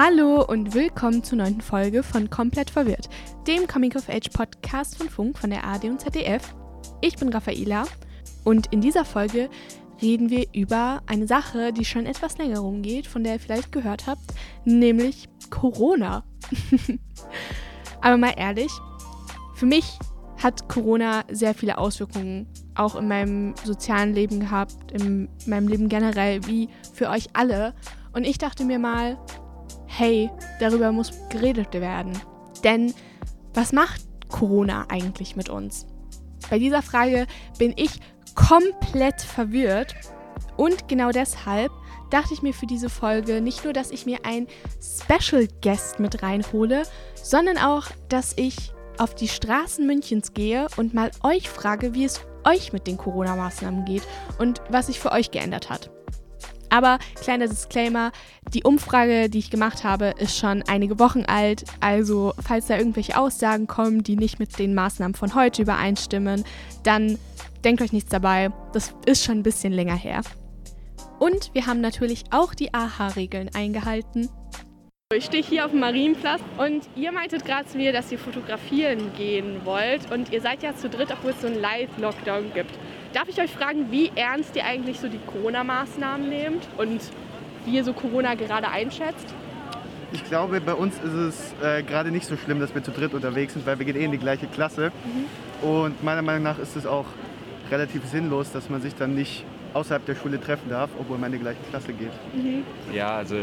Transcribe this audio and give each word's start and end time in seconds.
Hallo 0.00 0.44
und 0.44 0.74
willkommen 0.74 1.24
zur 1.24 1.38
neunten 1.38 1.60
Folge 1.60 2.04
von 2.04 2.30
Komplett 2.30 2.70
Verwirrt, 2.70 3.08
dem 3.48 3.66
Coming 3.66 3.96
of 3.96 4.08
Age 4.08 4.28
Podcast 4.32 4.96
von 4.96 5.08
Funk 5.08 5.36
von 5.36 5.50
der 5.50 5.64
ARD 5.64 5.86
und 5.86 6.00
ZDF. 6.00 6.54
Ich 7.00 7.16
bin 7.16 7.30
Raffaela 7.30 7.82
und 8.44 8.72
in 8.72 8.80
dieser 8.80 9.04
Folge 9.04 9.50
reden 10.00 10.30
wir 10.30 10.46
über 10.54 11.02
eine 11.06 11.26
Sache, 11.26 11.72
die 11.72 11.84
schon 11.84 12.06
etwas 12.06 12.38
länger 12.38 12.60
rumgeht, 12.60 13.08
von 13.08 13.24
der 13.24 13.32
ihr 13.32 13.40
vielleicht 13.40 13.72
gehört 13.72 14.06
habt, 14.06 14.22
nämlich 14.64 15.28
Corona. 15.50 16.22
Aber 18.00 18.18
mal 18.18 18.34
ehrlich, 18.36 18.70
für 19.56 19.66
mich 19.66 19.98
hat 20.40 20.68
Corona 20.68 21.24
sehr 21.28 21.54
viele 21.54 21.76
Auswirkungen 21.76 22.46
auch 22.76 22.94
in 22.94 23.08
meinem 23.08 23.54
sozialen 23.64 24.14
Leben 24.14 24.38
gehabt, 24.38 24.92
in 24.92 25.28
meinem 25.46 25.66
Leben 25.66 25.88
generell, 25.88 26.46
wie 26.46 26.68
für 26.94 27.08
euch 27.08 27.30
alle. 27.32 27.74
Und 28.12 28.22
ich 28.22 28.38
dachte 28.38 28.64
mir 28.64 28.78
mal, 28.78 29.18
hey, 29.88 30.30
darüber 30.60 30.92
muss 30.92 31.12
geredet 31.30 31.74
werden. 31.74 32.12
Denn 32.62 32.94
was 33.54 33.72
macht 33.72 34.02
Corona 34.28 34.86
eigentlich 34.88 35.34
mit 35.34 35.48
uns? 35.48 35.86
Bei 36.50 36.58
dieser 36.58 36.82
Frage 36.82 37.26
bin 37.58 37.72
ich 37.76 38.00
komplett 38.34 39.20
verwirrt. 39.20 39.94
Und 40.56 40.88
genau 40.88 41.10
deshalb 41.10 41.72
dachte 42.10 42.34
ich 42.34 42.42
mir 42.42 42.54
für 42.54 42.66
diese 42.66 42.88
Folge 42.88 43.40
nicht 43.40 43.64
nur, 43.64 43.72
dass 43.72 43.90
ich 43.90 44.06
mir 44.06 44.24
einen 44.24 44.46
Special 44.80 45.46
Guest 45.62 46.00
mit 46.00 46.22
reinhole, 46.22 46.82
sondern 47.14 47.58
auch, 47.58 47.86
dass 48.08 48.34
ich 48.36 48.72
auf 48.98 49.14
die 49.14 49.28
Straßen 49.28 49.86
Münchens 49.86 50.34
gehe 50.34 50.66
und 50.76 50.94
mal 50.94 51.10
euch 51.22 51.48
frage, 51.48 51.94
wie 51.94 52.04
es 52.04 52.20
euch 52.44 52.72
mit 52.72 52.86
den 52.86 52.96
Corona-Maßnahmen 52.96 53.84
geht 53.84 54.02
und 54.38 54.60
was 54.70 54.86
sich 54.86 54.98
für 54.98 55.12
euch 55.12 55.30
geändert 55.30 55.70
hat. 55.70 55.90
Aber 56.70 56.98
kleiner 57.22 57.48
Disclaimer, 57.48 58.12
die 58.52 58.62
Umfrage, 58.62 59.28
die 59.28 59.38
ich 59.38 59.50
gemacht 59.50 59.84
habe, 59.84 60.14
ist 60.18 60.36
schon 60.36 60.62
einige 60.68 60.98
Wochen 60.98 61.24
alt. 61.26 61.64
Also 61.80 62.34
falls 62.42 62.66
da 62.66 62.76
irgendwelche 62.76 63.18
Aussagen 63.18 63.66
kommen, 63.66 64.02
die 64.02 64.16
nicht 64.16 64.38
mit 64.38 64.58
den 64.58 64.74
Maßnahmen 64.74 65.14
von 65.14 65.34
heute 65.34 65.62
übereinstimmen, 65.62 66.44
dann 66.82 67.18
denkt 67.64 67.82
euch 67.82 67.92
nichts 67.92 68.10
dabei. 68.10 68.50
Das 68.72 68.94
ist 69.06 69.24
schon 69.24 69.38
ein 69.38 69.42
bisschen 69.42 69.72
länger 69.72 69.96
her. 69.96 70.22
Und 71.18 71.52
wir 71.52 71.66
haben 71.66 71.80
natürlich 71.80 72.24
auch 72.30 72.54
die 72.54 72.72
AHA-Regeln 72.72 73.50
eingehalten. 73.54 74.28
Ich 75.14 75.24
stehe 75.24 75.42
hier 75.42 75.64
auf 75.64 75.70
dem 75.70 75.80
Marienplatz 75.80 76.42
und 76.58 76.86
ihr 76.94 77.12
meintet 77.12 77.46
gerade 77.46 77.66
zu 77.66 77.78
mir, 77.78 77.94
dass 77.94 78.12
ihr 78.12 78.18
fotografieren 78.18 79.10
gehen 79.16 79.64
wollt 79.64 80.12
und 80.12 80.30
ihr 80.32 80.42
seid 80.42 80.62
ja 80.62 80.76
zu 80.76 80.90
dritt, 80.90 81.10
obwohl 81.10 81.30
es 81.30 81.40
so 81.40 81.46
einen 81.46 81.58
Live-Lockdown 81.58 82.52
gibt. 82.52 82.78
Darf 83.12 83.28
ich 83.28 83.40
euch 83.40 83.50
fragen, 83.50 83.90
wie 83.90 84.10
ernst 84.14 84.54
ihr 84.54 84.64
eigentlich 84.64 85.00
so 85.00 85.08
die 85.08 85.18
Corona-Maßnahmen 85.18 86.28
nehmt 86.28 86.68
und 86.76 87.00
wie 87.64 87.76
ihr 87.76 87.84
so 87.84 87.94
Corona 87.94 88.34
gerade 88.34 88.68
einschätzt? 88.68 89.34
Ich 90.12 90.24
glaube, 90.24 90.60
bei 90.60 90.74
uns 90.74 90.94
ist 90.96 91.12
es 91.12 91.54
äh, 91.62 91.82
gerade 91.82 92.10
nicht 92.10 92.26
so 92.26 92.36
schlimm, 92.36 92.60
dass 92.60 92.74
wir 92.74 92.82
zu 92.82 92.90
dritt 92.90 93.14
unterwegs 93.14 93.54
sind, 93.54 93.66
weil 93.66 93.78
wir 93.78 93.86
gehen 93.86 93.96
eh 93.96 94.04
in 94.04 94.12
die 94.12 94.18
gleiche 94.18 94.46
Klasse. 94.46 94.92
Mhm. 95.04 95.68
Und 95.68 96.02
meiner 96.02 96.22
Meinung 96.22 96.42
nach 96.42 96.58
ist 96.58 96.76
es 96.76 96.86
auch 96.86 97.06
relativ 97.70 98.04
sinnlos, 98.06 98.52
dass 98.52 98.70
man 98.70 98.80
sich 98.80 98.94
dann 98.94 99.14
nicht 99.14 99.44
außerhalb 99.74 100.04
der 100.06 100.14
Schule 100.14 100.40
treffen 100.40 100.70
darf, 100.70 100.90
obwohl 100.98 101.18
man 101.18 101.32
in 101.32 101.38
die 101.38 101.44
gleiche 101.44 101.60
Klasse 101.70 101.92
geht. 101.92 102.12
Mhm. 102.34 102.64
Ja, 102.92 103.16
also 103.16 103.36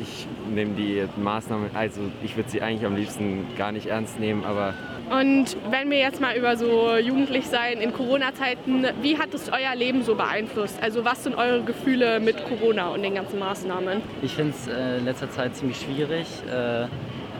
ich 0.00 0.26
nehme 0.52 0.74
die 0.74 1.04
Maßnahmen, 1.16 1.70
also 1.74 2.00
ich 2.22 2.36
würde 2.36 2.50
sie 2.50 2.62
eigentlich 2.62 2.86
am 2.86 2.96
liebsten 2.96 3.46
gar 3.56 3.72
nicht 3.72 3.86
ernst 3.86 4.18
nehmen, 4.20 4.44
aber 4.44 4.74
und 5.10 5.56
wenn 5.70 5.90
wir 5.90 5.98
jetzt 5.98 6.20
mal 6.20 6.36
über 6.36 6.56
so 6.56 6.96
jugendlich 6.98 7.46
sein 7.46 7.78
in 7.78 7.94
Corona-Zeiten, 7.94 8.86
wie 9.00 9.16
hat 9.16 9.32
es 9.32 9.48
euer 9.48 9.74
Leben 9.74 10.02
so 10.02 10.14
beeinflusst? 10.14 10.82
Also 10.82 11.02
was 11.04 11.24
sind 11.24 11.34
eure 11.34 11.62
Gefühle 11.62 12.20
mit 12.20 12.44
Corona 12.44 12.88
und 12.88 13.02
den 13.02 13.14
ganzen 13.14 13.38
Maßnahmen? 13.38 14.02
Ich 14.20 14.34
finde 14.34 14.52
es 14.52 14.68
äh, 14.68 14.98
in 14.98 15.06
letzter 15.06 15.30
Zeit 15.30 15.56
ziemlich 15.56 15.80
schwierig, 15.80 16.26
äh, 16.52 16.86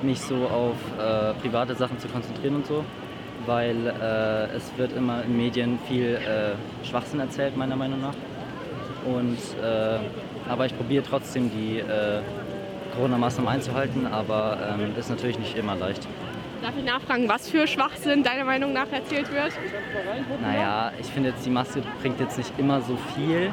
mich 0.02 0.18
so 0.20 0.36
auf 0.46 0.76
äh, 0.98 1.34
private 1.42 1.74
Sachen 1.74 1.98
zu 1.98 2.08
konzentrieren 2.08 2.56
und 2.56 2.66
so, 2.66 2.84
weil 3.44 3.76
äh, 3.86 4.56
es 4.56 4.72
wird 4.78 4.96
immer 4.96 5.22
in 5.24 5.36
Medien 5.36 5.78
viel 5.88 6.14
äh, 6.14 6.86
Schwachsinn 6.86 7.20
erzählt, 7.20 7.54
meiner 7.54 7.76
Meinung 7.76 8.00
nach. 8.00 8.14
Und, 9.04 9.38
äh, 9.62 9.98
aber 10.48 10.66
ich 10.66 10.76
probiere 10.76 11.04
trotzdem 11.04 11.50
die 11.50 11.82
Corona-Maßnahmen 12.98 13.48
einzuhalten, 13.48 14.06
aber 14.08 14.76
ähm, 14.76 14.92
ist 14.98 15.08
natürlich 15.08 15.38
nicht 15.38 15.56
immer 15.56 15.76
leicht. 15.76 16.06
Darf 16.60 16.72
ich 16.76 16.84
nachfragen, 16.84 17.28
was 17.28 17.48
für 17.48 17.68
Schwachsinn 17.68 18.24
deiner 18.24 18.44
Meinung 18.44 18.72
nach 18.72 18.90
erzählt 18.90 19.32
wird? 19.32 19.52
Naja, 20.42 20.90
ich 21.00 21.06
finde 21.06 21.28
jetzt, 21.28 21.46
die 21.46 21.50
Maske 21.50 21.82
bringt 22.02 22.18
jetzt 22.18 22.36
nicht 22.36 22.52
immer 22.58 22.80
so 22.80 22.98
viel. 23.14 23.52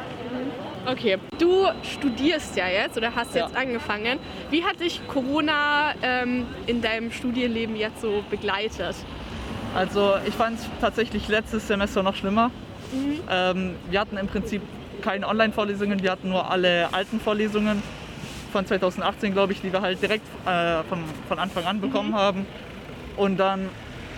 Okay, 0.88 1.17
du 1.38 1.67
studierst 1.84 2.57
ja 2.57 2.67
jetzt 2.67 2.97
oder 2.97 3.13
hast 3.16 3.35
jetzt 3.35 3.53
ja. 3.53 3.61
angefangen. 3.61 4.17
Wie 4.50 4.63
hat 4.63 4.79
dich 4.79 5.00
Corona 5.07 5.94
ähm, 6.01 6.47
in 6.66 6.81
deinem 6.81 7.11
Studienleben 7.11 7.75
jetzt 7.75 8.01
so 8.01 8.23
begleitet? 8.31 8.95
Also 9.75 10.16
ich 10.28 10.34
fand 10.34 10.59
es 10.59 10.66
tatsächlich 10.81 11.28
letztes 11.28 11.67
Semester 11.67 12.01
noch 12.01 12.16
schlimmer. 12.16 12.50
Mhm. 12.91 13.19
Ähm, 13.29 13.75
wir 13.91 14.00
hatten 14.00 14.17
im 14.17 14.28
Prinzip 14.28 14.63
keine 15.01 15.28
Online-Vorlesungen, 15.28 16.01
wir 16.01 16.11
hatten 16.11 16.29
nur 16.29 16.50
alle 16.50 16.91
alten 16.94 17.19
Vorlesungen 17.19 17.84
von 18.51 18.66
2018, 18.66 19.33
glaube 19.33 19.53
ich, 19.53 19.61
die 19.61 19.72
wir 19.72 19.81
halt 19.81 20.01
direkt 20.01 20.25
äh, 20.45 20.83
von, 20.83 21.03
von 21.28 21.39
Anfang 21.39 21.66
an 21.66 21.81
bekommen 21.81 22.11
mhm. 22.11 22.16
haben. 22.16 22.45
Und 23.17 23.38
dann, 23.38 23.69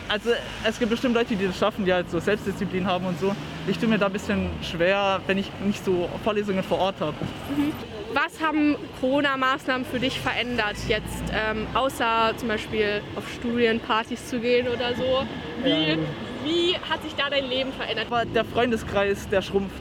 also 0.08 0.32
es 0.64 0.80
gibt 0.80 0.92
bestimmt 0.92 1.16
Leute, 1.16 1.36
die 1.36 1.48
das 1.48 1.58
schaffen, 1.58 1.86
die 1.86 1.94
halt 1.94 2.10
so 2.10 2.20
Selbstdisziplin 2.20 2.86
haben 2.86 3.06
und 3.06 3.20
so. 3.20 3.36
Ich 3.68 3.78
tue 3.78 3.90
mir 3.90 3.98
da 3.98 4.08
ein 4.08 4.14
bisschen 4.14 4.50
schwer, 4.62 5.22
wenn 5.28 5.38
ich 5.38 5.52
nicht 5.66 5.84
so 5.84 6.10
Vorlesungen 6.24 6.64
vor 6.64 6.80
Ort 6.80 6.96
habe. 7.00 7.16
Mhm. 7.56 7.74
Was 8.14 8.42
haben 8.42 8.76
Corona-Maßnahmen 9.02 9.86
für 9.86 10.00
dich 10.00 10.20
verändert 10.20 10.78
jetzt, 10.88 11.24
ähm, 11.32 11.68
außer 11.74 12.34
zum 12.38 12.48
Beispiel 12.48 13.02
auf 13.16 13.24
Studienpartys 13.34 14.30
zu 14.30 14.40
gehen 14.40 14.68
oder 14.68 14.96
so? 14.96 15.28
Wie, 15.64 15.70
ja. 15.70 15.98
wie 16.44 16.76
hat 16.90 17.04
sich 17.04 17.14
da 17.16 17.30
dein 17.30 17.46
Leben 17.46 17.72
verändert? 17.74 18.08
Der 18.34 18.46
Freundeskreis, 18.46 19.28
der 19.30 19.42
schrumpft 19.42 19.76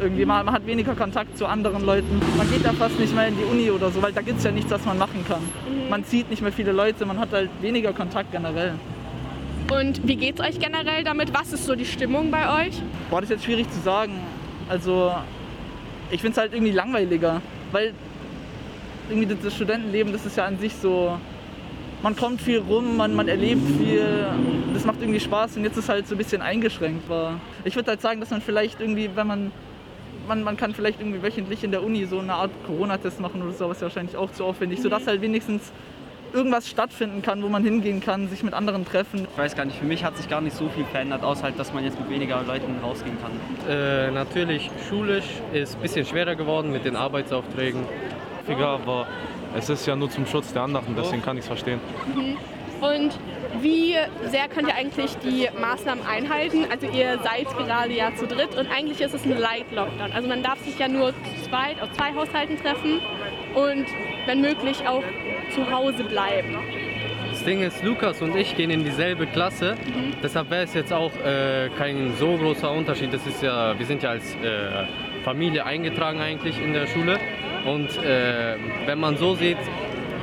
irgendwie. 0.00 0.24
Man, 0.24 0.44
man, 0.46 0.54
hat 0.54 0.66
weniger 0.66 0.94
Kontakt 0.94 1.36
zu 1.36 1.46
anderen 1.46 1.84
Leuten. 1.84 2.20
Man 2.36 2.50
geht 2.50 2.64
da 2.64 2.72
fast 2.72 2.98
nicht 2.98 3.14
mehr 3.14 3.28
in 3.28 3.36
die 3.36 3.44
Uni 3.44 3.70
oder 3.70 3.90
so, 3.90 4.02
weil 4.02 4.12
da 4.12 4.22
gibt 4.22 4.38
es 4.38 4.44
ja 4.44 4.50
nichts, 4.50 4.70
was 4.70 4.84
man 4.84 4.98
machen 4.98 5.24
kann. 5.26 5.40
Mhm. 5.40 5.90
Man 5.90 6.04
sieht 6.04 6.30
nicht 6.30 6.42
mehr 6.42 6.52
viele 6.52 6.72
Leute, 6.72 7.06
man 7.06 7.18
hat 7.18 7.32
halt 7.32 7.50
weniger 7.60 7.92
Kontakt 7.92 8.32
generell. 8.32 8.74
Und 9.70 10.06
wie 10.06 10.16
geht 10.16 10.40
es 10.40 10.44
euch 10.44 10.58
generell 10.58 11.04
damit? 11.04 11.32
Was 11.32 11.52
ist 11.52 11.64
so 11.64 11.76
die 11.76 11.84
Stimmung 11.84 12.30
bei 12.30 12.66
euch? 12.66 12.82
Boah, 13.08 13.20
das 13.20 13.30
ist 13.30 13.36
jetzt 13.36 13.44
schwierig 13.44 13.70
zu 13.70 13.80
sagen. 13.80 14.14
Also, 14.68 15.12
ich 16.10 16.20
finde 16.20 16.32
es 16.32 16.38
halt 16.38 16.52
irgendwie 16.52 16.72
langweiliger, 16.72 17.40
weil 17.70 17.92
irgendwie 19.08 19.34
das 19.34 19.54
Studentenleben, 19.54 20.12
das 20.12 20.26
ist 20.26 20.36
ja 20.36 20.46
an 20.46 20.58
sich 20.58 20.74
so, 20.74 21.18
man 22.02 22.16
kommt 22.16 22.40
viel 22.40 22.58
rum, 22.58 22.96
man, 22.96 23.14
man 23.14 23.28
erlebt 23.28 23.62
viel, 23.78 24.26
das 24.72 24.84
macht 24.84 25.00
irgendwie 25.00 25.20
Spaß 25.20 25.56
und 25.56 25.64
jetzt 25.64 25.76
ist 25.76 25.88
halt 25.88 26.06
so 26.08 26.14
ein 26.14 26.18
bisschen 26.18 26.42
eingeschränkt. 26.42 27.04
Ich 27.64 27.76
würde 27.76 27.90
halt 27.90 28.00
sagen, 28.00 28.20
dass 28.20 28.30
man 28.30 28.40
vielleicht 28.40 28.80
irgendwie, 28.80 29.10
wenn 29.14 29.26
man 29.26 29.52
man, 30.30 30.44
man 30.44 30.56
kann 30.56 30.72
vielleicht 30.74 31.00
irgendwie 31.00 31.22
wöchentlich 31.22 31.64
in 31.64 31.72
der 31.72 31.82
Uni 31.82 32.06
so 32.06 32.20
eine 32.20 32.34
Art 32.34 32.52
Corona-Test 32.66 33.20
machen 33.20 33.42
oder 33.42 33.52
so, 33.52 33.68
was 33.68 33.82
wahrscheinlich 33.82 34.16
auch 34.16 34.30
zu 34.30 34.44
aufwendig, 34.44 34.78
mhm. 34.78 34.84
sodass 34.84 35.06
halt 35.06 35.20
wenigstens 35.20 35.72
irgendwas 36.32 36.68
stattfinden 36.68 37.22
kann, 37.22 37.42
wo 37.42 37.48
man 37.48 37.64
hingehen 37.64 38.00
kann, 38.00 38.28
sich 38.28 38.44
mit 38.44 38.54
anderen 38.54 38.84
treffen. 38.84 39.26
Ich 39.32 39.38
weiß 39.38 39.56
gar 39.56 39.64
nicht, 39.64 39.76
für 39.76 39.84
mich 39.84 40.04
hat 40.04 40.16
sich 40.16 40.28
gar 40.28 40.40
nicht 40.40 40.56
so 40.56 40.68
viel 40.68 40.84
verändert, 40.84 41.24
außer 41.24 41.42
halt, 41.42 41.58
dass 41.58 41.74
man 41.74 41.82
jetzt 41.82 41.98
mit 41.98 42.08
weniger 42.08 42.40
Leuten 42.44 42.76
rausgehen 42.80 43.16
kann. 43.20 43.32
Äh, 43.68 44.12
natürlich, 44.12 44.70
schulisch 44.88 45.26
ist 45.52 45.74
ein 45.74 45.82
bisschen 45.82 46.06
schwerer 46.06 46.36
geworden 46.36 46.70
mit 46.70 46.84
den 46.84 46.94
Arbeitsaufträgen. 46.94 47.82
Aber 48.48 49.06
es 49.56 49.68
ist 49.68 49.86
ja 49.86 49.94
nur 49.96 50.10
zum 50.10 50.26
Schutz 50.26 50.52
der 50.52 50.62
anderen, 50.62 50.94
deswegen 50.96 51.22
kann 51.22 51.36
ich 51.36 51.42
es 51.42 51.48
verstehen. 51.48 51.80
Mhm. 52.14 52.36
Und 52.80 53.18
wie 53.60 53.94
sehr 54.26 54.48
könnt 54.48 54.68
ihr 54.68 54.74
eigentlich 54.74 55.16
die 55.18 55.48
Maßnahmen 55.60 56.04
einhalten? 56.06 56.66
Also 56.70 56.86
ihr 56.86 57.18
seid 57.22 57.46
gerade 57.56 57.92
ja 57.92 58.14
zu 58.14 58.26
dritt 58.26 58.54
und 58.56 58.66
eigentlich 58.68 59.00
ist 59.00 59.14
es 59.14 59.24
ein 59.24 59.38
Light-Lockdown. 59.38 60.12
Also 60.12 60.28
man 60.28 60.42
darf 60.42 60.58
sich 60.60 60.78
ja 60.78 60.88
nur 60.88 61.12
zwei, 61.48 61.80
auf 61.82 61.92
zwei 61.92 62.14
Haushalten 62.14 62.56
treffen 62.58 63.00
und 63.54 63.86
wenn 64.26 64.40
möglich 64.40 64.86
auch 64.86 65.02
zu 65.54 65.70
Hause 65.70 66.04
bleiben. 66.04 66.56
Das 67.30 67.44
Ding 67.44 67.62
ist, 67.62 67.82
Lukas 67.82 68.20
und 68.22 68.34
ich 68.36 68.56
gehen 68.56 68.70
in 68.70 68.84
dieselbe 68.84 69.26
Klasse, 69.26 69.74
mhm. 69.74 70.14
deshalb 70.22 70.50
wäre 70.50 70.64
es 70.64 70.74
jetzt 70.74 70.92
auch 70.92 71.12
äh, 71.24 71.68
kein 71.78 72.14
so 72.18 72.36
großer 72.36 72.70
Unterschied. 72.70 73.12
Das 73.12 73.26
ist 73.26 73.42
ja, 73.42 73.78
wir 73.78 73.86
sind 73.86 74.02
ja 74.02 74.10
als 74.10 74.34
äh, 74.36 74.86
Familie 75.22 75.64
eingetragen 75.64 76.20
eigentlich 76.20 76.60
in 76.60 76.72
der 76.72 76.86
Schule 76.86 77.18
und 77.64 77.96
äh, 78.02 78.56
wenn 78.86 78.98
man 78.98 79.16
so 79.16 79.34
sieht, 79.34 79.58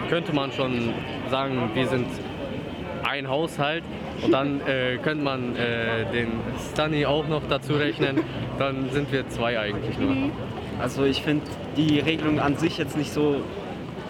könnte 0.10 0.34
man 0.34 0.52
schon 0.52 0.94
sagen, 1.30 1.72
wir 1.74 1.88
sind 1.88 2.08
ein 3.08 3.28
Haushalt 3.30 3.84
und 4.24 4.32
dann 4.32 4.62
äh, 4.62 4.98
könnte 4.98 5.24
man 5.24 5.56
äh, 5.56 6.06
den 6.12 6.32
Stunny 6.72 7.06
auch 7.06 7.28
noch 7.28 7.42
dazu 7.48 7.74
rechnen. 7.74 8.24
Dann 8.60 8.90
sind 8.92 9.12
wir 9.12 9.28
zwei 9.30 9.60
eigentlich 9.60 9.98
nur. 9.98 10.12
Mhm. 10.12 10.32
Also 10.80 11.06
ich 11.06 11.22
finde 11.22 11.46
die 11.76 12.00
Regelung 12.00 12.40
an 12.40 12.58
sich 12.58 12.78
jetzt 12.78 12.98
nicht 12.98 13.12
so, 13.12 13.42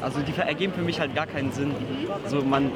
also 0.01 0.19
die 0.19 0.37
ergeben 0.39 0.73
für 0.73 0.81
mich 0.81 0.99
halt 0.99 1.15
gar 1.15 1.27
keinen 1.27 1.51
Sinn. 1.51 1.73
Also 2.23 2.41
man 2.41 2.71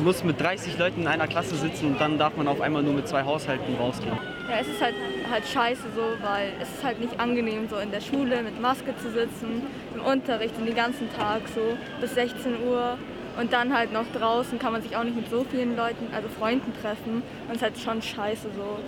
muss 0.00 0.24
mit 0.24 0.40
30 0.40 0.78
Leuten 0.78 1.02
in 1.02 1.06
einer 1.06 1.26
Klasse 1.26 1.54
sitzen 1.56 1.86
und 1.86 2.00
dann 2.00 2.18
darf 2.18 2.36
man 2.36 2.48
auf 2.48 2.60
einmal 2.60 2.82
nur 2.82 2.94
mit 2.94 3.08
zwei 3.08 3.24
Haushalten 3.24 3.74
rausgehen. 3.76 4.16
Ja, 4.48 4.58
es 4.60 4.68
ist 4.68 4.80
halt, 4.80 4.94
halt 5.30 5.46
scheiße 5.46 5.82
so, 5.94 6.02
weil 6.24 6.52
es 6.60 6.68
ist 6.68 6.84
halt 6.84 7.00
nicht 7.00 7.18
angenehm, 7.20 7.68
so 7.68 7.76
in 7.76 7.90
der 7.90 8.00
Schule 8.00 8.42
mit 8.42 8.60
Maske 8.60 8.94
zu 8.96 9.10
sitzen, 9.10 9.62
im 9.94 10.00
Unterricht 10.02 10.54
den 10.58 10.74
ganzen 10.74 11.12
Tag 11.14 11.42
so 11.54 11.60
bis 12.00 12.14
16 12.14 12.54
Uhr 12.66 12.98
und 13.38 13.52
dann 13.52 13.76
halt 13.76 13.92
noch 13.92 14.04
draußen 14.12 14.58
kann 14.58 14.72
man 14.72 14.82
sich 14.82 14.96
auch 14.96 15.04
nicht 15.04 15.16
mit 15.16 15.30
so 15.30 15.44
vielen 15.50 15.76
Leuten, 15.76 16.08
also 16.14 16.28
Freunden 16.28 16.72
treffen 16.80 17.22
und 17.48 17.50
es 17.50 17.56
ist 17.56 17.62
halt 17.62 17.78
schon 17.78 18.02
scheiße 18.02 18.48
so. 18.54 18.78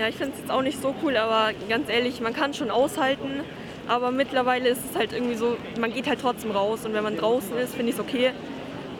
Ja, 0.00 0.08
ich 0.08 0.16
finde 0.16 0.34
es 0.34 0.40
jetzt 0.40 0.50
auch 0.50 0.62
nicht 0.62 0.80
so 0.80 0.94
cool, 1.02 1.16
aber 1.16 1.52
ganz 1.68 1.88
ehrlich, 1.88 2.20
man 2.20 2.34
kann 2.34 2.52
schon 2.52 2.70
aushalten, 2.70 3.40
aber 3.88 4.10
mittlerweile 4.10 4.68
ist 4.68 4.82
es 4.90 4.96
halt 4.96 5.12
irgendwie 5.12 5.36
so, 5.36 5.56
man 5.80 5.92
geht 5.92 6.06
halt 6.06 6.20
trotzdem 6.20 6.50
raus 6.50 6.84
und 6.84 6.92
wenn 6.92 7.04
man 7.04 7.16
draußen 7.16 7.56
ist, 7.56 7.74
finde 7.74 7.90
ich 7.90 7.94
es 7.94 8.00
okay. 8.00 8.32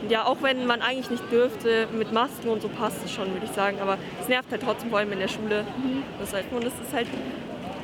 Ja, 0.08 0.25
auch 0.25 0.37
wenn 0.43 0.67
man 0.67 0.82
eigentlich 0.82 1.11
nicht 1.11 1.32
dürfte, 1.32 1.88
mit 1.97 2.12
Masken 2.12 2.49
und 2.49 2.62
so 2.62 2.69
passt 2.69 3.05
es 3.05 3.11
schon, 3.12 3.32
würde 3.32 3.47
ich 3.47 3.50
sagen. 3.53 3.79
Aber 3.81 3.99
es 4.20 4.29
nervt 4.29 4.50
halt 4.53 4.62
trotzdem, 4.62 4.91
vor 4.91 5.00
allem 5.00 5.11
in 5.11 5.19
der 5.19 5.29
Schule. 5.29 5.62
Mhm. 5.62 6.03
Das 6.20 6.32
halt, 6.32 6.44
und 6.53 6.64
es 6.64 6.75
ist 6.75 6.93
halt, 6.93 7.08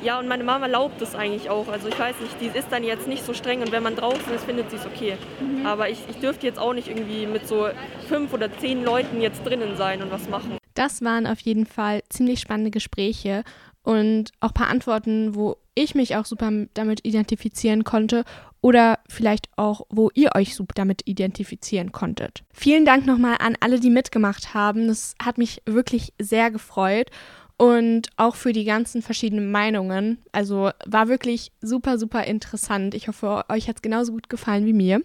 ja, 0.03 0.19
und 0.19 0.27
meine 0.27 0.43
Mama 0.43 0.65
erlaubt 0.65 1.01
es 1.01 1.15
eigentlich 1.15 1.49
auch. 1.49 1.67
Also 1.67 1.87
ich 1.87 1.97
weiß 1.97 2.15
nicht, 2.21 2.35
die 2.41 2.57
ist 2.57 2.67
dann 2.71 2.83
jetzt 2.83 3.07
nicht 3.07 3.25
so 3.25 3.33
streng 3.33 3.61
und 3.61 3.71
wenn 3.71 3.83
man 3.83 3.95
draußen 3.95 4.33
ist, 4.33 4.43
findet 4.43 4.69
sie 4.69 4.75
es 4.75 4.85
okay. 4.85 5.17
Mhm. 5.39 5.65
Aber 5.65 5.89
ich, 5.89 5.99
ich 6.09 6.17
dürfte 6.17 6.45
jetzt 6.45 6.59
auch 6.59 6.73
nicht 6.73 6.89
irgendwie 6.89 7.25
mit 7.25 7.47
so 7.47 7.67
fünf 8.07 8.33
oder 8.33 8.55
zehn 8.57 8.83
Leuten 8.83 9.21
jetzt 9.21 9.45
drinnen 9.45 9.77
sein 9.77 10.01
und 10.01 10.11
was 10.11 10.27
machen. 10.29 10.57
Das 10.73 11.01
waren 11.01 11.27
auf 11.27 11.39
jeden 11.39 11.65
Fall 11.65 12.01
ziemlich 12.09 12.39
spannende 12.39 12.71
Gespräche 12.71 13.43
und 13.83 14.31
auch 14.39 14.49
ein 14.49 14.53
paar 14.53 14.69
Antworten, 14.69 15.35
wo 15.35 15.57
ich 15.75 15.95
mich 15.95 16.15
auch 16.15 16.25
super 16.25 16.51
damit 16.73 17.05
identifizieren 17.05 17.83
konnte 17.83 18.23
oder 18.61 18.99
vielleicht 19.09 19.49
auch, 19.57 19.81
wo 19.89 20.09
ihr 20.13 20.31
euch 20.35 20.55
super 20.55 20.73
damit 20.75 21.01
identifizieren 21.05 21.91
konntet. 21.91 22.43
Vielen 22.53 22.85
Dank 22.85 23.05
nochmal 23.05 23.35
an 23.39 23.57
alle, 23.59 23.79
die 23.79 23.89
mitgemacht 23.89 24.53
haben. 24.53 24.87
Das 24.87 25.15
hat 25.21 25.37
mich 25.37 25.61
wirklich 25.65 26.13
sehr 26.19 26.49
gefreut 26.49 27.09
und 27.57 28.09
auch 28.17 28.35
für 28.35 28.53
die 28.53 28.65
ganzen 28.65 29.01
verschiedenen 29.01 29.51
Meinungen. 29.51 30.17
Also 30.31 30.71
war 30.85 31.07
wirklich 31.07 31.51
super, 31.61 31.97
super 31.97 32.23
interessant. 32.25 32.93
Ich 32.93 33.07
hoffe, 33.07 33.45
euch 33.49 33.67
hat 33.67 33.77
es 33.77 33.81
genauso 33.81 34.11
gut 34.11 34.29
gefallen 34.29 34.65
wie 34.65 34.73
mir. 34.73 35.01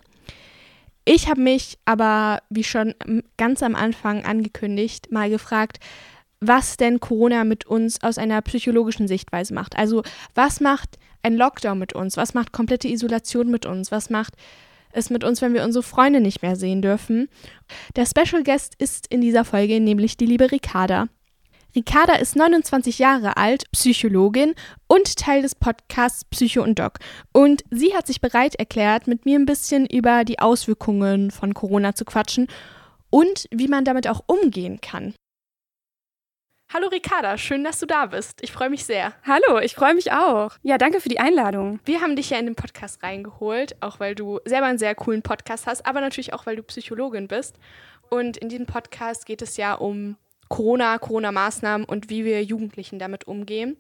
Ich 1.05 1.29
habe 1.29 1.41
mich 1.41 1.79
aber, 1.85 2.43
wie 2.51 2.65
schon 2.65 2.95
ganz 3.39 3.63
am 3.63 3.75
Anfang 3.75 4.25
angekündigt, 4.25 5.11
mal 5.11 5.31
gefragt, 5.31 5.79
was 6.41 6.77
denn 6.77 7.01
Corona 7.01 7.45
mit 7.45 7.67
uns 7.67 8.03
aus 8.03 8.19
einer 8.19 8.41
psychologischen 8.43 9.09
Sichtweise 9.09 9.55
macht. 9.55 9.77
Also 9.77 10.03
was 10.35 10.61
macht 10.61 10.99
ein 11.23 11.35
Lockdown 11.35 11.79
mit 11.79 11.95
uns? 11.95 12.17
Was 12.17 12.35
macht 12.35 12.53
komplette 12.53 12.89
Isolation 12.89 13.51
mit 13.51 13.67
uns? 13.67 13.91
Was 13.91 14.11
macht 14.11 14.35
es 14.93 15.11
mit 15.11 15.25
uns, 15.25 15.43
wenn 15.43 15.55
wir 15.55 15.65
unsere 15.65 15.83
Freunde 15.83 16.21
nicht 16.21 16.43
mehr 16.43 16.57
sehen 16.57 16.83
dürfen? 16.83 17.29
Der 17.97 18.07
Special 18.07 18.43
Guest 18.43 18.75
ist 18.79 19.07
in 19.09 19.21
dieser 19.21 19.45
Folge 19.45 19.81
nämlich 19.81 20.17
die 20.17 20.27
liebe 20.27 20.53
Ricarda. 20.53 21.09
Ricarda 21.77 22.15
ist 22.15 22.35
29 22.35 22.99
Jahre 22.99 23.37
alt, 23.37 23.71
Psychologin 23.73 24.55
und 24.87 25.17
Teil 25.17 25.43
des 25.43 25.55
Podcasts 25.55 26.25
Psycho 26.25 26.63
und 26.63 26.79
Doc. 26.79 26.99
Und 27.33 27.63
sie 27.71 27.95
hat 27.95 28.07
sich 28.07 28.21
bereit 28.21 28.55
erklärt, 28.55 29.07
mit 29.07 29.27
mir 29.27 29.39
ein 29.39 29.47
bisschen 29.47 29.87
über 29.87 30.25
die 30.25 30.39
Auswirkungen 30.39 31.31
von 31.31 31.53
Corona 31.53 31.95
zu 31.95 32.05
quatschen 32.07 32.49
und 33.11 33.47
wie 33.51 33.69
man 33.69 33.85
damit 33.85 34.09
auch 34.09 34.23
umgehen 34.27 34.81
kann. 34.81 35.15
Hallo 36.73 36.89
Ricarda, 36.89 37.39
schön, 37.39 37.65
dass 37.65 37.79
du 37.79 37.87
da 37.87 38.07
bist. 38.07 38.43
Ich 38.43 38.53
freue 38.53 38.69
mich 38.69 38.85
sehr. 38.85 39.15
Hallo, 39.27 39.59
ich 39.59 39.75
freue 39.75 39.95
mich 39.95 40.13
auch. 40.13 40.53
Ja, 40.63 40.77
danke 40.77 41.01
für 41.01 41.09
die 41.09 41.19
Einladung. 41.21 41.81
Wir 41.87 42.03
haben 42.03 42.15
dich 42.15 42.29
ja 42.29 42.39
in 42.39 42.45
den 42.45 42.57
Podcast 42.57 43.03
reingeholt, 43.03 43.77
auch 43.81 44.01
weil 44.01 44.15
du 44.15 44.39
selber 44.45 44.67
einen 44.67 44.79
sehr 44.79 44.95
coolen 44.95 45.23
Podcast 45.23 45.67
hast, 45.67 45.87
aber 45.87 46.01
natürlich 46.01 46.35
auch, 46.35 46.45
weil 46.45 46.57
du 46.57 46.63
Psychologin 46.63 47.27
bist. 47.27 47.59
Und 48.11 48.37
in 48.39 48.51
diesem 48.51 48.67
Podcast 48.67 49.25
geht 49.25 49.41
es 49.41 49.57
ja 49.57 49.75
um 49.75 50.17
Corona, 50.49 50.99
Corona-Maßnahmen 50.99 51.87
und 51.87 52.11
wie 52.11 52.25
wir 52.25 52.43
Jugendlichen 52.43 52.99
damit 52.99 53.27
umgehen. 53.27 53.77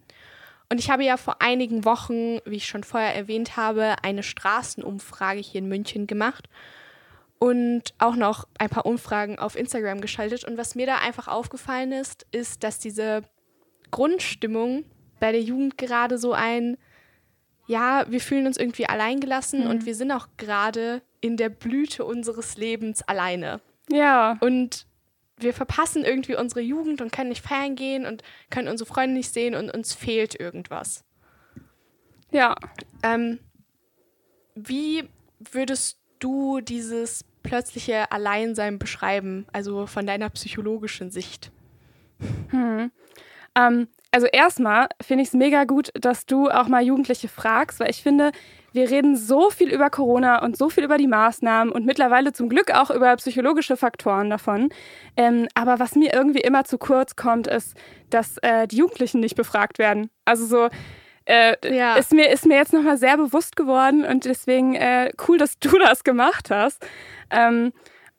Und 0.71 0.79
ich 0.79 0.91
habe 0.91 1.05
ja 1.05 1.17
vor 1.17 1.41
einigen 1.41 1.85
Wochen, 1.85 2.39
wie 2.45 2.57
ich 2.57 2.67
schon 2.67 2.85
vorher 2.85 3.15
erwähnt 3.15 3.57
habe, 3.57 3.97
eine 4.03 4.23
Straßenumfrage 4.23 5.41
hier 5.41 5.61
in 5.61 5.69
München 5.69 6.07
gemacht 6.07 6.49
und 7.39 7.95
auch 7.99 8.17
noch 8.17 8.47
ein 8.59 8.69
paar 8.69 8.85
Umfragen 8.85 9.39
auf 9.39 9.57
Instagram 9.57 10.01
geschaltet. 10.01 10.45
Und 10.45 10.59
was 10.59 10.75
mir 10.75 10.87
da 10.87 10.97
einfach 10.99 11.29
aufgefallen 11.29 11.93
ist, 11.93 12.27
ist, 12.33 12.65
dass 12.65 12.79
diese 12.79 13.23
Grundstimmung 13.91 14.85
bei 15.21 15.33
der 15.33 15.41
Jugend 15.41 15.79
gerade 15.79 16.19
so 16.19 16.33
ein, 16.33 16.77
ja, 17.67 18.05
wir 18.09 18.21
fühlen 18.21 18.47
uns 18.47 18.59
irgendwie 18.59 18.87
alleingelassen 18.87 19.65
mhm. 19.65 19.71
und 19.71 19.87
wir 19.87 19.95
sind 19.95 20.13
auch 20.13 20.29
gerade 20.37 21.01
in 21.21 21.37
der 21.37 21.49
Blüte 21.49 22.05
unseres 22.05 22.57
Lebens 22.57 23.03
alleine. 23.03 23.61
Ja. 23.91 24.37
Und 24.41 24.87
wir 25.39 25.55
verpassen 25.55 26.05
irgendwie 26.05 26.37
unsere 26.37 26.61
Jugend 26.61 27.01
und 27.01 27.13
können 27.13 27.29
nicht 27.29 27.45
feiern 27.45 27.77
gehen 27.77 28.07
und 28.07 28.23
können 28.51 28.69
unsere 28.69 28.89
Freunde 28.89 29.15
nicht 29.15 29.33
sehen 29.33 29.55
und 29.55 29.71
uns 29.71 29.95
fehlt 29.95 30.39
irgendwas. 30.39 31.05
Ja. 32.31 32.57
Ähm, 33.03 33.39
wie 34.55 35.09
würdest 35.39 35.99
du 36.19 36.61
dieses 36.61 37.25
plötzliche 37.43 38.11
Alleinsein 38.13 38.79
beschreiben, 38.79 39.47
also 39.53 39.87
von 39.87 40.07
deiner 40.07 40.29
psychologischen 40.31 41.11
Sicht? 41.11 41.51
Hm. 42.51 42.91
Ähm, 43.55 43.89
also 44.11 44.27
erstmal 44.27 44.89
finde 45.01 45.23
ich 45.23 45.29
es 45.29 45.35
mega 45.35 45.65
gut, 45.65 45.91
dass 45.95 46.27
du 46.27 46.51
auch 46.51 46.69
mal 46.69 46.83
Jugendliche 46.83 47.29
fragst, 47.29 47.81
weil 47.81 47.91
ich 47.91 48.03
finde, 48.03 48.33
wir 48.73 48.91
reden 48.91 49.17
so 49.17 49.51
viel 49.51 49.73
über 49.73 49.91
Corona 49.91 50.43
und 50.43 50.57
so 50.57 50.69
viel 50.69 50.85
über 50.85 50.99
die 50.99 51.07
Maßnahmen 51.07 51.73
und 51.73 51.87
mittlerweile 51.87 52.33
zum 52.33 52.49
Glück 52.49 52.73
auch 52.73 52.91
über 52.91 53.15
psychologische 53.17 53.77
Faktoren 53.77 54.31
davon. 54.31 54.69
Ähm, 55.17 55.49
aber 55.55 55.79
was 55.79 55.95
mir 55.95 56.13
irgendwie 56.13 56.41
immer 56.41 56.65
zu 56.65 56.79
kurz 56.79 57.17
kommt, 57.17 57.47
ist, 57.47 57.77
dass 58.11 58.39
äh, 58.39 58.67
die 58.67 58.77
Jugendlichen 58.77 59.21
nicht 59.21 59.37
befragt 59.37 59.79
werden. 59.79 60.11
Also 60.25 60.47
so, 60.47 60.69
äh, 61.25 61.57
ja. 61.75 61.97
ist, 61.97 62.13
mir, 62.13 62.31
ist 62.31 62.47
mir 62.47 62.57
jetzt 62.57 62.73
nochmal 62.73 62.97
sehr 62.97 63.17
bewusst 63.17 63.57
geworden 63.57 64.05
und 64.05 64.25
deswegen 64.25 64.75
äh, 64.75 65.13
cool, 65.27 65.39
dass 65.39 65.59
du 65.59 65.79
das 65.85 66.05
gemacht 66.05 66.51
hast. 66.51 66.87
Ähm, 67.31 67.73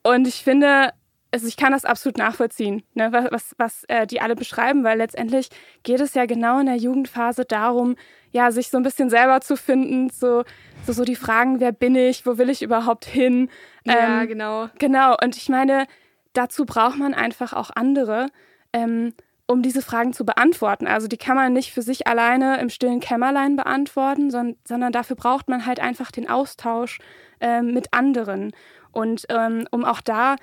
und 0.04 0.28
ich 0.28 0.44
finde, 0.44 0.92
also 1.32 1.48
ich 1.48 1.58
kann 1.58 1.72
das 1.72 1.86
absolut 1.86 2.18
nachvollziehen, 2.18 2.84
ne, 2.94 3.12
was, 3.12 3.32
was, 3.32 3.56
was 3.58 3.84
äh, 3.88 4.08
die 4.08 4.22
alle 4.22 4.36
beschreiben, 4.36 4.84
weil 4.84 4.98
letztendlich 4.98 5.50
geht 5.84 6.00
es 6.00 6.14
ja 6.14 6.26
genau 6.26 6.60
in 6.60 6.66
der 6.66 6.76
Jugendphase 6.76 7.46
darum, 7.46 7.96
ja, 8.32 8.52
sich 8.52 8.70
so 8.70 8.78
ein 8.78 8.84
bisschen 8.84 9.10
selber 9.10 9.42
zu 9.42 9.56
finden, 9.56 10.10
so, 10.10 10.44
so, 10.86 10.94
so 10.94 11.04
die 11.04 11.16
Fragen, 11.16 11.60
wer 11.60 11.72
bin 11.72 11.96
ich, 11.96 12.26
wo 12.26 12.38
will 12.38 12.50
ich 12.50 12.62
überhaupt 12.62 13.06
hin? 13.06 13.50
Ja, 13.86 14.22
ähm, 14.22 14.28
genau. 14.28 14.70
Genau, 14.80 15.16
und 15.24 15.36
ich 15.38 15.50
meine, 15.50 15.86
dazu 16.34 16.66
braucht 16.66 16.98
man 16.98 17.14
einfach 17.14 17.54
auch 17.54 17.72
andere. 17.76 18.28
Ähm, 18.74 19.14
um 19.50 19.64
diese 19.64 19.82
Fragen 19.82 20.14
zu 20.14 20.26
beantworten. 20.26 20.86
Also 20.86 21.08
die 21.08 21.18
kann 21.18 21.36
man 21.36 21.54
nicht 21.54 21.74
für 21.74 21.82
sich 21.82 22.06
alleine 22.06 22.60
im 22.60 22.70
stillen 22.70 23.00
Kämmerlein 23.00 23.56
beantworten, 23.56 24.30
sondern, 24.30 24.58
sondern 24.64 24.92
dafür 24.92 25.16
braucht 25.16 25.50
man 25.50 25.66
halt 25.66 25.80
einfach 25.80 26.12
den 26.12 26.30
Austausch 26.30 27.00
äh, 27.40 27.64
mit 27.64 27.92
anderen. 27.92 28.52
Und 28.92 29.26
ähm, 29.30 29.68
um 29.72 29.86
auch 29.86 30.02
da, 30.02 30.36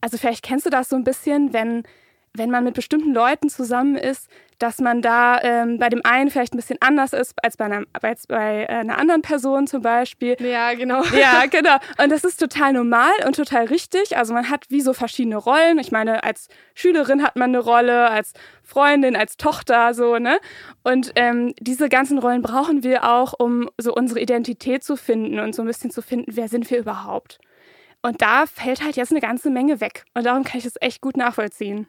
also 0.00 0.18
vielleicht 0.18 0.44
kennst 0.44 0.66
du 0.66 0.70
das 0.70 0.88
so 0.88 0.96
ein 0.96 1.04
bisschen, 1.04 1.52
wenn 1.52 1.84
wenn 2.34 2.50
man 2.50 2.64
mit 2.64 2.74
bestimmten 2.74 3.12
Leuten 3.12 3.48
zusammen 3.48 3.96
ist, 3.96 4.28
dass 4.58 4.78
man 4.78 5.00
da 5.00 5.40
ähm, 5.42 5.78
bei 5.78 5.88
dem 5.88 6.02
einen 6.04 6.30
vielleicht 6.30 6.52
ein 6.52 6.58
bisschen 6.58 6.76
anders 6.80 7.12
ist 7.12 7.34
als 7.42 7.56
bei 7.56 7.64
einer, 7.64 7.84
als 8.02 8.26
bei 8.26 8.64
äh, 8.64 8.66
einer 8.66 8.98
anderen 8.98 9.22
Person 9.22 9.66
zum 9.66 9.80
Beispiel. 9.80 10.36
Ja, 10.38 10.74
genau. 10.74 11.02
Ja, 11.18 11.46
genau. 11.50 11.76
Und 12.00 12.12
das 12.12 12.24
ist 12.24 12.38
total 12.38 12.74
normal 12.74 13.10
und 13.26 13.36
total 13.36 13.64
richtig. 13.64 14.16
Also 14.16 14.34
man 14.34 14.50
hat 14.50 14.66
wie 14.68 14.80
so 14.80 14.92
verschiedene 14.92 15.36
Rollen. 15.36 15.78
Ich 15.78 15.92
meine, 15.92 16.22
als 16.22 16.48
Schülerin 16.74 17.22
hat 17.22 17.36
man 17.36 17.50
eine 17.50 17.58
Rolle, 17.58 18.10
als 18.10 18.32
Freundin, 18.62 19.16
als 19.16 19.36
Tochter, 19.36 19.94
so, 19.94 20.18
ne? 20.18 20.38
Und 20.84 21.12
ähm, 21.16 21.54
diese 21.58 21.88
ganzen 21.88 22.18
Rollen 22.18 22.42
brauchen 22.42 22.84
wir 22.84 23.04
auch, 23.10 23.34
um 23.38 23.68
so 23.78 23.94
unsere 23.94 24.20
Identität 24.20 24.84
zu 24.84 24.96
finden 24.96 25.40
und 25.40 25.54
so 25.54 25.62
ein 25.62 25.68
bisschen 25.68 25.90
zu 25.90 26.02
finden, 26.02 26.32
wer 26.36 26.48
sind 26.48 26.70
wir 26.70 26.78
überhaupt. 26.78 27.40
Und 28.02 28.22
da 28.22 28.46
fällt 28.46 28.82
halt 28.82 28.96
jetzt 28.96 29.10
eine 29.10 29.20
ganze 29.20 29.50
Menge 29.50 29.80
weg. 29.80 30.04
Und 30.14 30.24
darum 30.24 30.44
kann 30.44 30.58
ich 30.58 30.64
das 30.64 30.74
echt 30.80 31.00
gut 31.00 31.16
nachvollziehen. 31.16 31.86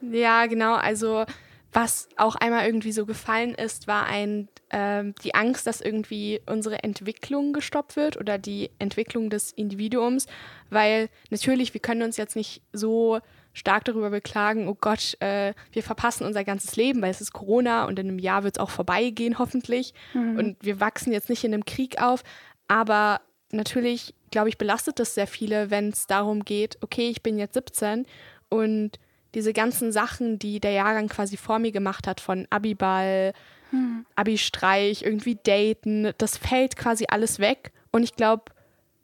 Ja, 0.00 0.46
genau. 0.46 0.74
Also 0.74 1.24
was 1.72 2.08
auch 2.16 2.36
einmal 2.36 2.66
irgendwie 2.66 2.92
so 2.92 3.04
gefallen 3.04 3.54
ist, 3.54 3.86
war 3.86 4.06
ein, 4.06 4.48
äh, 4.70 5.04
die 5.22 5.34
Angst, 5.34 5.66
dass 5.66 5.82
irgendwie 5.82 6.40
unsere 6.46 6.82
Entwicklung 6.82 7.52
gestoppt 7.52 7.96
wird 7.96 8.16
oder 8.16 8.38
die 8.38 8.70
Entwicklung 8.78 9.28
des 9.28 9.52
Individuums, 9.52 10.26
weil 10.70 11.10
natürlich, 11.28 11.74
wir 11.74 11.82
können 11.82 12.02
uns 12.02 12.16
jetzt 12.16 12.34
nicht 12.34 12.62
so 12.72 13.20
stark 13.52 13.84
darüber 13.84 14.08
beklagen, 14.10 14.68
oh 14.68 14.76
Gott, 14.78 15.20
äh, 15.20 15.52
wir 15.72 15.82
verpassen 15.82 16.26
unser 16.26 16.44
ganzes 16.44 16.76
Leben, 16.76 17.02
weil 17.02 17.10
es 17.10 17.20
ist 17.20 17.32
Corona 17.32 17.84
und 17.84 17.98
in 17.98 18.08
einem 18.08 18.18
Jahr 18.18 18.42
wird 18.42 18.56
es 18.56 18.60
auch 18.60 18.70
vorbeigehen, 18.70 19.38
hoffentlich. 19.38 19.92
Mhm. 20.14 20.38
Und 20.38 20.56
wir 20.62 20.80
wachsen 20.80 21.12
jetzt 21.12 21.28
nicht 21.28 21.44
in 21.44 21.52
einem 21.52 21.64
Krieg 21.66 22.00
auf, 22.00 22.22
aber 22.68 23.20
natürlich, 23.52 24.14
glaube 24.30 24.48
ich, 24.48 24.58
belastet 24.58 24.98
das 24.98 25.14
sehr 25.14 25.26
viele, 25.26 25.70
wenn 25.70 25.90
es 25.90 26.06
darum 26.06 26.44
geht, 26.44 26.78
okay, 26.82 27.08
ich 27.08 27.22
bin 27.22 27.38
jetzt 27.38 27.54
17 27.54 28.06
und 28.48 28.98
diese 29.34 29.52
ganzen 29.52 29.92
Sachen, 29.92 30.38
die 30.38 30.60
der 30.60 30.72
Jahrgang 30.72 31.08
quasi 31.08 31.36
vor 31.36 31.58
mir 31.58 31.72
gemacht 31.72 32.06
hat, 32.06 32.20
von 32.20 32.46
Abiball, 32.50 33.32
hm. 33.70 34.06
Abi-Streich, 34.14 35.02
irgendwie 35.02 35.38
Daten, 35.42 36.12
das 36.18 36.38
fällt 36.38 36.76
quasi 36.76 37.04
alles 37.08 37.38
weg. 37.38 37.72
Und 37.92 38.02
ich 38.02 38.14
glaube, 38.14 38.44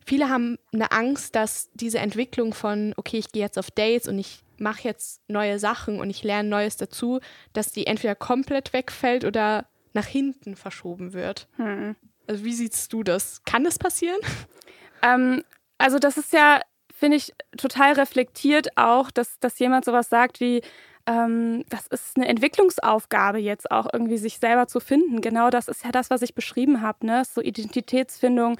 viele 0.05 0.29
haben 0.29 0.59
eine 0.73 0.93
Angst, 0.93 1.35
dass 1.35 1.71
diese 1.75 1.99
Entwicklung 1.99 2.55
von, 2.55 2.95
okay, 2.97 3.19
ich 3.19 3.33
gehe 3.33 3.43
jetzt 3.43 3.59
auf 3.59 3.71
Dates 3.71 4.09
und 4.09 4.19
ich 4.19 4.43
mache 4.59 4.85
jetzt 4.85 5.21
neue 5.29 5.59
Sachen 5.59 6.01
und 6.01 6.09
ich 6.09 6.23
lerne 6.23 6.49
Neues 6.49 6.77
dazu, 6.77 7.21
dass 7.53 7.73
die 7.73 7.87
entweder 7.87 8.15
komplett 8.15 8.73
wegfällt 8.73 9.25
oder 9.25 9.67
nach 9.93 10.07
hinten 10.07 10.57
verschoben 10.57 11.13
wird. 11.13 11.49
Hm. 11.57 11.97
Also 12.27 12.45
wie 12.45 12.55
siehst 12.55 12.93
du 12.93 13.03
das? 13.03 13.43
Kann 13.45 13.65
das 13.65 13.79
passieren? 13.79 14.21
Ähm, 15.03 15.43
also 15.79 15.99
das 15.99 16.17
ist 16.17 16.33
ja, 16.33 16.61
finde 16.95 17.17
ich, 17.17 17.33
total 17.57 17.95
reflektiert 17.95 18.77
auch, 18.77 19.11
dass, 19.11 19.39
dass 19.41 19.59
jemand 19.59 19.85
sowas 19.85 20.09
sagt 20.09 20.41
wie, 20.41 20.63
ähm, 21.07 21.65
das 21.69 21.87
ist 21.89 22.17
eine 22.17 22.29
Entwicklungsaufgabe 22.29 23.39
jetzt 23.39 23.71
auch 23.71 23.89
irgendwie 23.93 24.19
sich 24.19 24.39
selber 24.39 24.69
zu 24.69 24.79
finden. 24.81 25.21
Genau 25.21 25.51
das 25.51 25.69
ist 25.69 25.85
ja 25.85 25.91
das, 25.91 26.11
was 26.11 26.23
ich 26.23 26.35
beschrieben 26.35 26.81
habe, 26.81 27.05
ne? 27.07 27.25
So 27.25 27.41
Identitätsfindung. 27.41 28.57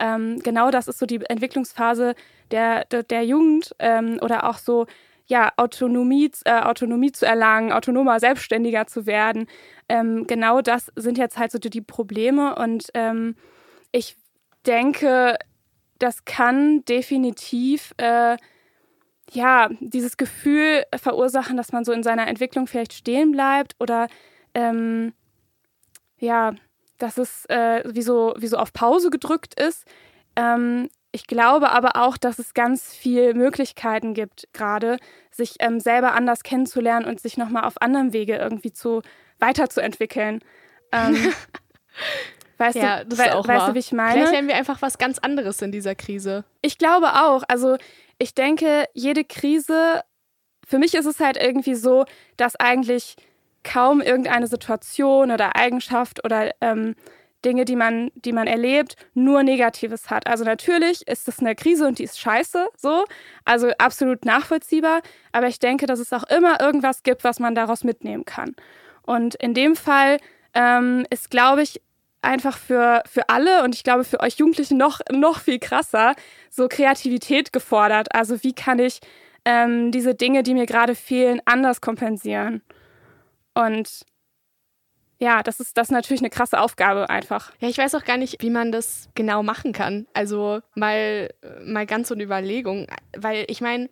Ähm, 0.00 0.40
genau 0.40 0.70
das 0.70 0.88
ist 0.88 0.98
so 0.98 1.06
die 1.06 1.20
Entwicklungsphase 1.24 2.14
der, 2.50 2.84
der, 2.86 3.04
der 3.04 3.24
Jugend 3.24 3.74
ähm, 3.78 4.18
oder 4.22 4.48
auch 4.50 4.58
so 4.58 4.86
ja, 5.26 5.52
Autonomie, 5.56 6.30
äh, 6.44 6.60
Autonomie 6.60 7.12
zu 7.12 7.26
erlangen, 7.26 7.72
autonomer, 7.72 8.20
selbstständiger 8.20 8.86
zu 8.86 9.06
werden. 9.06 9.46
Ähm, 9.88 10.26
genau 10.26 10.60
das 10.60 10.92
sind 10.96 11.16
jetzt 11.16 11.38
halt 11.38 11.52
so 11.52 11.58
die, 11.58 11.70
die 11.70 11.80
Probleme 11.80 12.56
und 12.56 12.88
ähm, 12.94 13.36
ich 13.92 14.16
denke, 14.66 15.36
das 15.98 16.24
kann 16.24 16.84
definitiv 16.84 17.94
äh, 17.98 18.36
ja, 19.32 19.68
dieses 19.80 20.16
Gefühl 20.16 20.84
verursachen, 20.94 21.56
dass 21.56 21.72
man 21.72 21.84
so 21.84 21.92
in 21.92 22.02
seiner 22.02 22.28
Entwicklung 22.28 22.66
vielleicht 22.66 22.92
stehen 22.92 23.32
bleibt 23.32 23.74
oder 23.80 24.08
ähm, 24.54 25.12
ja, 26.18 26.54
dass 26.98 27.18
es 27.18 27.44
äh, 27.46 27.82
wie, 27.86 28.02
so, 28.02 28.34
wie 28.38 28.46
so 28.46 28.56
auf 28.56 28.72
Pause 28.72 29.10
gedrückt 29.10 29.58
ist. 29.60 29.86
Ähm, 30.36 30.88
ich 31.12 31.26
glaube 31.26 31.70
aber 31.70 31.96
auch, 31.96 32.16
dass 32.16 32.38
es 32.38 32.54
ganz 32.54 32.94
viele 32.94 33.34
Möglichkeiten 33.34 34.14
gibt, 34.14 34.48
gerade 34.52 34.98
sich 35.30 35.56
ähm, 35.60 35.80
selber 35.80 36.12
anders 36.12 36.42
kennenzulernen 36.42 37.06
und 37.06 37.20
sich 37.20 37.36
nochmal 37.36 37.64
auf 37.64 37.80
anderem 37.80 38.12
Wege 38.12 38.36
irgendwie 38.36 38.72
zu 38.72 39.02
weiterzuentwickeln. 39.38 40.40
Ähm, 40.92 41.16
weißt 42.58 42.76
ja, 42.76 43.04
du, 43.04 43.16
das 43.16 43.20
auch 43.32 43.46
weißt 43.46 43.60
wahr. 43.60 43.68
du, 43.68 43.74
wie 43.74 43.80
ich 43.80 43.92
meine? 43.92 44.12
Vielleicht 44.12 44.32
lernen 44.32 44.48
wir 44.48 44.56
einfach 44.56 44.82
was 44.82 44.98
ganz 44.98 45.18
anderes 45.18 45.60
in 45.62 45.72
dieser 45.72 45.94
Krise. 45.94 46.44
Ich 46.62 46.78
glaube 46.78 47.14
auch. 47.14 47.42
Also 47.48 47.76
ich 48.18 48.34
denke, 48.34 48.86
jede 48.94 49.24
Krise, 49.24 50.02
für 50.66 50.78
mich 50.78 50.94
ist 50.94 51.06
es 51.06 51.20
halt 51.20 51.36
irgendwie 51.36 51.74
so, 51.74 52.04
dass 52.36 52.56
eigentlich 52.56 53.16
kaum 53.62 54.00
irgendeine 54.00 54.46
Situation 54.46 55.30
oder 55.30 55.56
Eigenschaft 55.56 56.24
oder 56.24 56.50
ähm, 56.60 56.94
Dinge, 57.44 57.64
die 57.64 57.76
man, 57.76 58.10
die 58.14 58.32
man 58.32 58.46
erlebt, 58.46 58.96
nur 59.12 59.42
Negatives 59.42 60.10
hat. 60.10 60.26
Also 60.26 60.44
natürlich 60.44 61.06
ist 61.06 61.28
es 61.28 61.40
eine 61.40 61.54
Krise 61.54 61.86
und 61.86 61.98
die 61.98 62.04
ist 62.04 62.18
scheiße, 62.18 62.68
so, 62.76 63.04
also 63.44 63.70
absolut 63.78 64.24
nachvollziehbar. 64.24 65.02
Aber 65.32 65.48
ich 65.48 65.58
denke, 65.58 65.86
dass 65.86 65.98
es 65.98 66.12
auch 66.12 66.24
immer 66.24 66.60
irgendwas 66.60 67.02
gibt, 67.02 67.24
was 67.24 67.40
man 67.40 67.54
daraus 67.54 67.84
mitnehmen 67.84 68.24
kann. 68.24 68.54
Und 69.02 69.34
in 69.34 69.52
dem 69.52 69.76
Fall 69.76 70.18
ähm, 70.54 71.06
ist, 71.10 71.30
glaube 71.30 71.62
ich, 71.62 71.82
einfach 72.24 72.58
für, 72.58 73.02
für 73.06 73.28
alle 73.28 73.62
und 73.62 73.74
ich 73.74 73.84
glaube 73.84 74.04
für 74.04 74.20
euch 74.20 74.36
Jugendliche 74.36 74.74
noch, 74.74 75.00
noch 75.10 75.40
viel 75.40 75.58
krasser, 75.58 76.14
so 76.50 76.68
Kreativität 76.68 77.52
gefordert. 77.52 78.14
Also 78.14 78.42
wie 78.42 78.52
kann 78.54 78.78
ich 78.78 79.00
ähm, 79.44 79.90
diese 79.92 80.14
Dinge, 80.14 80.42
die 80.42 80.54
mir 80.54 80.66
gerade 80.66 80.94
fehlen, 80.94 81.40
anders 81.44 81.80
kompensieren? 81.80 82.62
Und 83.54 84.04
ja, 85.18 85.42
das 85.42 85.60
ist, 85.60 85.78
das 85.78 85.88
ist 85.88 85.92
natürlich 85.92 86.20
eine 86.20 86.30
krasse 86.30 86.60
Aufgabe 86.60 87.08
einfach. 87.08 87.52
Ja, 87.60 87.68
ich 87.68 87.78
weiß 87.78 87.94
auch 87.94 88.04
gar 88.04 88.16
nicht, 88.16 88.42
wie 88.42 88.50
man 88.50 88.72
das 88.72 89.08
genau 89.14 89.42
machen 89.42 89.72
kann. 89.72 90.06
Also 90.12 90.60
mal, 90.74 91.32
mal 91.64 91.86
ganz 91.86 92.08
so 92.08 92.14
eine 92.14 92.24
Überlegung. 92.24 92.88
Weil 93.16 93.44
ich 93.48 93.60
meine, 93.60 93.88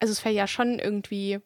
also 0.00 0.12
es 0.12 0.20
fällt 0.20 0.34
ja 0.34 0.46
schon 0.46 0.78
irgendwie 0.78 1.38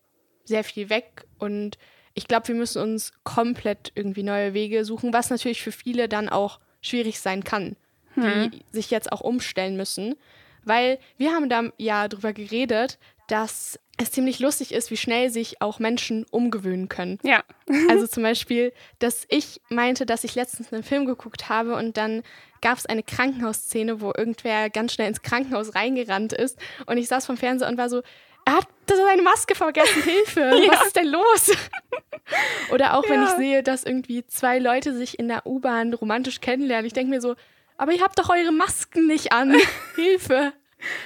sehr 0.45 0.65
viel 0.65 0.89
weg 0.89 1.27
und 1.39 1.79
ich 2.19 2.27
glaube, 2.27 2.49
wir 2.49 2.57
müssen 2.57 2.83
uns 2.83 3.13
komplett 3.23 3.93
irgendwie 3.95 4.25
neue 4.25 4.53
Wege 4.53 4.85
suchen, 4.85 5.13
was 5.13 5.31
natürlich 5.31 5.63
für 5.63 5.71
viele 5.73 6.09
dann 6.09 6.29
auch 6.29 6.59
schwierig 6.81 7.21
sein 7.21 7.45
kann, 7.45 7.77
die 8.17 8.23
Hm. 8.23 8.51
sich 8.73 8.91
jetzt 8.91 9.13
auch 9.13 9.21
umstellen 9.21 9.77
müssen. 9.77 10.17
Weil 10.65 10.99
wir 11.17 11.33
haben 11.33 11.49
da 11.49 11.71
ja 11.77 12.09
drüber 12.09 12.33
geredet, 12.33 12.99
dass 13.29 13.79
es 13.99 14.11
ziemlich 14.11 14.41
lustig 14.41 14.73
ist, 14.73 14.91
wie 14.91 14.97
schnell 14.97 15.31
sich 15.31 15.63
auch 15.63 15.79
Menschen 15.79 16.27
umgewöhnen 16.31 16.89
können. 16.89 17.19
Ja. 17.23 17.45
Also 17.89 18.07
zum 18.07 18.23
Beispiel, 18.25 18.73
dass 18.99 19.25
ich 19.29 19.61
meinte, 19.69 20.05
dass 20.07 20.25
ich 20.25 20.35
letztens 20.35 20.73
einen 20.73 20.83
Film 20.83 21.07
geguckt 21.07 21.49
habe 21.49 21.77
und 21.77 21.97
dann 21.97 22.23
gab 22.63 22.79
es 22.79 22.87
eine 22.87 23.03
Krankenhausszene, 23.05 24.01
wo 24.01 24.13
irgendwer 24.17 24.71
ganz 24.71 24.93
schnell 24.95 25.09
ins 25.09 25.23
Krankenhaus 25.23 25.75
reingerannt 25.77 26.33
ist 26.33 26.59
und 26.87 26.97
ich 26.97 27.07
saß 27.07 27.27
vom 27.27 27.37
Fernseher 27.37 27.69
und 27.69 27.79
war 27.79 27.89
so, 27.89 28.03
er 28.49 28.55
hat 28.57 28.67
seine 28.87 29.23
Maske 29.23 29.55
vergessen, 29.55 30.03
Hilfe, 30.05 30.41
Ja. 30.41 30.73
was 30.73 30.87
ist 30.87 30.97
denn 30.97 31.09
los? 31.09 31.53
Oder 32.71 32.95
auch 32.97 33.09
wenn 33.09 33.21
Ja. 33.23 33.29
ich 33.29 33.35
sehe, 33.37 33.63
dass 33.63 33.85
irgendwie 33.85 34.27
zwei 34.27 34.59
Leute 34.59 34.95
sich 34.95 35.19
in 35.19 35.29
der 35.29 35.47
U-Bahn 35.47 35.93
romantisch 35.95 36.41
kennenlernen, 36.41 36.87
ich 36.87 36.93
denke 36.95 37.11
mir 37.11 37.21
so, 37.21 37.35
aber 37.77 37.93
ihr 37.93 38.03
habt 38.03 38.19
doch 38.19 38.29
eure 38.31 38.53
Masken 38.53 39.07
nicht 39.07 39.33
an, 39.33 39.55
Hilfe. 39.97 40.53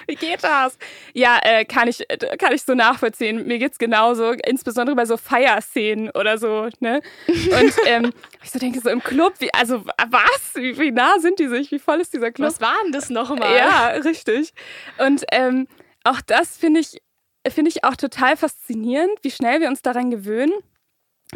Wie 0.06 0.16
geht 0.16 0.44
das? 0.44 0.76
Ja, 1.14 1.38
äh, 1.42 1.64
kann, 1.64 1.88
ich, 1.88 2.04
kann 2.38 2.52
ich 2.52 2.62
so 2.62 2.75
nachvollziehen. 2.75 3.46
Mir 3.46 3.58
geht's 3.58 3.78
genauso, 3.78 4.32
insbesondere 4.32 4.94
bei 4.94 5.06
so 5.06 5.16
Feierszenen 5.16 6.11
oder 6.11 6.37
so, 6.37 6.68
ne? 6.80 7.00
Und 7.26 7.72
ähm, 7.87 8.12
ich 8.42 8.50
so 8.50 8.58
denke, 8.58 8.80
so 8.80 8.90
im 8.90 9.02
Club, 9.02 9.32
wie, 9.38 9.52
also 9.54 9.82
was? 9.87 10.54
Wie, 10.56 10.78
wie 10.78 10.90
nah 10.90 11.18
sind 11.20 11.38
die 11.38 11.49
sich? 11.49 11.70
Wie 11.72 11.78
voll 11.78 12.00
ist 12.02 12.12
dieser 12.12 12.30
Club? 12.32 12.49
Was 12.49 12.61
war 12.61 12.75
denn 12.84 12.92
das 12.92 13.08
nochmal? 13.08 13.56
Ja, 13.56 13.87
richtig. 14.04 14.52
Und 14.99 15.25
ähm, 15.32 15.66
auch 16.04 16.20
das 16.20 16.58
finde 16.58 16.80
ich, 16.80 17.00
finde 17.49 17.70
ich 17.70 17.84
auch 17.84 17.96
total 17.96 18.37
faszinierend, 18.37 19.12
wie 19.22 19.30
schnell 19.30 19.61
wir 19.61 19.68
uns 19.68 19.82
daran 19.82 20.11
gewöhnen. 20.11 20.52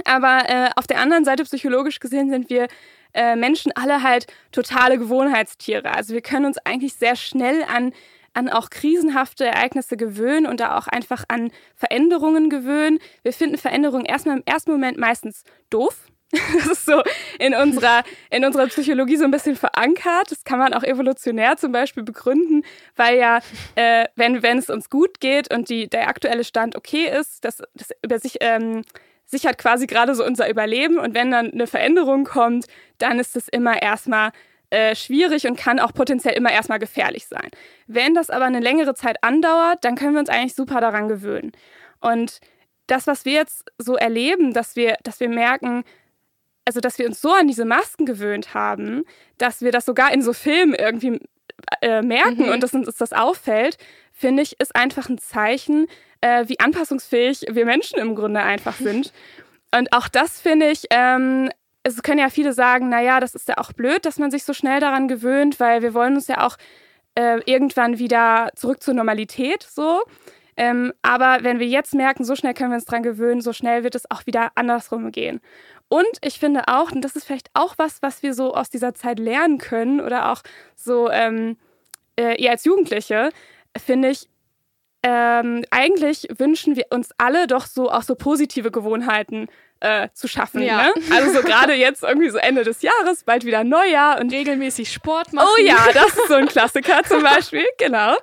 Aber 0.04 0.48
äh, 0.48 0.70
auf 0.76 0.86
der 0.86 1.00
anderen 1.00 1.24
Seite, 1.24 1.44
psychologisch 1.44 2.00
gesehen, 2.00 2.30
sind 2.30 2.50
wir 2.50 2.68
äh, 3.14 3.34
Menschen 3.34 3.72
alle 3.72 4.02
halt 4.02 4.26
totale 4.52 4.98
Gewohnheitstiere. 4.98 5.94
Also 5.94 6.12
wir 6.12 6.20
können 6.20 6.44
uns 6.44 6.58
eigentlich 6.58 6.94
sehr 6.94 7.16
schnell 7.16 7.64
an, 7.64 7.92
an 8.34 8.50
auch 8.50 8.68
krisenhafte 8.68 9.46
Ereignisse 9.46 9.96
gewöhnen 9.96 10.46
und 10.46 10.60
da 10.60 10.76
auch 10.76 10.86
einfach 10.86 11.24
an 11.28 11.50
Veränderungen 11.74 12.50
gewöhnen. 12.50 12.98
Wir 13.22 13.32
finden 13.32 13.56
Veränderungen 13.56 14.04
erstmal 14.04 14.36
im 14.36 14.42
ersten 14.44 14.70
Moment 14.70 14.98
meistens 14.98 15.44
doof. 15.70 16.08
Das 16.54 16.66
ist 16.66 16.86
so 16.86 17.02
in 17.38 17.54
unserer, 17.54 18.02
in 18.30 18.44
unserer 18.44 18.66
Psychologie 18.66 19.16
so 19.16 19.24
ein 19.24 19.30
bisschen 19.30 19.56
verankert. 19.56 20.30
Das 20.30 20.44
kann 20.44 20.58
man 20.58 20.74
auch 20.74 20.82
evolutionär 20.82 21.56
zum 21.56 21.72
Beispiel 21.72 22.02
begründen, 22.02 22.64
weil 22.96 23.18
ja, 23.18 23.40
äh, 23.74 24.06
wenn, 24.16 24.42
wenn 24.42 24.58
es 24.58 24.70
uns 24.70 24.90
gut 24.90 25.20
geht 25.20 25.52
und 25.52 25.68
die, 25.68 25.88
der 25.88 26.08
aktuelle 26.08 26.44
Stand 26.44 26.76
okay 26.76 27.08
ist, 27.08 27.44
das, 27.44 27.62
das 27.74 27.90
über 28.02 28.18
sich 28.18 28.38
ähm, 28.40 28.82
sichert 29.24 29.58
quasi 29.58 29.86
gerade 29.86 30.14
so 30.14 30.24
unser 30.24 30.48
Überleben. 30.48 30.98
Und 30.98 31.14
wenn 31.14 31.30
dann 31.30 31.52
eine 31.52 31.66
Veränderung 31.66 32.24
kommt, 32.24 32.66
dann 32.98 33.18
ist 33.18 33.36
es 33.36 33.48
immer 33.48 33.80
erstmal 33.82 34.30
äh, 34.70 34.94
schwierig 34.96 35.46
und 35.46 35.58
kann 35.58 35.78
auch 35.78 35.92
potenziell 35.92 36.34
immer 36.34 36.50
erstmal 36.50 36.78
gefährlich 36.78 37.26
sein. 37.26 37.48
Wenn 37.86 38.14
das 38.14 38.30
aber 38.30 38.46
eine 38.46 38.60
längere 38.60 38.94
Zeit 38.94 39.22
andauert, 39.22 39.84
dann 39.84 39.96
können 39.96 40.14
wir 40.14 40.20
uns 40.20 40.28
eigentlich 40.28 40.54
super 40.54 40.80
daran 40.80 41.08
gewöhnen. 41.08 41.52
Und 42.00 42.40
das, 42.86 43.06
was 43.06 43.24
wir 43.24 43.32
jetzt 43.32 43.64
so 43.78 43.96
erleben, 43.96 44.52
dass 44.52 44.76
wir, 44.76 44.96
dass 45.02 45.20
wir 45.20 45.28
merken, 45.28 45.84
also 46.66 46.80
dass 46.80 46.98
wir 46.98 47.06
uns 47.06 47.20
so 47.20 47.32
an 47.32 47.48
diese 47.48 47.64
Masken 47.64 48.04
gewöhnt 48.04 48.52
haben, 48.52 49.04
dass 49.38 49.62
wir 49.62 49.72
das 49.72 49.86
sogar 49.86 50.12
in 50.12 50.20
so 50.20 50.32
Filmen 50.32 50.74
irgendwie 50.74 51.20
äh, 51.80 52.02
merken 52.02 52.44
Mhm. 52.46 52.50
und 52.50 52.62
dass 52.62 52.74
uns 52.74 52.94
das 52.96 53.12
auffällt, 53.12 53.78
finde 54.12 54.42
ich, 54.42 54.60
ist 54.60 54.76
einfach 54.76 55.08
ein 55.08 55.18
Zeichen, 55.18 55.86
äh, 56.20 56.44
wie 56.48 56.60
anpassungsfähig 56.60 57.46
wir 57.50 57.64
Menschen 57.64 57.98
im 57.98 58.14
Grunde 58.14 58.40
einfach 58.40 58.76
sind. 58.76 59.12
Und 59.76 59.92
auch 59.92 60.08
das 60.08 60.40
finde 60.40 60.70
ich, 60.70 60.84
ähm, 60.90 61.50
es 61.82 62.02
können 62.02 62.20
ja 62.20 62.30
viele 62.30 62.52
sagen, 62.52 62.88
naja, 62.88 63.20
das 63.20 63.34
ist 63.34 63.48
ja 63.48 63.58
auch 63.58 63.72
blöd, 63.72 64.06
dass 64.06 64.18
man 64.18 64.30
sich 64.30 64.44
so 64.44 64.54
schnell 64.54 64.80
daran 64.80 65.08
gewöhnt, 65.08 65.60
weil 65.60 65.82
wir 65.82 65.92
wollen 65.92 66.14
uns 66.14 66.28
ja 66.28 66.46
auch 66.46 66.56
äh, 67.14 67.40
irgendwann 67.44 67.98
wieder 67.98 68.50
zurück 68.54 68.82
zur 68.82 68.94
Normalität 68.94 69.62
so. 69.68 70.02
Ähm, 70.56 70.92
aber 71.02 71.38
wenn 71.42 71.58
wir 71.58 71.66
jetzt 71.66 71.94
merken, 71.94 72.24
so 72.24 72.34
schnell 72.36 72.54
können 72.54 72.70
wir 72.70 72.76
uns 72.76 72.86
dran 72.86 73.02
gewöhnen, 73.02 73.42
so 73.42 73.52
schnell 73.52 73.84
wird 73.84 73.94
es 73.94 74.10
auch 74.10 74.24
wieder 74.24 74.52
andersrum 74.54 75.12
gehen. 75.12 75.40
Und 75.88 76.18
ich 76.20 76.38
finde 76.38 76.64
auch, 76.66 76.90
und 76.90 77.02
das 77.02 77.14
ist 77.14 77.24
vielleicht 77.24 77.50
auch 77.54 77.74
was, 77.78 78.02
was 78.02 78.22
wir 78.22 78.34
so 78.34 78.54
aus 78.54 78.70
dieser 78.70 78.94
Zeit 78.94 79.18
lernen 79.18 79.58
können 79.58 80.00
oder 80.00 80.32
auch 80.32 80.42
so 80.74 81.10
ähm, 81.10 81.56
äh, 82.18 82.40
ihr 82.42 82.50
als 82.50 82.64
Jugendliche, 82.64 83.30
finde 83.76 84.10
ich, 84.10 84.28
ähm, 85.02 85.64
eigentlich 85.70 86.26
wünschen 86.36 86.74
wir 86.74 86.86
uns 86.90 87.10
alle 87.18 87.46
doch 87.46 87.66
so 87.66 87.90
auch 87.90 88.02
so 88.02 88.16
positive 88.16 88.72
Gewohnheiten 88.72 89.46
äh, 89.78 90.08
zu 90.14 90.26
schaffen. 90.26 90.62
Ja. 90.62 90.86
Ne? 90.86 90.94
Also 91.14 91.32
so 91.32 91.42
gerade 91.42 91.74
jetzt 91.74 92.02
irgendwie 92.02 92.30
so 92.30 92.38
Ende 92.38 92.64
des 92.64 92.82
Jahres, 92.82 93.22
bald 93.22 93.44
wieder 93.44 93.62
Neujahr 93.62 94.20
und 94.20 94.32
regelmäßig 94.32 94.92
Sport 94.92 95.32
machen. 95.32 95.48
Oh 95.48 95.62
ja, 95.62 95.92
das 95.92 96.08
ist 96.08 96.28
so 96.28 96.34
ein 96.34 96.46
Klassiker 96.48 97.04
zum 97.04 97.22
Beispiel, 97.22 97.66
genau. 97.78 98.16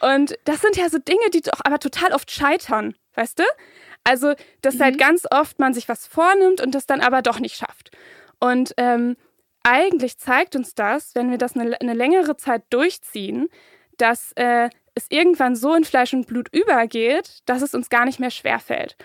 Und 0.00 0.38
das 0.44 0.62
sind 0.62 0.76
ja 0.76 0.88
so 0.88 0.98
Dinge, 0.98 1.28
die 1.34 1.42
doch 1.42 1.60
aber 1.64 1.78
total 1.78 2.12
oft 2.12 2.30
scheitern, 2.30 2.94
weißt 3.16 3.40
du? 3.40 3.44
Also, 4.04 4.34
dass 4.62 4.80
halt 4.80 4.98
ganz 4.98 5.26
oft 5.30 5.58
man 5.58 5.74
sich 5.74 5.88
was 5.88 6.06
vornimmt 6.06 6.60
und 6.60 6.74
das 6.74 6.86
dann 6.86 7.00
aber 7.00 7.22
doch 7.22 7.38
nicht 7.38 7.56
schafft. 7.56 7.90
Und 8.38 8.72
ähm, 8.76 9.16
eigentlich 9.62 10.18
zeigt 10.18 10.56
uns 10.56 10.74
das, 10.74 11.14
wenn 11.14 11.30
wir 11.30 11.38
das 11.38 11.54
eine, 11.54 11.80
eine 11.80 11.94
längere 11.94 12.36
Zeit 12.36 12.62
durchziehen, 12.70 13.48
dass 13.98 14.32
äh, 14.36 14.70
es 14.94 15.06
irgendwann 15.10 15.54
so 15.54 15.74
in 15.74 15.84
Fleisch 15.84 16.14
und 16.14 16.26
Blut 16.26 16.48
übergeht, 16.52 17.40
dass 17.44 17.62
es 17.62 17.74
uns 17.74 17.90
gar 17.90 18.04
nicht 18.06 18.20
mehr 18.20 18.30
schwerfällt. 18.30 18.96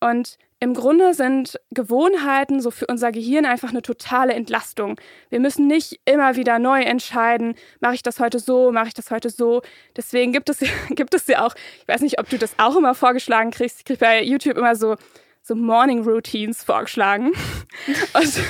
Und 0.00 0.38
im 0.58 0.72
Grunde 0.72 1.12
sind 1.12 1.60
Gewohnheiten 1.70 2.60
so 2.60 2.70
für 2.70 2.86
unser 2.86 3.12
Gehirn 3.12 3.44
einfach 3.44 3.70
eine 3.70 3.82
totale 3.82 4.32
Entlastung. 4.32 4.98
Wir 5.28 5.38
müssen 5.38 5.66
nicht 5.66 6.00
immer 6.06 6.36
wieder 6.36 6.58
neu 6.58 6.80
entscheiden, 6.80 7.56
mache 7.80 7.94
ich 7.94 8.02
das 8.02 8.20
heute 8.20 8.38
so, 8.38 8.72
mache 8.72 8.88
ich 8.88 8.94
das 8.94 9.10
heute 9.10 9.28
so. 9.28 9.60
Deswegen 9.96 10.32
gibt 10.32 10.48
es, 10.48 10.60
gibt 10.90 11.14
es 11.14 11.26
ja 11.26 11.46
auch, 11.46 11.54
ich 11.80 11.88
weiß 11.88 12.00
nicht, 12.00 12.18
ob 12.18 12.30
du 12.30 12.38
das 12.38 12.54
auch 12.58 12.76
immer 12.76 12.94
vorgeschlagen 12.94 13.50
kriegst, 13.50 13.80
ich 13.80 13.84
kriege 13.84 13.98
bei 13.98 14.22
YouTube 14.22 14.56
immer 14.56 14.76
so, 14.76 14.96
so 15.42 15.54
Morning 15.54 16.02
Routines 16.02 16.64
vorgeschlagen. 16.64 17.32
Und, 18.14 18.40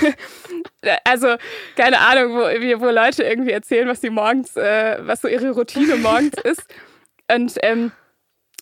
also, 1.04 1.34
keine 1.76 1.98
Ahnung, 1.98 2.34
wo, 2.34 2.80
wo 2.80 2.90
Leute 2.90 3.24
irgendwie 3.24 3.50
erzählen, 3.50 3.88
was 3.88 4.00
sie 4.00 4.10
morgens, 4.10 4.56
äh, 4.56 4.98
was 5.00 5.22
so 5.22 5.28
ihre 5.28 5.50
Routine 5.50 5.96
morgens 5.96 6.34
ist. 6.44 6.72
Und 7.28 7.56
ähm, 7.62 7.90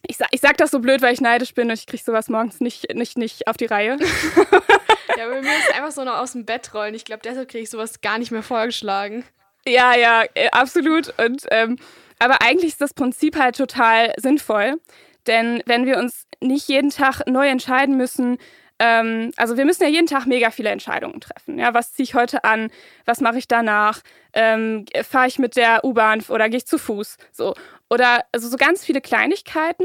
ich, 0.08 0.16
sag, 0.16 0.28
ich 0.30 0.40
sag 0.40 0.56
das 0.56 0.70
so 0.70 0.80
blöd, 0.80 1.02
weil 1.02 1.14
ich 1.14 1.20
neidisch 1.20 1.54
bin 1.54 1.68
und 1.68 1.74
ich 1.74 1.86
kriege 1.86 2.02
sowas 2.02 2.28
morgens 2.28 2.60
nicht, 2.60 2.94
nicht, 2.94 3.18
nicht 3.18 3.46
auf 3.46 3.56
die 3.56 3.66
Reihe. 3.66 3.96
ja, 5.16 5.28
bei 5.28 5.40
mir 5.40 5.56
ist 5.58 5.74
einfach 5.74 5.92
so 5.92 6.04
noch 6.04 6.18
aus 6.18 6.32
dem 6.32 6.44
Bett 6.44 6.74
rollen. 6.74 6.94
Ich 6.94 7.04
glaube, 7.04 7.22
deshalb 7.24 7.48
kriege 7.48 7.64
ich 7.64 7.70
sowas 7.70 8.00
gar 8.00 8.18
nicht 8.18 8.30
mehr 8.30 8.42
vorgeschlagen. 8.42 9.24
Ja, 9.66 9.96
ja, 9.96 10.24
äh, 10.34 10.50
absolut. 10.50 11.14
Und, 11.18 11.46
ähm, 11.50 11.78
aber 12.18 12.42
eigentlich 12.42 12.72
ist 12.72 12.80
das 12.80 12.94
Prinzip 12.94 13.38
halt 13.38 13.56
total 13.56 14.12
sinnvoll. 14.16 14.80
Denn 15.26 15.62
wenn 15.66 15.86
wir 15.86 15.98
uns 15.98 16.26
nicht 16.40 16.68
jeden 16.68 16.90
Tag 16.90 17.26
neu 17.26 17.48
entscheiden 17.48 17.96
müssen, 17.96 18.38
ähm, 18.78 19.30
also 19.36 19.56
wir 19.56 19.64
müssen 19.64 19.84
ja 19.84 19.88
jeden 19.88 20.06
Tag 20.06 20.26
mega 20.26 20.50
viele 20.50 20.70
Entscheidungen 20.70 21.20
treffen. 21.20 21.58
Ja, 21.58 21.74
was 21.74 21.92
ziehe 21.92 22.04
ich 22.04 22.14
heute 22.14 22.44
an? 22.44 22.70
Was 23.04 23.20
mache 23.20 23.38
ich 23.38 23.48
danach? 23.48 24.00
Ähm, 24.32 24.84
Fahre 25.08 25.28
ich 25.28 25.38
mit 25.38 25.56
der 25.56 25.84
U-Bahn 25.84 26.22
oder 26.28 26.48
gehe 26.48 26.58
ich 26.58 26.66
zu 26.66 26.78
Fuß? 26.78 27.16
So. 27.32 27.54
Oder 27.94 28.24
also 28.32 28.48
so 28.48 28.56
ganz 28.56 28.84
viele 28.84 29.00
Kleinigkeiten. 29.00 29.84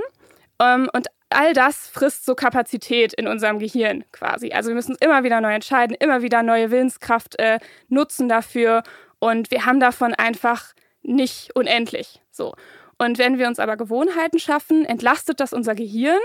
Ähm, 0.59 0.89
und 0.93 1.07
all 1.29 1.53
das 1.53 1.87
frisst 1.87 2.25
so 2.25 2.33
Kapazität 2.33 3.13
in 3.13 3.27
unserem 3.27 3.59
Gehirn 3.59 4.03
quasi. 4.11 4.51
Also 4.51 4.69
wir 4.69 4.75
müssen 4.75 4.93
uns 4.93 5.01
immer 5.01 5.23
wieder 5.23 5.41
neu 5.41 5.53
entscheiden, 5.53 5.95
immer 5.99 6.23
wieder 6.23 6.41
neue 6.41 6.71
Willenskraft 6.71 7.37
äh, 7.37 7.59
nutzen 7.87 8.27
dafür. 8.27 8.81
Und 9.19 9.51
wir 9.51 9.67
haben 9.67 9.79
davon 9.79 10.15
einfach 10.15 10.73
nicht 11.03 11.55
unendlich. 11.55 12.19
So. 12.31 12.55
Und 12.97 13.19
wenn 13.19 13.37
wir 13.37 13.47
uns 13.47 13.59
aber 13.59 13.77
Gewohnheiten 13.77 14.39
schaffen, 14.39 14.85
entlastet 14.85 15.39
das 15.39 15.53
unser 15.53 15.75
Gehirn 15.75 16.19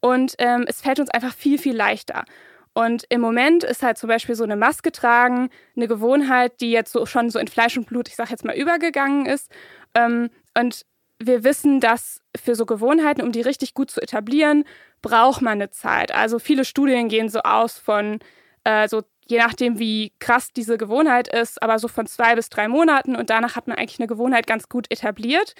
und 0.00 0.36
ähm, 0.38 0.64
es 0.66 0.80
fällt 0.80 1.00
uns 1.00 1.10
einfach 1.10 1.34
viel, 1.34 1.58
viel 1.58 1.76
leichter. 1.76 2.24
Und 2.72 3.04
im 3.10 3.20
Moment 3.20 3.62
ist 3.62 3.82
halt 3.82 3.98
zum 3.98 4.08
Beispiel 4.08 4.34
so 4.34 4.44
eine 4.44 4.56
Maske 4.56 4.90
tragen 4.90 5.50
eine 5.76 5.86
Gewohnheit, 5.86 6.60
die 6.62 6.70
jetzt 6.70 6.92
so 6.92 7.04
schon 7.04 7.28
so 7.28 7.38
in 7.38 7.48
Fleisch 7.48 7.76
und 7.76 7.86
Blut, 7.86 8.08
ich 8.08 8.16
sag 8.16 8.30
jetzt 8.30 8.44
mal, 8.44 8.56
übergegangen 8.56 9.26
ist. 9.26 9.50
Ähm, 9.94 10.30
und 10.58 10.84
wir 11.18 11.44
wissen, 11.44 11.80
dass 11.80 12.20
für 12.36 12.54
so 12.54 12.66
Gewohnheiten, 12.66 13.22
um 13.22 13.32
die 13.32 13.40
richtig 13.40 13.74
gut 13.74 13.90
zu 13.90 14.00
etablieren, 14.00 14.64
braucht 15.02 15.42
man 15.42 15.54
eine 15.54 15.70
Zeit. 15.70 16.12
Also 16.12 16.38
viele 16.38 16.64
Studien 16.64 17.08
gehen 17.08 17.28
so 17.28 17.40
aus 17.40 17.78
von 17.78 18.18
äh, 18.64 18.88
so 18.88 19.02
je 19.28 19.38
nachdem, 19.38 19.78
wie 19.78 20.12
krass 20.18 20.52
diese 20.52 20.78
Gewohnheit 20.78 21.28
ist, 21.28 21.62
aber 21.62 21.78
so 21.78 21.88
von 21.88 22.06
zwei 22.06 22.34
bis 22.34 22.48
drei 22.48 22.68
Monaten 22.68 23.16
und 23.16 23.30
danach 23.30 23.56
hat 23.56 23.66
man 23.66 23.76
eigentlich 23.76 23.98
eine 23.98 24.06
Gewohnheit 24.06 24.46
ganz 24.46 24.68
gut 24.68 24.86
etabliert. 24.90 25.54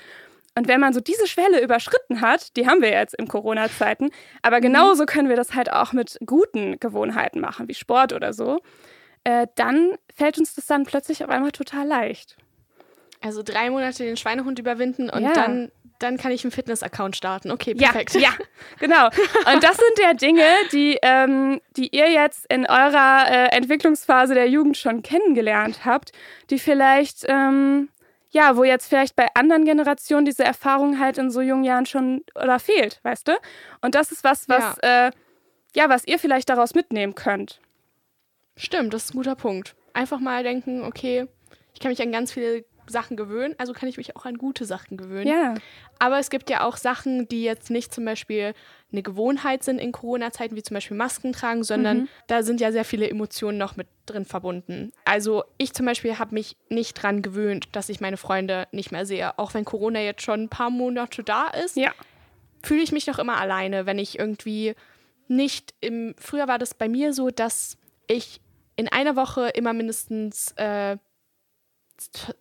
Und 0.54 0.68
wenn 0.68 0.80
man 0.80 0.94
so 0.94 1.00
diese 1.00 1.26
Schwelle 1.26 1.62
überschritten 1.62 2.22
hat, 2.22 2.56
die 2.56 2.66
haben 2.66 2.80
wir 2.80 2.90
jetzt 2.90 3.14
in 3.14 3.28
Corona-Zeiten, 3.28 4.10
aber 4.40 4.60
genauso 4.60 5.04
können 5.04 5.28
wir 5.28 5.36
das 5.36 5.54
halt 5.54 5.70
auch 5.70 5.92
mit 5.92 6.16
guten 6.24 6.80
Gewohnheiten 6.80 7.40
machen, 7.40 7.68
wie 7.68 7.74
Sport 7.74 8.14
oder 8.14 8.32
so, 8.32 8.60
äh, 9.24 9.48
dann 9.56 9.96
fällt 10.14 10.38
uns 10.38 10.54
das 10.54 10.66
dann 10.66 10.84
plötzlich 10.84 11.22
auf 11.24 11.30
einmal 11.30 11.52
total 11.52 11.86
leicht. 11.86 12.36
Also 13.20 13.42
drei 13.42 13.70
Monate 13.70 14.04
den 14.04 14.16
Schweinehund 14.16 14.58
überwinden 14.58 15.08
und 15.10 15.22
ja. 15.22 15.32
dann, 15.32 15.72
dann 15.98 16.16
kann 16.16 16.32
ich 16.32 16.44
einen 16.44 16.50
Fitness-Account 16.50 17.16
starten. 17.16 17.50
Okay, 17.50 17.74
perfekt. 17.74 18.14
Ja, 18.14 18.20
ja, 18.20 18.32
genau. 18.78 19.06
Und 19.52 19.62
das 19.62 19.76
sind 19.76 19.98
ja 20.00 20.14
Dinge, 20.14 20.44
die, 20.72 20.98
ähm, 21.02 21.60
die 21.76 21.94
ihr 21.94 22.10
jetzt 22.10 22.46
in 22.50 22.66
eurer 22.66 23.26
äh, 23.28 23.56
Entwicklungsphase 23.56 24.34
der 24.34 24.48
Jugend 24.48 24.76
schon 24.76 25.02
kennengelernt 25.02 25.84
habt, 25.84 26.12
die 26.50 26.58
vielleicht 26.58 27.24
ähm, 27.28 27.88
ja, 28.36 28.56
wo 28.56 28.64
jetzt 28.64 28.88
vielleicht 28.88 29.16
bei 29.16 29.28
anderen 29.34 29.64
Generationen 29.64 30.26
diese 30.26 30.44
Erfahrung 30.44 31.00
halt 31.00 31.16
in 31.16 31.30
so 31.30 31.40
jungen 31.40 31.64
Jahren 31.64 31.86
schon 31.86 32.22
oder 32.34 32.58
fehlt, 32.58 33.00
weißt 33.02 33.28
du? 33.28 33.32
Und 33.80 33.94
das 33.94 34.12
ist 34.12 34.24
was, 34.24 34.46
was, 34.48 34.76
ja, 34.82 35.06
äh, 35.06 35.10
ja 35.74 35.88
was 35.88 36.06
ihr 36.06 36.18
vielleicht 36.18 36.50
daraus 36.50 36.74
mitnehmen 36.74 37.14
könnt. 37.14 37.60
Stimmt, 38.56 38.92
das 38.92 39.04
ist 39.04 39.14
ein 39.14 39.18
guter 39.18 39.36
Punkt. 39.36 39.74
Einfach 39.94 40.20
mal 40.20 40.42
denken, 40.42 40.82
okay, 40.82 41.26
ich 41.72 41.80
kann 41.80 41.90
mich 41.90 42.02
an 42.02 42.12
ganz 42.12 42.32
viele 42.32 42.64
Sachen 42.88 43.16
gewöhnen, 43.16 43.54
also 43.58 43.72
kann 43.72 43.88
ich 43.88 43.96
mich 43.96 44.16
auch 44.16 44.24
an 44.24 44.38
gute 44.38 44.64
Sachen 44.64 44.96
gewöhnen. 44.96 45.28
Ja. 45.28 45.54
Aber 45.98 46.18
es 46.18 46.30
gibt 46.30 46.50
ja 46.50 46.64
auch 46.64 46.76
Sachen, 46.76 47.28
die 47.28 47.42
jetzt 47.42 47.70
nicht 47.70 47.92
zum 47.92 48.04
Beispiel 48.04 48.54
eine 48.92 49.02
Gewohnheit 49.02 49.62
sind 49.62 49.78
in 49.78 49.92
Corona-Zeiten, 49.92 50.56
wie 50.56 50.62
zum 50.62 50.74
Beispiel 50.74 50.96
Masken 50.96 51.32
tragen, 51.32 51.64
sondern 51.64 51.98
mhm. 51.98 52.08
da 52.28 52.42
sind 52.42 52.60
ja 52.60 52.72
sehr 52.72 52.84
viele 52.84 53.08
Emotionen 53.08 53.58
noch 53.58 53.76
mit 53.76 53.88
drin 54.06 54.24
verbunden. 54.24 54.92
Also 55.04 55.44
ich 55.58 55.74
zum 55.74 55.86
Beispiel 55.86 56.18
habe 56.18 56.34
mich 56.34 56.56
nicht 56.68 56.94
dran 56.94 57.22
gewöhnt, 57.22 57.68
dass 57.72 57.88
ich 57.88 58.00
meine 58.00 58.16
Freunde 58.16 58.68
nicht 58.72 58.92
mehr 58.92 59.06
sehe. 59.06 59.38
Auch 59.38 59.54
wenn 59.54 59.64
Corona 59.64 60.00
jetzt 60.00 60.22
schon 60.22 60.44
ein 60.44 60.48
paar 60.48 60.70
Monate 60.70 61.24
da 61.24 61.48
ist, 61.48 61.76
ja. 61.76 61.92
fühle 62.62 62.82
ich 62.82 62.92
mich 62.92 63.06
noch 63.06 63.18
immer 63.18 63.38
alleine, 63.38 63.86
wenn 63.86 63.98
ich 63.98 64.18
irgendwie 64.18 64.74
nicht 65.28 65.74
im. 65.80 66.14
Früher 66.18 66.46
war 66.46 66.58
das 66.58 66.74
bei 66.74 66.88
mir 66.88 67.12
so, 67.12 67.30
dass 67.30 67.76
ich 68.06 68.40
in 68.76 68.88
einer 68.88 69.16
Woche 69.16 69.48
immer 69.48 69.72
mindestens 69.72 70.52
äh, 70.52 70.96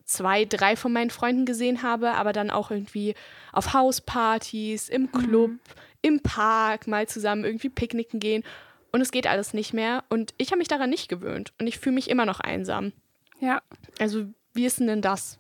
zwei, 0.05 0.45
drei 0.45 0.75
von 0.75 0.93
meinen 0.93 1.09
Freunden 1.09 1.45
gesehen 1.45 1.83
habe, 1.83 2.11
aber 2.11 2.33
dann 2.33 2.49
auch 2.49 2.71
irgendwie 2.71 3.15
auf 3.51 3.73
Hauspartys, 3.73 4.89
im 4.89 5.11
Club, 5.11 5.51
mhm. 5.51 5.59
im 6.01 6.19
Park 6.21 6.87
mal 6.87 7.07
zusammen 7.07 7.45
irgendwie 7.45 7.69
picknicken 7.69 8.19
gehen. 8.19 8.43
Und 8.91 9.01
es 9.01 9.11
geht 9.11 9.27
alles 9.27 9.53
nicht 9.53 9.73
mehr. 9.73 10.03
Und 10.09 10.33
ich 10.37 10.51
habe 10.51 10.59
mich 10.59 10.67
daran 10.67 10.89
nicht 10.89 11.09
gewöhnt. 11.09 11.53
Und 11.59 11.67
ich 11.67 11.79
fühle 11.79 11.95
mich 11.95 12.09
immer 12.09 12.25
noch 12.25 12.39
einsam. 12.39 12.93
Ja. 13.39 13.61
Also, 13.99 14.25
wie 14.53 14.65
ist 14.65 14.79
denn 14.79 15.01
das? 15.01 15.37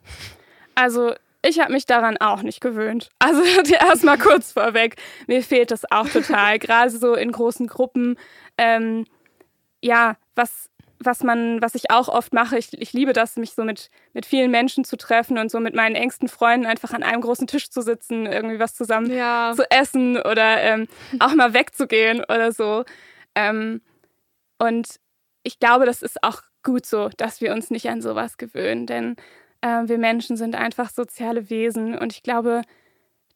Also, 0.75 1.13
ich 1.41 1.59
habe 1.59 1.71
mich 1.71 1.85
daran 1.85 2.17
auch 2.17 2.41
nicht 2.41 2.59
gewöhnt. 2.59 3.11
Also 3.19 3.41
erstmal 3.73 4.17
kurz 4.17 4.51
vorweg, 4.51 4.95
mir 5.27 5.43
fehlt 5.43 5.71
das 5.71 5.89
auch 5.91 6.09
total. 6.09 6.59
Gerade 6.59 6.89
so 6.89 7.13
in 7.13 7.31
großen 7.31 7.67
Gruppen. 7.67 8.17
Ähm, 8.57 9.05
ja, 9.81 10.17
was 10.35 10.69
was 11.05 11.23
man, 11.23 11.61
was 11.61 11.75
ich 11.75 11.91
auch 11.91 12.07
oft 12.07 12.33
mache, 12.33 12.57
ich, 12.57 12.73
ich 12.79 12.93
liebe 12.93 13.13
das, 13.13 13.37
mich 13.37 13.51
so 13.51 13.63
mit, 13.63 13.89
mit 14.13 14.25
vielen 14.25 14.51
Menschen 14.51 14.83
zu 14.83 14.97
treffen 14.97 15.37
und 15.37 15.49
so 15.49 15.59
mit 15.59 15.75
meinen 15.75 15.95
engsten 15.95 16.27
Freunden 16.27 16.65
einfach 16.65 16.93
an 16.93 17.03
einem 17.03 17.21
großen 17.21 17.47
Tisch 17.47 17.69
zu 17.69 17.81
sitzen, 17.81 18.25
irgendwie 18.25 18.59
was 18.59 18.75
zusammen 18.75 19.11
ja. 19.11 19.53
zu 19.55 19.69
essen 19.71 20.17
oder 20.17 20.61
ähm, 20.61 20.87
auch 21.19 21.33
mal 21.33 21.53
wegzugehen 21.53 22.19
oder 22.23 22.51
so. 22.51 22.85
Ähm, 23.35 23.81
und 24.59 24.99
ich 25.43 25.59
glaube, 25.59 25.85
das 25.85 26.01
ist 26.01 26.23
auch 26.23 26.41
gut 26.63 26.85
so, 26.85 27.09
dass 27.17 27.41
wir 27.41 27.53
uns 27.53 27.69
nicht 27.69 27.89
an 27.89 28.01
sowas 28.01 28.37
gewöhnen, 28.37 28.87
denn 28.87 29.15
äh, 29.61 29.83
wir 29.85 29.97
Menschen 29.97 30.37
sind 30.37 30.55
einfach 30.55 30.89
soziale 30.89 31.49
Wesen 31.49 31.97
und 31.97 32.13
ich 32.13 32.23
glaube, 32.23 32.61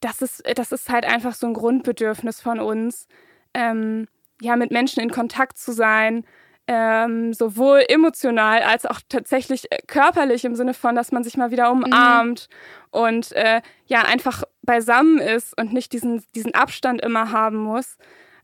das 0.02 0.22
ist, 0.22 0.44
das 0.56 0.72
ist 0.72 0.90
halt 0.90 1.06
einfach 1.06 1.34
so 1.34 1.48
ein 1.48 1.54
Grundbedürfnis 1.54 2.42
von 2.42 2.60
uns, 2.60 3.08
ähm, 3.54 4.08
ja, 4.42 4.56
mit 4.56 4.72
Menschen 4.72 5.04
in 5.04 5.12
Kontakt 5.12 5.58
zu 5.58 5.72
sein 5.74 6.26
ähm, 6.72 7.34
sowohl 7.34 7.84
emotional 7.88 8.62
als 8.62 8.86
auch 8.86 9.00
tatsächlich 9.10 9.72
äh, 9.72 9.80
körperlich 9.88 10.46
im 10.46 10.56
Sinne 10.56 10.76
von, 10.76 10.94
dass 10.94 11.12
man 11.12 11.24
sich 11.24 11.36
mal 11.36 11.50
wieder 11.50 11.72
umarmt 11.72 12.48
mhm. 12.48 13.00
und 13.00 13.32
äh, 13.32 13.64
ja 13.88 14.04
einfach 14.04 14.44
beisammen 14.62 15.18
ist 15.18 15.60
und 15.60 15.74
nicht 15.74 15.94
diesen, 15.94 16.24
diesen 16.36 16.54
Abstand 16.54 17.02
immer 17.02 17.32
haben 17.32 17.58
muss. 17.58 17.98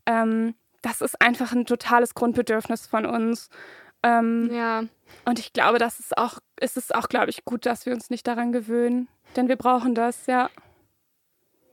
Ähm, 0.06 0.56
das 0.82 1.02
ist 1.02 1.22
einfach 1.22 1.52
ein 1.52 1.66
totales 1.66 2.16
Grundbedürfnis 2.16 2.88
von 2.88 3.06
uns. 3.06 3.48
Ähm, 4.02 4.50
ja. 4.52 4.82
Und 5.24 5.38
ich 5.38 5.52
glaube, 5.52 5.78
das 5.78 6.00
ist 6.00 6.18
auch, 6.18 6.40
ist 6.60 6.76
es 6.76 6.90
auch, 6.90 7.08
glaube 7.08 7.30
ich, 7.30 7.44
gut, 7.44 7.64
dass 7.64 7.86
wir 7.86 7.92
uns 7.92 8.10
nicht 8.10 8.26
daran 8.26 8.50
gewöhnen. 8.50 9.06
Denn 9.36 9.46
wir 9.46 9.56
brauchen 9.56 9.94
das, 9.94 10.26
ja. 10.26 10.50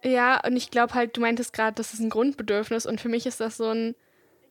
Ja, 0.03 0.39
und 0.45 0.55
ich 0.55 0.69
glaube 0.69 0.93
halt, 0.93 1.17
du 1.17 1.21
meintest 1.21 1.51
gerade, 1.51 1.73
das 1.73 1.95
ist 1.95 1.99
ein 1.99 2.11
Grundbedürfnis 2.11 2.85
und 2.85 3.01
für 3.01 3.09
mich 3.09 3.25
ist 3.25 3.39
das 3.39 3.57
so 3.57 3.69
ein 3.69 3.95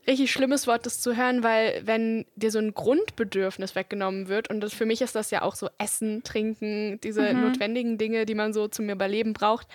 richtig 0.06 0.32
schlimmes 0.32 0.66
Wort, 0.66 0.86
das 0.86 1.00
zu 1.00 1.16
hören, 1.16 1.42
weil 1.42 1.82
wenn 1.84 2.26
dir 2.34 2.50
so 2.50 2.58
ein 2.58 2.74
Grundbedürfnis 2.74 3.74
weggenommen 3.74 4.28
wird, 4.28 4.50
und 4.50 4.60
das, 4.60 4.74
für 4.74 4.86
mich 4.86 5.00
ist 5.02 5.14
das 5.14 5.30
ja 5.30 5.42
auch 5.42 5.54
so 5.54 5.68
Essen, 5.78 6.22
Trinken, 6.22 7.00
diese 7.02 7.32
mhm. 7.32 7.42
notwendigen 7.42 7.98
Dinge, 7.98 8.26
die 8.26 8.34
man 8.34 8.52
so 8.52 8.68
zum 8.68 8.88
Überleben 8.88 9.32
braucht, 9.32 9.68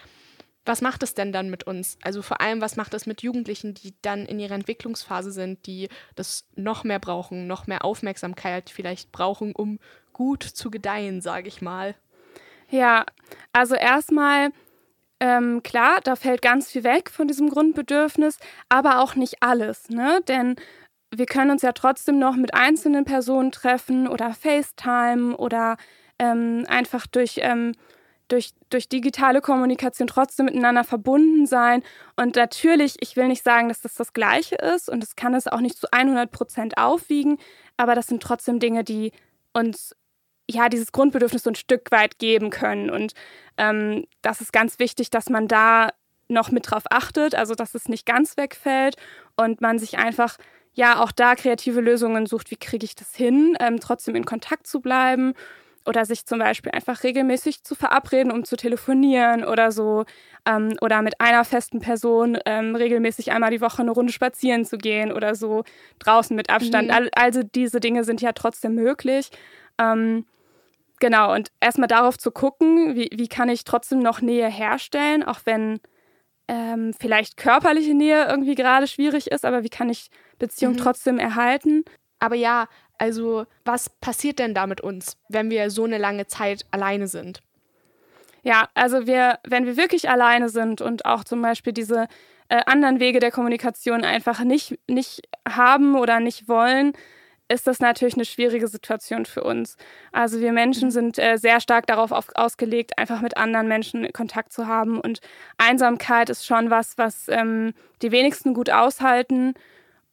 was 0.65 0.81
macht 0.81 1.01
es 1.01 1.13
denn 1.13 1.31
dann 1.31 1.49
mit 1.49 1.63
uns? 1.63 1.97
Also 2.01 2.21
vor 2.21 2.41
allem, 2.41 2.59
was 2.59 2.75
macht 2.75 2.93
es 2.93 3.05
mit 3.05 3.21
Jugendlichen, 3.21 3.73
die 3.73 3.93
dann 4.01 4.25
in 4.25 4.37
ihrer 4.37 4.55
Entwicklungsphase 4.55 5.31
sind, 5.31 5.65
die 5.65 5.87
das 6.15 6.45
noch 6.55 6.83
mehr 6.83 6.99
brauchen, 6.99 7.47
noch 7.47 7.67
mehr 7.67 7.85
Aufmerksamkeit 7.85 8.69
vielleicht 8.69 9.13
brauchen, 9.13 9.55
um 9.55 9.79
gut 10.11 10.43
zu 10.43 10.69
gedeihen, 10.69 11.21
sage 11.21 11.47
ich 11.47 11.61
mal. 11.61 11.95
Ja, 12.69 13.05
also 13.53 13.75
erstmal 13.75 14.49
ähm, 15.19 15.63
klar, 15.63 15.99
da 16.03 16.15
fällt 16.15 16.41
ganz 16.41 16.71
viel 16.71 16.83
weg 16.83 17.09
von 17.09 17.27
diesem 17.27 17.49
Grundbedürfnis, 17.49 18.37
aber 18.69 18.99
auch 18.99 19.15
nicht 19.15 19.41
alles, 19.41 19.89
ne? 19.89 20.21
Denn 20.27 20.55
wir 21.15 21.25
können 21.25 21.51
uns 21.51 21.61
ja 21.61 21.71
trotzdem 21.71 22.19
noch 22.19 22.35
mit 22.35 22.53
einzelnen 22.53 23.05
Personen 23.05 23.51
treffen 23.51 24.07
oder 24.07 24.33
FaceTime 24.33 25.37
oder 25.37 25.77
ähm, 26.19 26.65
einfach 26.67 27.07
durch, 27.07 27.39
ähm, 27.41 27.73
durch, 28.27 28.51
durch 28.69 28.89
digitale 28.89 29.41
Kommunikation 29.41 30.07
trotzdem 30.07 30.45
miteinander 30.47 30.83
verbunden 30.83 31.45
sein. 31.47 31.83
Und 32.15 32.35
natürlich, 32.35 32.95
ich 32.99 33.15
will 33.15 33.27
nicht 33.27 33.43
sagen, 33.43 33.69
dass 33.69 33.81
das 33.81 33.95
das 33.95 34.13
Gleiche 34.13 34.55
ist 34.55 34.89
und 34.89 35.01
das 35.01 35.15
kann 35.15 35.33
es 35.33 35.47
auch 35.47 35.61
nicht 35.61 35.77
zu 35.77 35.87
100 35.91 36.31
Prozent 36.31 36.77
aufwiegen, 36.77 37.37
aber 37.77 37.95
das 37.95 38.07
sind 38.07 38.21
trotzdem 38.21 38.59
Dinge, 38.59 38.83
die 38.83 39.11
uns 39.53 39.95
ja 40.49 40.69
dieses 40.69 40.91
Grundbedürfnis 40.91 41.43
so 41.43 41.51
ein 41.51 41.55
Stück 41.55 41.91
weit 41.91 42.19
geben 42.19 42.49
können. 42.49 42.89
Und 42.89 43.13
ähm, 43.57 44.05
das 44.21 44.41
ist 44.41 44.53
ganz 44.53 44.79
wichtig, 44.79 45.09
dass 45.09 45.29
man 45.29 45.47
da 45.47 45.89
noch 46.29 46.51
mit 46.51 46.69
drauf 46.69 46.83
achtet, 46.89 47.35
also 47.35 47.55
dass 47.55 47.75
es 47.75 47.87
nicht 47.87 48.05
ganz 48.05 48.37
wegfällt 48.37 48.95
und 49.35 49.61
man 49.61 49.79
sich 49.79 49.97
einfach 49.97 50.37
ja 50.73 51.01
auch 51.01 51.11
da 51.11 51.35
kreative 51.35 51.81
Lösungen 51.81 52.25
sucht, 52.25 52.51
wie 52.51 52.57
kriege 52.57 52.85
ich 52.85 52.95
das 52.95 53.15
hin, 53.15 53.57
ähm, 53.59 53.79
trotzdem 53.79 54.15
in 54.15 54.25
Kontakt 54.25 54.67
zu 54.67 54.79
bleiben 54.79 55.33
oder 55.87 56.05
sich 56.05 56.25
zum 56.25 56.39
Beispiel 56.39 56.71
einfach 56.73 57.03
regelmäßig 57.03 57.63
zu 57.63 57.73
verabreden, 57.73 58.31
um 58.31 58.43
zu 58.43 58.57
telefonieren 58.57 59.45
oder 59.45 59.71
so. 59.71 60.05
Ähm, 60.45 60.75
oder 60.81 61.01
mit 61.01 61.19
einer 61.21 61.45
festen 61.45 61.79
Person 61.79 62.37
ähm, 62.45 62.75
regelmäßig 62.75 63.31
einmal 63.31 63.51
die 63.51 63.61
Woche 63.61 63.81
eine 63.81 63.91
Runde 63.91 64.11
spazieren 64.11 64.65
zu 64.65 64.77
gehen 64.77 65.11
oder 65.11 65.33
so 65.33 65.63
draußen 65.99 66.35
mit 66.35 66.49
Abstand. 66.49 66.89
Mhm. 66.89 67.09
Also 67.15 67.41
diese 67.43 67.79
Dinge 67.79 68.03
sind 68.03 68.21
ja 68.21 68.33
trotzdem 68.33 68.75
möglich. 68.75 69.29
Ähm, 69.79 70.25
genau, 70.99 71.33
und 71.33 71.49
erstmal 71.59 71.87
darauf 71.87 72.17
zu 72.17 72.31
gucken, 72.31 72.95
wie, 72.95 73.09
wie 73.13 73.27
kann 73.27 73.49
ich 73.49 73.63
trotzdem 73.63 73.99
noch 73.99 74.21
Nähe 74.21 74.47
herstellen, 74.47 75.23
auch 75.23 75.39
wenn 75.45 75.79
ähm, 76.47 76.93
vielleicht 76.97 77.37
körperliche 77.37 77.93
Nähe 77.93 78.25
irgendwie 78.27 78.55
gerade 78.55 78.87
schwierig 78.87 79.31
ist, 79.31 79.45
aber 79.45 79.63
wie 79.63 79.69
kann 79.69 79.89
ich 79.89 80.09
Beziehung 80.39 80.73
mhm. 80.73 80.77
trotzdem 80.77 81.19
erhalten? 81.19 81.83
Aber 82.19 82.35
ja, 82.35 82.67
also, 82.97 83.45
was 83.63 83.89
passiert 83.89 84.39
denn 84.39 84.53
da 84.53 84.65
mit 84.65 84.81
uns, 84.81 85.17
wenn 85.29 85.49
wir 85.49 85.69
so 85.69 85.83
eine 85.83 85.97
lange 85.97 86.27
Zeit 86.27 86.65
alleine 86.71 87.07
sind? 87.07 87.41
Ja, 88.43 88.69
also 88.73 89.07
wir, 89.07 89.39
wenn 89.45 89.65
wir 89.65 89.77
wirklich 89.77 90.09
alleine 90.09 90.49
sind 90.49 90.81
und 90.81 91.05
auch 91.05 91.23
zum 91.23 91.41
Beispiel 91.41 91.73
diese 91.73 92.07
äh, 92.49 92.61
anderen 92.65 92.99
Wege 92.99 93.19
der 93.19 93.31
Kommunikation 93.31 94.03
einfach 94.03 94.39
nicht, 94.43 94.79
nicht 94.87 95.27
haben 95.47 95.95
oder 95.95 96.19
nicht 96.19 96.47
wollen, 96.47 96.93
ist 97.49 97.67
das 97.67 97.79
natürlich 97.79 98.15
eine 98.15 98.25
schwierige 98.25 98.67
Situation 98.67 99.25
für 99.25 99.43
uns. 99.43 99.77
Also 100.11 100.41
wir 100.41 100.51
Menschen 100.51 100.89
mhm. 100.89 100.91
sind 100.91 101.19
äh, 101.19 101.37
sehr 101.37 101.61
stark 101.61 101.87
darauf 101.87 102.11
auf, 102.11 102.29
ausgelegt, 102.35 102.97
einfach 102.97 103.21
mit 103.21 103.37
anderen 103.37 103.67
Menschen 103.67 104.11
Kontakt 104.13 104.51
zu 104.51 104.67
haben. 104.67 104.99
Und 104.99 105.21
Einsamkeit 105.57 106.29
ist 106.29 106.45
schon 106.45 106.69
was, 106.69 106.97
was 106.97 107.27
ähm, 107.29 107.73
die 108.01 108.11
wenigsten 108.11 108.53
gut 108.53 108.69
aushalten. 108.69 109.53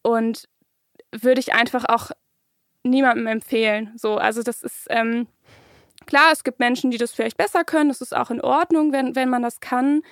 Und 0.03 0.49
würde 1.23 1.41
ich 1.41 1.55
einfach 1.55 1.85
auch 1.87 2.11
niemandem 2.83 3.27
empfehlen. 3.27 3.93
So, 3.97 4.17
also 4.17 4.43
das 4.43 4.63
ist 4.63 4.87
ähm, 4.91 5.27
klar, 6.07 6.31
es 6.33 6.45
gibt 6.45 6.61
Menschen, 6.61 6.91
die 6.91 6.99
das 6.99 7.13
vielleicht 7.13 7.37
besser 7.37 7.65
können. 7.65 7.89
Das 7.89 8.01
ist 8.01 8.15
auch 8.15 8.31
in 8.31 8.41
Ordnung, 8.41 8.93
wenn, 8.93 9.17
wenn 9.17 9.29
man 9.29 9.43
das 9.43 9.61
kann. 9.61 10.03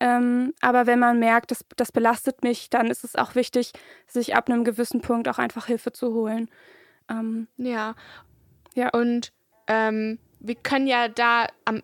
Ähm, 0.00 0.54
aber 0.60 0.86
wenn 0.86 0.98
man 0.98 1.18
merkt, 1.18 1.50
das, 1.50 1.64
das 1.76 1.92
belastet 1.92 2.42
mich, 2.42 2.70
dann 2.70 2.88
ist 2.88 3.04
es 3.04 3.16
auch 3.16 3.34
wichtig, 3.34 3.72
sich 4.06 4.34
ab 4.34 4.48
einem 4.48 4.64
gewissen 4.64 5.00
Punkt 5.02 5.28
auch 5.28 5.38
einfach 5.38 5.66
Hilfe 5.66 5.92
zu 5.92 6.14
holen. 6.14 6.48
Ähm, 7.10 7.48
ja. 7.58 7.94
Ja. 8.74 8.88
Und 8.90 9.32
ähm, 9.66 10.18
wir 10.38 10.54
können 10.54 10.86
ja 10.86 11.08
da 11.08 11.46
am, 11.66 11.82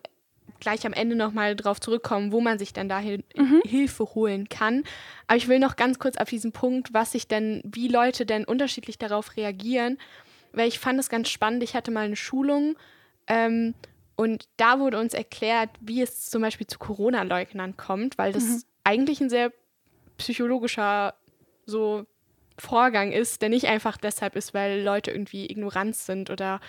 gleich 0.60 0.86
am 0.86 0.94
Ende 0.94 1.14
nochmal 1.14 1.54
drauf 1.54 1.78
zurückkommen, 1.78 2.32
wo 2.32 2.40
man 2.40 2.58
sich 2.58 2.72
dann 2.72 2.88
da 2.88 3.00
mhm. 3.00 3.60
Hilfe 3.64 4.04
holen 4.14 4.48
kann. 4.48 4.84
Aber 5.26 5.36
ich 5.36 5.48
will 5.48 5.58
noch 5.58 5.76
ganz 5.76 5.98
kurz 5.98 6.16
auf 6.16 6.30
diesen 6.30 6.52
Punkt, 6.52 6.94
was 6.94 7.12
sich 7.12 7.28
denn, 7.28 7.60
wie 7.64 7.88
Leute 7.88 8.24
denn 8.24 8.44
unterschiedlich 8.44 8.96
darauf 8.98 9.36
reagieren 9.36 9.98
weil 10.56 10.68
ich 10.68 10.80
fand 10.80 10.98
es 10.98 11.08
ganz 11.08 11.28
spannend. 11.28 11.62
Ich 11.62 11.76
hatte 11.76 11.92
mal 11.92 12.06
eine 12.06 12.16
Schulung 12.16 12.76
ähm, 13.28 13.74
und 14.16 14.48
da 14.56 14.80
wurde 14.80 14.98
uns 14.98 15.12
erklärt, 15.12 15.70
wie 15.80 16.00
es 16.00 16.30
zum 16.30 16.42
Beispiel 16.42 16.66
zu 16.66 16.78
Corona-Leugnern 16.78 17.76
kommt, 17.76 18.16
weil 18.16 18.32
das 18.32 18.44
mhm. 18.44 18.62
eigentlich 18.82 19.20
ein 19.20 19.30
sehr 19.30 19.52
psychologischer 20.16 21.14
so 21.66 22.06
Vorgang 22.58 23.12
ist, 23.12 23.42
der 23.42 23.50
nicht 23.50 23.66
einfach 23.66 23.98
deshalb 23.98 24.34
ist, 24.34 24.54
weil 24.54 24.82
Leute 24.82 25.10
irgendwie 25.10 25.50
ignorant 25.50 25.94
sind 25.94 26.30
oder 26.30 26.60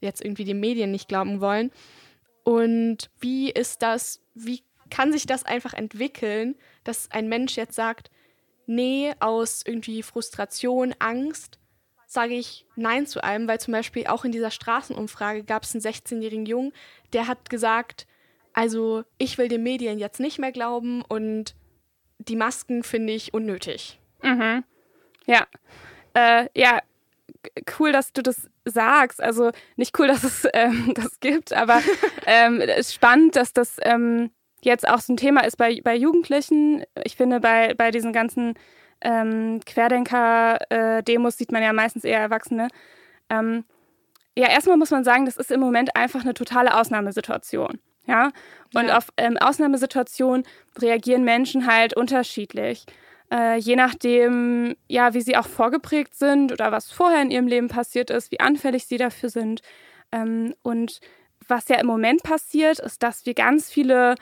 jetzt 0.00 0.24
irgendwie 0.24 0.44
den 0.44 0.60
Medien 0.60 0.90
nicht 0.90 1.08
glauben 1.08 1.42
wollen. 1.42 1.70
Und 2.42 3.10
wie 3.20 3.50
ist 3.50 3.82
das, 3.82 4.22
wie 4.34 4.62
kann 4.90 5.12
sich 5.12 5.26
das 5.26 5.44
einfach 5.44 5.74
entwickeln, 5.74 6.56
dass 6.84 7.10
ein 7.10 7.28
Mensch 7.28 7.56
jetzt 7.56 7.74
sagt, 7.74 8.10
nee, 8.66 9.12
aus 9.20 9.62
irgendwie 9.66 10.02
Frustration, 10.02 10.94
Angst, 10.98 11.58
sage 12.14 12.34
ich 12.34 12.64
Nein 12.76 13.06
zu 13.06 13.22
allem, 13.22 13.46
weil 13.46 13.60
zum 13.60 13.72
Beispiel 13.72 14.06
auch 14.06 14.24
in 14.24 14.32
dieser 14.32 14.50
Straßenumfrage 14.50 15.44
gab 15.44 15.64
es 15.64 15.74
einen 15.74 15.82
16-jährigen 15.82 16.46
Jungen, 16.46 16.72
der 17.12 17.26
hat 17.26 17.50
gesagt, 17.50 18.06
also 18.52 19.04
ich 19.18 19.36
will 19.36 19.48
den 19.48 19.62
Medien 19.62 19.98
jetzt 19.98 20.20
nicht 20.20 20.38
mehr 20.38 20.52
glauben 20.52 21.02
und 21.02 21.54
die 22.18 22.36
Masken 22.36 22.82
finde 22.82 23.12
ich 23.12 23.34
unnötig. 23.34 23.98
Mhm. 24.22 24.64
Ja. 25.26 25.46
Äh, 26.14 26.48
ja, 26.54 26.80
cool, 27.78 27.92
dass 27.92 28.12
du 28.12 28.22
das 28.22 28.48
sagst. 28.64 29.22
Also 29.22 29.50
nicht 29.76 29.98
cool, 29.98 30.06
dass 30.08 30.24
es 30.24 30.46
ähm, 30.52 30.92
das 30.94 31.20
gibt, 31.20 31.52
aber 31.52 31.82
ähm, 32.26 32.60
es 32.60 32.88
ist 32.88 32.94
spannend, 32.94 33.36
dass 33.36 33.52
das 33.52 33.76
ähm, 33.82 34.30
jetzt 34.62 34.88
auch 34.88 35.00
so 35.00 35.12
ein 35.12 35.16
Thema 35.16 35.42
ist 35.44 35.56
bei, 35.56 35.80
bei 35.82 35.94
Jugendlichen. 35.94 36.84
Ich 37.04 37.16
finde, 37.16 37.40
bei, 37.40 37.74
bei 37.74 37.90
diesen 37.90 38.12
ganzen 38.12 38.54
ähm, 39.04 39.60
Querdenker-Demos 39.64 41.36
sieht 41.36 41.52
man 41.52 41.62
ja 41.62 41.72
meistens 41.72 42.04
eher 42.04 42.20
Erwachsene. 42.20 42.68
Ähm, 43.30 43.64
ja, 44.36 44.48
erstmal 44.48 44.76
muss 44.76 44.90
man 44.90 45.04
sagen, 45.04 45.26
das 45.26 45.36
ist 45.36 45.52
im 45.52 45.60
Moment 45.60 45.94
einfach 45.94 46.22
eine 46.22 46.34
totale 46.34 46.76
Ausnahmesituation. 46.76 47.78
Ja, 48.06 48.32
und 48.74 48.88
ja. 48.88 48.98
auf 48.98 49.08
ähm, 49.16 49.38
Ausnahmesituationen 49.38 50.44
reagieren 50.78 51.24
Menschen 51.24 51.66
halt 51.66 51.96
unterschiedlich. 51.96 52.84
Äh, 53.32 53.58
je 53.58 53.76
nachdem, 53.76 54.76
ja, 54.88 55.14
wie 55.14 55.22
sie 55.22 55.36
auch 55.36 55.46
vorgeprägt 55.46 56.14
sind 56.14 56.52
oder 56.52 56.70
was 56.70 56.92
vorher 56.92 57.22
in 57.22 57.30
ihrem 57.30 57.46
Leben 57.46 57.68
passiert 57.68 58.10
ist, 58.10 58.30
wie 58.30 58.40
anfällig 58.40 58.86
sie 58.86 58.98
dafür 58.98 59.30
sind. 59.30 59.62
Ähm, 60.12 60.54
und 60.62 61.00
was 61.48 61.68
ja 61.68 61.76
im 61.76 61.86
Moment 61.86 62.22
passiert, 62.22 62.78
ist, 62.78 63.02
dass 63.02 63.24
wir 63.24 63.34
ganz 63.34 63.70
viele 63.70 64.16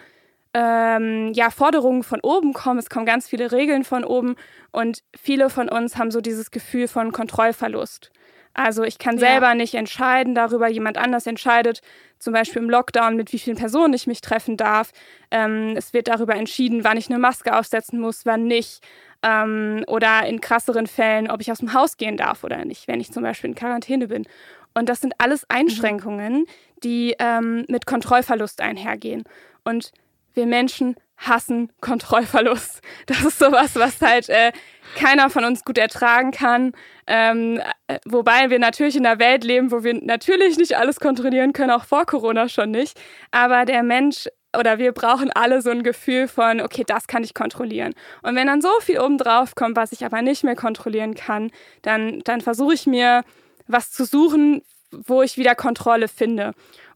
ähm, 0.54 1.32
ja, 1.34 1.50
Forderungen 1.50 2.02
von 2.02 2.20
oben 2.22 2.52
kommen, 2.52 2.78
es 2.78 2.90
kommen 2.90 3.06
ganz 3.06 3.28
viele 3.28 3.52
Regeln 3.52 3.84
von 3.84 4.04
oben 4.04 4.36
und 4.70 5.02
viele 5.18 5.48
von 5.50 5.68
uns 5.68 5.96
haben 5.96 6.10
so 6.10 6.20
dieses 6.20 6.50
Gefühl 6.50 6.88
von 6.88 7.12
Kontrollverlust. 7.12 8.10
Also 8.54 8.82
ich 8.84 8.98
kann 8.98 9.18
selber 9.18 9.48
ja. 9.48 9.54
nicht 9.54 9.74
entscheiden 9.74 10.34
darüber, 10.34 10.68
jemand 10.68 10.98
anders 10.98 11.26
entscheidet, 11.26 11.80
zum 12.18 12.34
Beispiel 12.34 12.62
im 12.62 12.68
Lockdown, 12.68 13.16
mit 13.16 13.32
wie 13.32 13.38
vielen 13.38 13.56
Personen 13.56 13.94
ich 13.94 14.06
mich 14.06 14.20
treffen 14.20 14.56
darf. 14.58 14.92
Ähm, 15.30 15.74
es 15.76 15.94
wird 15.94 16.08
darüber 16.08 16.34
entschieden, 16.36 16.84
wann 16.84 16.98
ich 16.98 17.08
eine 17.08 17.18
Maske 17.18 17.56
aufsetzen 17.56 17.98
muss, 17.98 18.26
wann 18.26 18.44
nicht. 18.44 18.82
Ähm, 19.22 19.84
oder 19.86 20.26
in 20.26 20.40
krasseren 20.40 20.86
Fällen, 20.86 21.30
ob 21.30 21.40
ich 21.40 21.50
aus 21.50 21.58
dem 21.58 21.72
Haus 21.72 21.96
gehen 21.96 22.16
darf 22.16 22.44
oder 22.44 22.64
nicht, 22.64 22.88
wenn 22.88 23.00
ich 23.00 23.12
zum 23.12 23.22
Beispiel 23.22 23.50
in 23.50 23.56
Quarantäne 23.56 24.08
bin. 24.08 24.26
Und 24.74 24.88
das 24.88 25.00
sind 25.00 25.14
alles 25.18 25.42
mhm. 25.42 25.56
Einschränkungen, 25.56 26.46
die 26.82 27.14
ähm, 27.18 27.64
mit 27.68 27.86
Kontrollverlust 27.86 28.60
einhergehen. 28.60 29.24
Und 29.64 29.92
wir 30.34 30.46
Menschen 30.46 30.96
hassen 31.16 31.70
Kontrollverlust. 31.80 32.80
Das 33.06 33.24
ist 33.24 33.38
sowas, 33.38 33.76
was 33.76 34.00
halt 34.00 34.28
äh, 34.28 34.52
keiner 34.96 35.30
von 35.30 35.44
uns 35.44 35.64
gut 35.64 35.78
ertragen 35.78 36.30
kann. 36.30 36.72
Ähm, 37.06 37.60
äh, 37.86 37.98
wobei 38.04 38.50
wir 38.50 38.58
natürlich 38.58 38.96
in 38.96 39.06
einer 39.06 39.18
Welt 39.18 39.44
leben, 39.44 39.70
wo 39.70 39.84
wir 39.84 39.94
natürlich 39.94 40.56
nicht 40.56 40.76
alles 40.76 41.00
kontrollieren 41.00 41.52
können, 41.52 41.70
auch 41.70 41.84
vor 41.84 42.06
Corona 42.06 42.48
schon 42.48 42.70
nicht. 42.70 43.00
Aber 43.30 43.64
der 43.64 43.82
Mensch 43.82 44.28
oder 44.56 44.78
wir 44.78 44.92
brauchen 44.92 45.30
alle 45.32 45.62
so 45.62 45.70
ein 45.70 45.82
Gefühl 45.82 46.28
von, 46.28 46.60
okay, 46.60 46.84
das 46.86 47.06
kann 47.06 47.24
ich 47.24 47.34
kontrollieren. 47.34 47.94
Und 48.22 48.34
wenn 48.36 48.46
dann 48.46 48.60
so 48.60 48.70
viel 48.80 49.00
obendrauf 49.00 49.54
kommt, 49.54 49.76
was 49.76 49.92
ich 49.92 50.04
aber 50.04 50.20
nicht 50.22 50.44
mehr 50.44 50.56
kontrollieren 50.56 51.14
kann, 51.14 51.50
dann, 51.82 52.20
dann 52.24 52.40
versuche 52.40 52.74
ich 52.74 52.86
mir 52.86 53.22
was 53.66 53.90
zu 53.90 54.04
suchen, 54.04 54.62
wo 54.90 55.22
ich 55.22 55.38
wieder 55.38 55.54
Kontrolle 55.54 56.08
finde. 56.08 56.52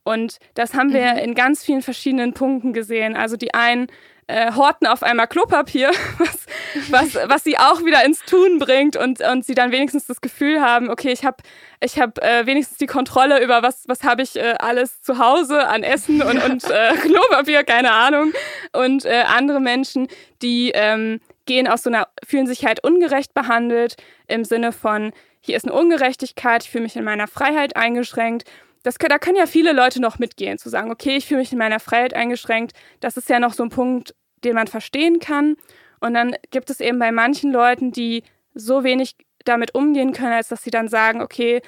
Und 0.07 0.39
das 0.55 0.75
haben 0.75 0.93
wir 0.93 1.15
mhm. 1.15 1.19
in 1.19 1.35
ganz 1.35 1.65
vielen 1.65 1.83
verschiedenen 1.83 2.33
Punkten 2.33 2.73
gesehen. 2.73 3.17
Also 3.17 3.37
die 3.37 3.55
einen 3.55 3.89
äh, 4.29 4.53
horten 4.53 4.87
auf 4.87 5.03
einmal 5.03 5.27
Klopapier, 5.27 5.91
was, 6.19 6.47
was, 6.91 7.29
was 7.29 7.43
sie 7.43 7.59
auch 7.59 7.85
wieder 7.85 8.05
ins 8.05 8.21
Tun 8.21 8.61
bringt 8.61 8.97
und, 8.97 9.21
und 9.21 9.45
sie 9.45 9.57
dann 9.57 9.73
wenigstens 9.73 10.07
das 10.07 10.21
Gefühl 10.21 10.61
haben, 10.61 10.91
okay, 10.91 11.11
ich 11.11 11.25
habe 11.25 11.39
ich 11.81 11.99
hab, 11.99 12.23
äh, 12.23 12.47
wenigstens 12.47 12.79
die 12.79 12.87
Kontrolle 12.87 13.43
über 13.43 13.65
was, 13.65 13.89
was 13.89 14.05
habe 14.05 14.23
ich 14.23 14.37
äh, 14.37 14.55
alles 14.61 15.03
zu 15.03 15.19
Hause 15.19 15.67
an 15.67 15.83
Essen 15.83 16.23
und, 16.23 16.41
und 16.41 16.65
äh, 16.71 16.95
Klopapier, 16.95 17.65
keine 17.65 17.91
Ahnung. 17.91 18.33
Und 18.73 19.05
äh, 19.07 19.25
andere 19.27 19.59
Menschen, 19.59 20.07
die 20.41 20.71
ähm, 20.73 21.21
gehen 21.47 21.67
aus 21.67 21.83
so 21.83 21.91
einer, 21.91 22.07
fühlen 22.25 22.47
sich 22.47 22.65
halt 22.65 22.85
ungerecht 22.85 23.35
behandelt 23.35 23.97
im 24.29 24.45
Sinne 24.45 24.71
von, 24.71 25.13
hier 25.41 25.57
ist 25.57 25.65
eine 25.65 25.75
Ungerechtigkeit, 25.75 26.63
ich 26.63 26.71
fühle 26.71 26.85
mich 26.85 26.97
in 26.97 27.05
meiner 27.05 27.27
Freiheit 27.27 27.77
eingeschränkt 27.77 28.45
das, 28.87 28.95
da 28.99 29.19
können 29.19 29.37
ja 29.37 29.47
viele 29.47 29.73
Leute 29.73 30.01
noch 30.01 30.21
mitgehen, 30.21 30.59
zu 30.59 30.69
sagen, 30.69 30.93
okay, 30.93 31.17
ich 31.17 31.27
fühle 31.27 31.41
mich 31.41 31.51
in 31.51 31.59
meiner 31.59 31.81
Freiheit 31.81 32.15
eingeschränkt. 32.15 32.73
Das 33.01 33.17
ist 33.17 33.29
ja 33.29 33.41
noch 33.41 33.53
so 33.53 33.65
ein 33.65 33.69
Punkt, 33.69 34.15
den 34.45 34.55
man 34.55 34.69
verstehen 34.69 35.19
kann. 35.19 35.57
Und 35.99 36.15
dann 36.15 36.37
gibt 36.53 36.71
es 36.71 36.79
eben 36.79 37.01
bei 37.01 37.11
manchen 37.11 37.51
Leuten, 37.51 37.91
die 37.91 38.23
so 38.55 38.85
wenig 38.85 39.17
damit 39.45 39.75
umgehen 39.75 40.13
können, 40.13 40.35
als 40.35 40.49
dass 40.49 40.63
sie 40.63 40.71
dann 40.71 40.87
sagen, 40.87 41.21
okay, 41.21 41.63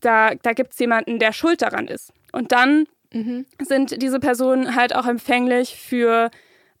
da, 0.00 0.34
da 0.36 0.52
gibt 0.54 0.72
es 0.72 0.78
jemanden, 0.78 1.18
der 1.18 1.32
schuld 1.32 1.60
daran 1.60 1.86
ist. 1.86 2.14
Und 2.32 2.50
dann 2.50 2.86
mhm. 3.12 3.44
sind 3.60 4.00
diese 4.00 4.18
Personen 4.18 4.74
halt 4.74 4.94
auch 4.94 5.06
empfänglich 5.06 5.76
für 5.76 6.30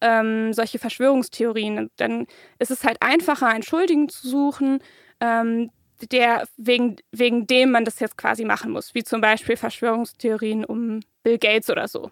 ähm, 0.00 0.54
solche 0.54 0.78
Verschwörungstheorien. 0.78 1.90
Dann 1.98 2.26
ist 2.58 2.70
es 2.70 2.84
halt 2.84 2.96
einfacher, 3.00 3.48
einen 3.48 3.62
Schuldigen 3.62 4.08
zu 4.08 4.28
suchen, 4.28 4.78
ähm, 5.20 5.70
der 6.08 6.46
wegen, 6.56 6.96
wegen 7.12 7.46
dem 7.46 7.70
man 7.70 7.84
das 7.84 8.00
jetzt 8.00 8.16
quasi 8.16 8.44
machen 8.44 8.70
muss, 8.72 8.94
wie 8.94 9.04
zum 9.04 9.20
Beispiel 9.20 9.56
Verschwörungstheorien 9.56 10.64
um 10.64 11.00
Bill 11.22 11.38
Gates 11.38 11.70
oder 11.70 11.88
so. 11.88 12.10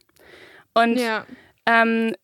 Und 0.75 0.97
ja. 0.97 1.27
ähm, 1.67 2.15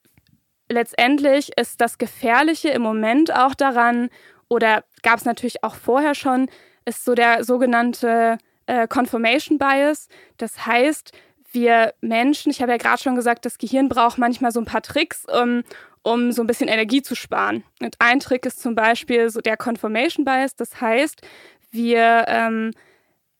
letztendlich 0.69 1.51
ist 1.59 1.81
das 1.81 1.99
Gefährliche 1.99 2.71
im 2.71 2.83
Moment 2.83 3.35
auch 3.35 3.55
daran, 3.55 4.11
oder 4.49 4.85
gab 5.03 5.19
es 5.19 5.25
natürlich 5.25 5.63
auch 5.63 5.75
vorher 5.75 6.15
schon, 6.15 6.51
ist 6.85 7.05
so 7.05 7.15
der 7.15 7.45
sogenannte 7.45 8.39
äh, 8.67 8.89
Confirmation 8.89 9.59
Bias. 9.59 10.09
Das 10.39 10.67
heißt, 10.67 11.13
wir 11.53 11.95
Menschen, 12.01 12.51
ich 12.51 12.61
habe 12.61 12.73
ja 12.73 12.79
gerade 12.79 13.03
schon 13.03 13.15
gesagt, 13.15 13.45
das 13.45 13.59
Gehirn 13.59 13.89
braucht 13.89 14.19
manchmal 14.19 14.53
so 14.53 14.61
ein 14.61 14.67
paar 14.67 14.83
Tricks, 14.83 15.25
um, 15.27 15.63
um 16.03 16.33
so 16.33 16.43
ein 16.43 16.47
bisschen 16.47 16.69
Energie 16.69 17.03
zu 17.03 17.15
sparen. 17.15 17.65
Und 17.81 17.97
ein 17.99 18.21
Trick 18.21 18.47
ist 18.47 18.61
zum 18.61 18.75
Beispiel 18.75 19.31
so 19.31 19.41
der 19.41 19.57
Confirmation 19.57 20.25
Bias. 20.25 20.57
Das 20.57 20.81
heißt, 20.81 21.23
wir 21.71 22.25
ähm, 22.29 22.73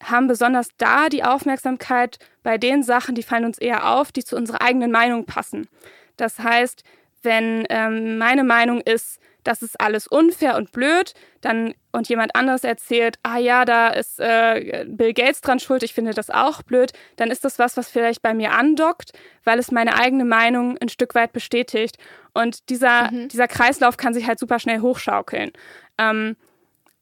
haben 0.03 0.29
besonders 0.29 0.69
da 0.77 1.09
die 1.09 1.25
Aufmerksamkeit 1.25 2.19
bei 2.43 2.59
den 2.59 2.83
Sachen, 2.83 3.15
die 3.15 3.23
fallen 3.23 3.45
uns 3.45 3.59
eher 3.59 3.91
auf, 3.91 4.13
die 4.13 4.25
zu 4.25 4.37
unserer 4.37 4.63
eigenen 4.63 4.91
Meinung 4.91 5.25
passen. 5.25 5.69
Das 6.17 6.39
heißt, 6.39 6.85
wenn 7.23 7.67
ähm, 7.69 8.19
meine 8.19 8.45
Meinung 8.45 8.81
ist, 8.81 9.21
das 9.45 9.63
ist 9.63 9.81
alles 9.81 10.07
unfair 10.07 10.57
und 10.57 10.73
blöd, 10.73 11.15
dann 11.41 11.75
und 11.91 12.09
jemand 12.09 12.37
anderes 12.37 12.65
erzählt, 12.65 13.19
ah 13.23 13.39
ja, 13.39 13.65
da 13.65 13.89
ist 13.89 14.21
äh, 14.21 14.85
Bill 14.87 15.15
Gates 15.15 15.41
dran 15.41 15.59
schuld, 15.59 15.83
ich 15.83 15.95
finde 15.95 16.13
das 16.13 16.29
auch 16.29 16.63
blöd, 16.63 16.93
dann 17.17 17.31
ist 17.31 17.45
das 17.45 17.59
was, 17.59 17.77
was 17.77 17.89
vielleicht 17.89 18.21
bei 18.21 18.35
mir 18.35 18.53
andockt, 18.53 19.13
weil 19.45 19.59
es 19.59 19.73
meine 19.73 19.95
eigene 19.95 20.25
Meinung 20.25 20.77
ein 20.79 20.89
Stück 20.91 21.15
weit 21.15 21.33
bestätigt. 21.33 21.97
Und 22.35 22.69
dieser, 22.69 23.11
mhm. 23.11 23.29
dieser 23.29 23.49
Kreislauf 23.49 23.97
kann 23.97 24.13
sich 24.15 24.27
halt 24.27 24.39
super 24.39 24.59
schnell 24.59 24.81
hochschaukeln. 24.81 25.53
Ähm, 25.97 26.37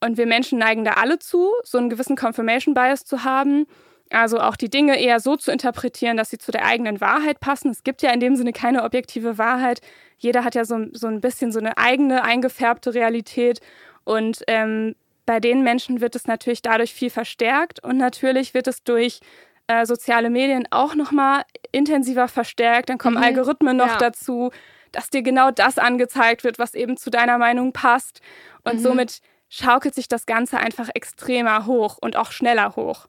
und 0.01 0.19
wir 0.19 0.27
Menschen 0.27 0.59
neigen 0.59 0.85
da 0.85 0.93
alle 0.93 1.19
zu, 1.19 1.53
so 1.65 1.79
einen 1.79 1.91
gewissen 1.91 2.17
Confirmation 2.17 2.75
Bias 2.75 3.05
zu 3.05 3.25
haben. 3.25 3.67
Also 4.11 4.39
auch 4.39 4.57
die 4.57 4.71
Dinge 4.71 5.01
eher 5.01 5.19
so 5.19 5.37
zu 5.37 5.51
interpretieren, 5.51 6.17
dass 6.17 6.31
sie 6.31 6.39
zu 6.39 6.53
der 6.53 6.65
eigenen 6.65 7.01
Wahrheit 7.01 7.41
passen. 7.41 7.71
Es 7.71 7.83
gibt 7.83 8.03
ja 8.03 8.11
in 8.13 8.21
dem 8.21 8.37
Sinne 8.37 8.53
keine 8.53 8.85
objektive 8.85 9.37
Wahrheit. 9.37 9.81
Jeder 10.17 10.45
hat 10.45 10.55
ja 10.55 10.65
so, 10.65 10.87
so 10.93 11.09
ein 11.09 11.21
bisschen 11.21 11.51
so 11.51 11.59
eine 11.59 11.77
eigene 11.77 12.23
eingefärbte 12.23 12.95
Realität. 12.95 13.61
Und 14.05 14.43
ähm, 14.47 14.95
bei 15.25 15.41
den 15.41 15.63
Menschen 15.63 16.01
wird 16.01 16.15
es 16.15 16.29
natürlich 16.29 16.63
dadurch 16.63 16.95
viel 16.95 17.11
verstärkt. 17.11 17.83
Und 17.83 17.97
natürlich 17.97 18.55
wird 18.55 18.69
es 18.69 18.85
durch 18.85 19.21
äh, 19.67 19.85
soziale 19.87 20.31
Medien 20.31 20.69
auch 20.71 20.95
nochmal 20.95 21.43
intensiver 21.73 22.29
verstärkt. 22.29 22.91
Dann 22.91 22.99
kommen 22.99 23.17
mhm. 23.17 23.25
Algorithmen 23.25 23.77
noch 23.77 23.89
ja. 23.89 23.99
dazu, 23.99 24.53
dass 24.93 25.11
dir 25.11 25.23
genau 25.23 25.51
das 25.51 25.79
angezeigt 25.79 26.45
wird, 26.45 26.61
was 26.61 26.75
eben 26.75 26.97
zu 26.97 27.11
deiner 27.11 27.39
Meinung 27.39 27.73
passt. 27.73 28.21
Und 28.63 28.77
mhm. 28.77 28.83
somit 28.83 29.21
schaukelt 29.49 29.95
sich 29.95 30.09
das 30.09 30.27
Ganze 30.27 30.59
einfach 30.59 30.89
extremer 30.95 31.67
hoch 31.67 31.99
und 32.01 32.17
auch 32.17 32.33
schneller 32.33 32.77
hoch. 32.77 33.07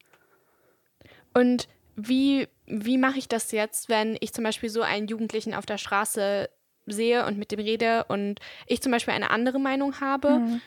Und 1.34 1.67
wie, 1.95 2.47
wie 2.65 2.97
mache 2.97 3.17
ich 3.17 3.28
das 3.28 3.52
jetzt, 3.52 3.89
wenn 3.89 4.17
ich 4.19 4.34
zum 4.34 4.43
Beispiel 4.43 4.69
so 4.69 4.82
einen 4.82 5.08
Jugendlichen 5.08 5.54
auf 5.54 5.65
der 5.65 5.78
Straße 5.78 6.50
sehe 6.86 7.26
und 7.26 7.38
mit 7.38 7.52
dem 7.52 7.60
rede 7.60 8.06
und 8.06 8.39
ich 8.65 8.82
zum 8.82 8.91
Beispiel 8.91 9.13
eine 9.13 9.32
andere 9.32 9.60
Meinung 9.60 10.00
habe? 10.00 10.39
Mhm. 10.39 10.62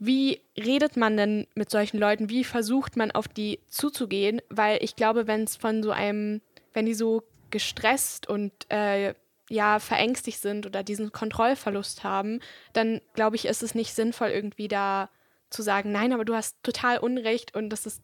Wie 0.00 0.40
redet 0.56 0.96
man 0.96 1.16
denn 1.16 1.46
mit 1.54 1.70
solchen 1.70 1.98
Leuten? 1.98 2.28
Wie 2.28 2.44
versucht 2.44 2.96
man 2.96 3.10
auf 3.10 3.26
die 3.26 3.58
zuzugehen? 3.68 4.40
Weil 4.48 4.82
ich 4.82 4.94
glaube, 4.94 5.26
wenn 5.26 5.44
es 5.44 5.56
von 5.56 5.82
so 5.82 5.90
einem, 5.90 6.40
wenn 6.72 6.86
die 6.86 6.94
so 6.94 7.24
gestresst 7.50 8.28
und 8.28 8.52
äh, 8.68 9.14
ja 9.48 9.78
verängstigt 9.78 10.40
sind 10.40 10.66
oder 10.66 10.82
diesen 10.82 11.12
Kontrollverlust 11.12 12.04
haben, 12.04 12.40
dann 12.72 13.00
glaube 13.14 13.36
ich, 13.36 13.46
ist 13.46 13.62
es 13.62 13.74
nicht 13.74 13.94
sinnvoll, 13.94 14.28
irgendwie 14.28 14.68
da 14.68 15.08
zu 15.50 15.62
sagen, 15.62 15.92
nein, 15.92 16.12
aber 16.12 16.24
du 16.24 16.34
hast 16.34 16.62
total 16.62 16.98
Unrecht 16.98 17.54
und 17.54 17.70
das 17.70 17.86
ist 17.86 18.02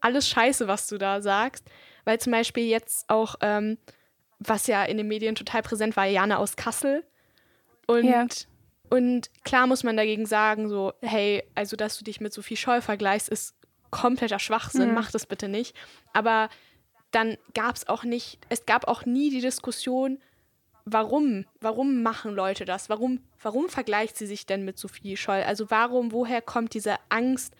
alles 0.00 0.28
scheiße, 0.28 0.68
was 0.68 0.88
du 0.88 0.98
da 0.98 1.22
sagst. 1.22 1.64
Weil 2.04 2.20
zum 2.20 2.32
Beispiel 2.32 2.64
jetzt 2.64 3.08
auch, 3.08 3.36
ähm, 3.40 3.78
was 4.38 4.66
ja 4.66 4.84
in 4.84 4.98
den 4.98 5.08
Medien 5.08 5.34
total 5.34 5.62
präsent 5.62 5.96
war, 5.96 6.06
Jana 6.06 6.36
aus 6.36 6.56
Kassel. 6.56 7.04
Und, 7.86 8.04
ja. 8.04 8.26
und 8.90 9.30
klar 9.44 9.66
muss 9.66 9.84
man 9.84 9.96
dagegen 9.96 10.26
sagen, 10.26 10.68
so, 10.68 10.92
hey, 11.00 11.44
also 11.54 11.76
dass 11.76 11.96
du 11.96 12.04
dich 12.04 12.20
mit 12.20 12.32
Sophie 12.32 12.56
Scholl 12.56 12.82
vergleichst, 12.82 13.28
ist 13.28 13.54
kompletter 13.90 14.38
Schwachsinn, 14.38 14.88
mhm. 14.88 14.94
mach 14.94 15.10
das 15.10 15.26
bitte 15.26 15.48
nicht. 15.48 15.76
Aber 16.12 16.48
dann 17.12 17.36
gab 17.54 17.76
es 17.76 17.88
auch 17.88 18.04
nicht, 18.04 18.38
es 18.48 18.66
gab 18.66 18.88
auch 18.88 19.04
nie 19.04 19.30
die 19.30 19.40
Diskussion, 19.40 20.18
warum, 20.84 21.44
warum 21.60 22.02
machen 22.02 22.34
Leute 22.34 22.64
das? 22.64 22.88
Warum, 22.88 23.20
warum 23.40 23.68
vergleicht 23.68 24.16
sie 24.16 24.26
sich 24.26 24.46
denn 24.46 24.64
mit 24.64 24.78
Sophie 24.78 25.16
Scholl? 25.16 25.42
Also 25.42 25.70
warum, 25.70 26.12
woher 26.12 26.42
kommt 26.42 26.74
diese 26.74 26.96
Angst 27.08 27.54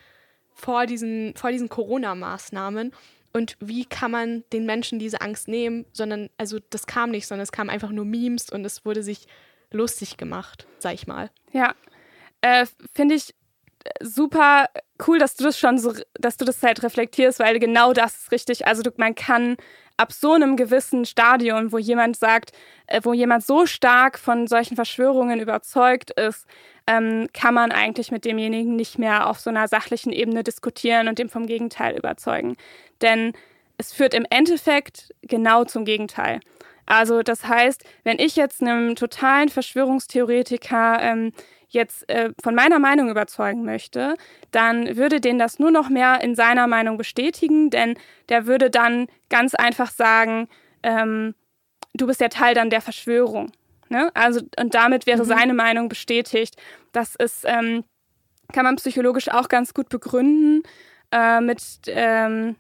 vor 0.55 0.87
diesen, 0.87 1.35
vor 1.37 1.51
diesen 1.51 1.69
Corona-Maßnahmen? 1.69 2.93
Und 3.33 3.57
wie 3.61 3.85
kann 3.87 4.11
man 4.11 4.45
den 4.53 4.67
Menschen 4.67 4.99
diese 4.99 5.21
Angst 5.21 5.49
nehmen? 5.49 5.87
Sondern, 5.93 6.29
also 6.37 6.59
das 6.71 6.87
kam 6.87 7.11
nicht, 7.11 7.27
sondern 7.27 7.45
es 7.45 7.53
kam 7.53 7.71
einfach 7.71 7.91
nur 7.91 8.05
Memes 8.05 8.51
und 8.51 8.65
es 8.65 8.85
wurde 8.85 9.03
sich 9.03 9.27
lustig 9.71 10.17
gemacht, 10.17 10.67
sag 10.79 10.95
ich 10.95 11.07
mal. 11.07 11.31
Ja, 11.53 11.75
äh, 12.43 12.67
finde 12.93 13.15
ich 13.15 13.35
super 14.01 14.67
cool, 15.07 15.19
dass 15.19 15.37
du 15.37 15.45
das 15.45 15.59
schon 15.59 15.79
so, 15.79 15.93
dass 16.15 16.37
du 16.37 16.45
das 16.45 16.63
halt 16.63 16.83
reflektierst, 16.83 17.39
weil 17.39 17.59
genau 17.59 17.93
das 17.93 18.17
ist 18.17 18.33
richtig. 18.33 18.67
Also 18.67 18.83
du, 18.83 18.91
man 18.97 19.15
kann 19.15 19.57
ab 19.97 20.13
so 20.13 20.33
einem 20.33 20.57
gewissen 20.57 21.05
Stadion, 21.05 21.73
wo 21.73 21.79
jemand 21.79 22.17
sagt, 22.17 22.53
äh, 22.87 23.01
wo 23.03 23.13
jemand 23.13 23.45
so 23.45 23.67
stark 23.67 24.19
von 24.19 24.47
solchen 24.47 24.77
Verschwörungen 24.77 25.41
überzeugt 25.41 26.11
ist, 26.13 26.47
ähm, 26.87 27.29
kann 27.33 27.55
man 27.55 27.71
eigentlich 27.73 28.11
mit 28.11 28.25
demjenigen 28.25 28.75
nicht 28.77 28.99
mehr 28.99 29.29
auf 29.29 29.39
so 29.39 29.51
einer 29.51 29.69
sachlichen 29.69 30.13
Ebene 30.13 30.43
diskutieren 30.43 31.09
und 31.09 31.19
dem 31.19 31.29
vom 31.29 31.47
Gegenteil 31.47 31.97
überzeugen. 31.97 32.57
Denn 33.01 33.33
es 33.79 33.93
führt 33.93 34.15
im 34.15 34.27
Endeffekt 34.31 35.15
genau 35.23 35.65
zum 35.65 35.85
Gegenteil. 35.85 36.41
Also 36.87 37.23
das 37.23 37.47
heißt, 37.47 37.85
wenn 38.05 38.19
ich 38.19 38.37
jetzt 38.37 38.61
einem 38.61 38.97
totalen 38.97 39.49
Verschwörungstheoretiker 39.49 40.99
ähm, 41.01 41.33
jetzt 41.73 42.09
äh, 42.09 42.31
von 42.43 42.55
meiner 42.55 42.79
Meinung 42.79 43.11
überzeugen 43.11 43.65
möchte, 43.65 44.15
dann 44.51 44.97
würde 44.97 45.21
den 45.21 45.39
das 45.39 45.59
nur 45.59 45.71
noch 45.71 45.89
mehr 45.89 46.21
in 46.23 46.35
seiner 46.35 46.67
Meinung 46.67 46.97
bestätigen, 46.97 47.71
denn 47.71 47.97
der 48.29 48.47
würde 48.47 48.71
dann 48.71 49.07
ganz 49.29 49.55
einfach 49.55 49.91
sagen, 49.91 50.49
ähm, 50.83 51.35
du 51.95 52.07
bist 52.07 52.21
ja 52.21 52.29
Teil 52.29 52.55
dann 52.55 52.71
der 52.71 52.81
Verschwörung. 52.81 53.53
Ne? 53.89 54.11
Also, 54.15 54.41
und 54.59 54.75
damit 54.75 55.07
wäre 55.07 55.23
mhm. 55.23 55.29
seine 55.29 55.55
Meinung 55.55 55.89
bestätigt. 55.89 56.57
Das 56.93 57.15
ist, 57.15 57.45
ähm, 57.47 57.85
kann 58.53 58.65
man 58.65 58.77
psychologisch 58.77 59.29
auch 59.29 59.49
ganz 59.49 59.75
gut 59.75 59.89
begründen 59.89 60.63
äh, 61.11 61.41
mit 61.41 61.63
ähm, 61.87 62.57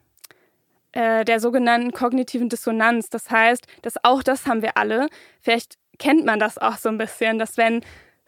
äh, 0.92 1.25
der 1.25 1.40
sogenannten 1.40 1.92
kognitiven 1.92 2.48
Dissonanz. 2.48 3.09
Das 3.09 3.31
heißt, 3.31 3.66
dass 3.83 4.03
auch 4.05 4.22
das 4.22 4.46
haben 4.46 4.62
wir 4.62 4.77
alle. 4.77 5.09
Vielleicht 5.40 5.79
kennt 5.98 6.25
man 6.25 6.38
das 6.38 6.59
auch 6.59 6.77
so 6.77 6.88
ein 6.88 6.98
bisschen, 6.98 7.38
dass 7.38 7.57
wenn 7.57 7.83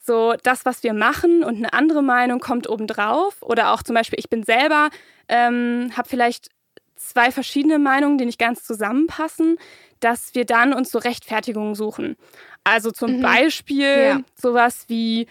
so 0.04 0.34
das, 0.42 0.66
was 0.66 0.82
wir 0.82 0.92
machen 0.92 1.42
und 1.42 1.56
eine 1.56 1.72
andere 1.72 2.02
Meinung 2.02 2.40
kommt 2.40 2.68
obendrauf. 2.68 3.42
Oder 3.42 3.72
auch 3.72 3.82
zum 3.82 3.94
Beispiel, 3.94 4.18
ich 4.18 4.28
bin 4.28 4.42
selber, 4.42 4.90
ähm, 5.28 5.90
habe 5.96 6.08
vielleicht 6.08 6.50
zwei 6.96 7.30
verschiedene 7.30 7.78
Meinungen, 7.78 8.18
die 8.18 8.26
nicht 8.26 8.38
ganz 8.38 8.64
zusammenpassen, 8.64 9.56
dass 10.00 10.34
wir 10.34 10.44
dann 10.44 10.74
uns 10.74 10.90
so 10.90 10.98
Rechtfertigungen 10.98 11.74
suchen. 11.74 12.16
Also 12.64 12.90
zum 12.90 13.18
mhm. 13.18 13.22
Beispiel 13.22 14.04
ja. 14.04 14.20
sowas 14.34 14.84
wie, 14.88 15.26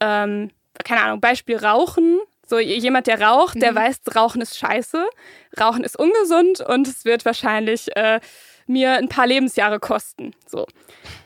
ähm, 0.00 0.50
keine 0.84 1.02
Ahnung, 1.02 1.20
Beispiel 1.20 1.56
Rauchen. 1.56 2.18
So 2.48 2.60
jemand, 2.60 3.08
der 3.08 3.20
raucht, 3.20 3.56
mhm. 3.56 3.60
der 3.60 3.74
weiß, 3.74 4.02
Rauchen 4.14 4.40
ist 4.40 4.56
scheiße, 4.56 5.04
Rauchen 5.58 5.82
ist 5.82 5.98
ungesund 5.98 6.60
und 6.60 6.86
es 6.86 7.04
wird 7.04 7.24
wahrscheinlich 7.24 7.96
äh, 7.96 8.20
mir 8.68 8.92
ein 8.92 9.08
paar 9.08 9.26
Lebensjahre 9.26 9.80
kosten. 9.80 10.32
So. 10.46 10.66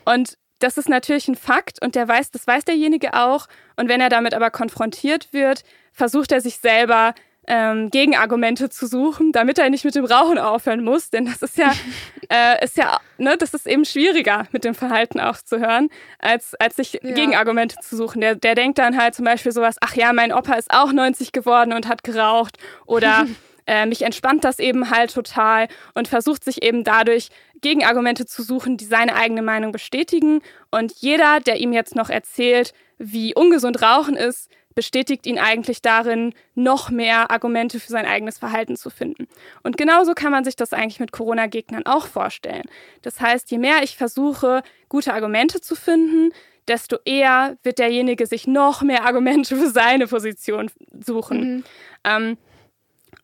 Und 0.03 0.37
das 0.63 0.77
ist 0.77 0.89
natürlich 0.89 1.27
ein 1.27 1.35
Fakt 1.35 1.81
und 1.83 1.95
der 1.95 2.07
weiß, 2.07 2.31
das 2.31 2.47
weiß 2.47 2.65
derjenige 2.65 3.13
auch. 3.13 3.47
Und 3.75 3.89
wenn 3.89 4.01
er 4.01 4.09
damit 4.09 4.33
aber 4.33 4.51
konfrontiert 4.51 5.33
wird, 5.33 5.63
versucht 5.91 6.31
er 6.31 6.41
sich 6.41 6.57
selber 6.57 7.13
ähm, 7.47 7.89
Gegenargumente 7.89 8.69
zu 8.69 8.85
suchen, 8.85 9.31
damit 9.31 9.57
er 9.57 9.69
nicht 9.69 9.83
mit 9.83 9.95
dem 9.95 10.05
Rauchen 10.05 10.37
aufhören 10.37 10.83
muss. 10.83 11.09
Denn 11.09 11.25
das 11.25 11.41
ist 11.41 11.57
ja, 11.57 11.73
äh, 12.29 12.63
ist 12.63 12.77
ja, 12.77 12.99
ne, 13.17 13.35
das 13.37 13.53
ist 13.53 13.67
eben 13.67 13.85
schwieriger, 13.85 14.47
mit 14.51 14.63
dem 14.63 14.75
Verhalten 14.75 15.19
aufzuhören, 15.19 15.89
als, 16.19 16.55
als 16.55 16.75
sich 16.75 16.99
ja. 17.01 17.11
Gegenargumente 17.11 17.77
zu 17.81 17.97
suchen. 17.97 18.21
Der, 18.21 18.35
der 18.35 18.55
denkt 18.55 18.77
dann 18.77 18.97
halt 18.97 19.15
zum 19.15 19.25
Beispiel 19.25 19.51
sowas, 19.51 19.75
ach 19.81 19.95
ja, 19.95 20.13
mein 20.13 20.31
Opa 20.31 20.53
ist 20.53 20.71
auch 20.71 20.91
90 20.93 21.31
geworden 21.31 21.73
und 21.73 21.87
hat 21.87 22.03
geraucht. 22.03 22.57
Oder 22.85 23.25
äh, 23.67 23.85
mich 23.85 24.03
entspannt 24.03 24.43
das 24.43 24.59
eben 24.59 24.89
halt 24.89 25.13
total 25.13 25.67
und 25.93 26.07
versucht 26.07 26.43
sich 26.43 26.63
eben 26.63 26.83
dadurch 26.83 27.29
Gegenargumente 27.61 28.25
zu 28.25 28.43
suchen, 28.43 28.77
die 28.77 28.85
seine 28.85 29.15
eigene 29.15 29.41
Meinung 29.41 29.71
bestätigen. 29.71 30.41
Und 30.71 30.93
jeder, 30.99 31.39
der 31.39 31.59
ihm 31.59 31.73
jetzt 31.73 31.95
noch 31.95 32.09
erzählt, 32.09 32.73
wie 32.97 33.35
ungesund 33.35 33.81
Rauchen 33.81 34.15
ist, 34.15 34.49
bestätigt 34.73 35.25
ihn 35.25 35.37
eigentlich 35.37 35.81
darin, 35.81 36.33
noch 36.55 36.89
mehr 36.89 37.29
Argumente 37.29 37.79
für 37.79 37.91
sein 37.91 38.05
eigenes 38.05 38.37
Verhalten 38.37 38.75
zu 38.75 38.89
finden. 38.89 39.27
Und 39.63 39.77
genauso 39.77 40.13
kann 40.13 40.31
man 40.31 40.43
sich 40.43 40.55
das 40.55 40.73
eigentlich 40.73 40.99
mit 40.99 41.11
Corona-Gegnern 41.11 41.85
auch 41.85 42.07
vorstellen. 42.07 42.63
Das 43.01 43.19
heißt, 43.19 43.51
je 43.51 43.57
mehr 43.57 43.83
ich 43.83 43.97
versuche, 43.97 44.63
gute 44.87 45.13
Argumente 45.13 45.61
zu 45.61 45.75
finden, 45.75 46.31
desto 46.67 46.97
eher 47.05 47.57
wird 47.63 47.79
derjenige 47.79 48.25
sich 48.27 48.47
noch 48.47 48.81
mehr 48.81 49.05
Argumente 49.05 49.55
für 49.55 49.69
seine 49.69 50.07
Position 50.07 50.71
suchen. 51.03 51.39
Mhm. 51.39 51.63
Ähm, 52.03 52.37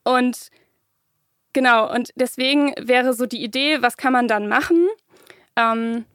und 0.08 0.50
genau, 1.54 1.92
und 1.94 2.12
deswegen 2.16 2.74
wäre 2.80 3.14
so 3.14 3.26
die 3.26 3.44
Idee, 3.44 3.82
was 3.82 3.98
kann 3.98 4.14
man 4.14 4.28
dann 4.28 4.48
machen? 4.48 4.88
Ähm, 5.58 6.06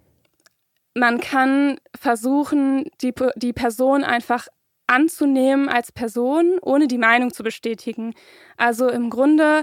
man 0.94 1.20
kann 1.20 1.78
versuchen, 1.98 2.90
die, 3.02 3.12
die 3.36 3.52
Person 3.52 4.04
einfach 4.04 4.48
anzunehmen 4.86 5.68
als 5.68 5.92
Person, 5.92 6.58
ohne 6.60 6.86
die 6.86 6.98
Meinung 6.98 7.32
zu 7.32 7.42
bestätigen. 7.42 8.14
Also 8.56 8.88
im 8.88 9.10
Grunde 9.10 9.62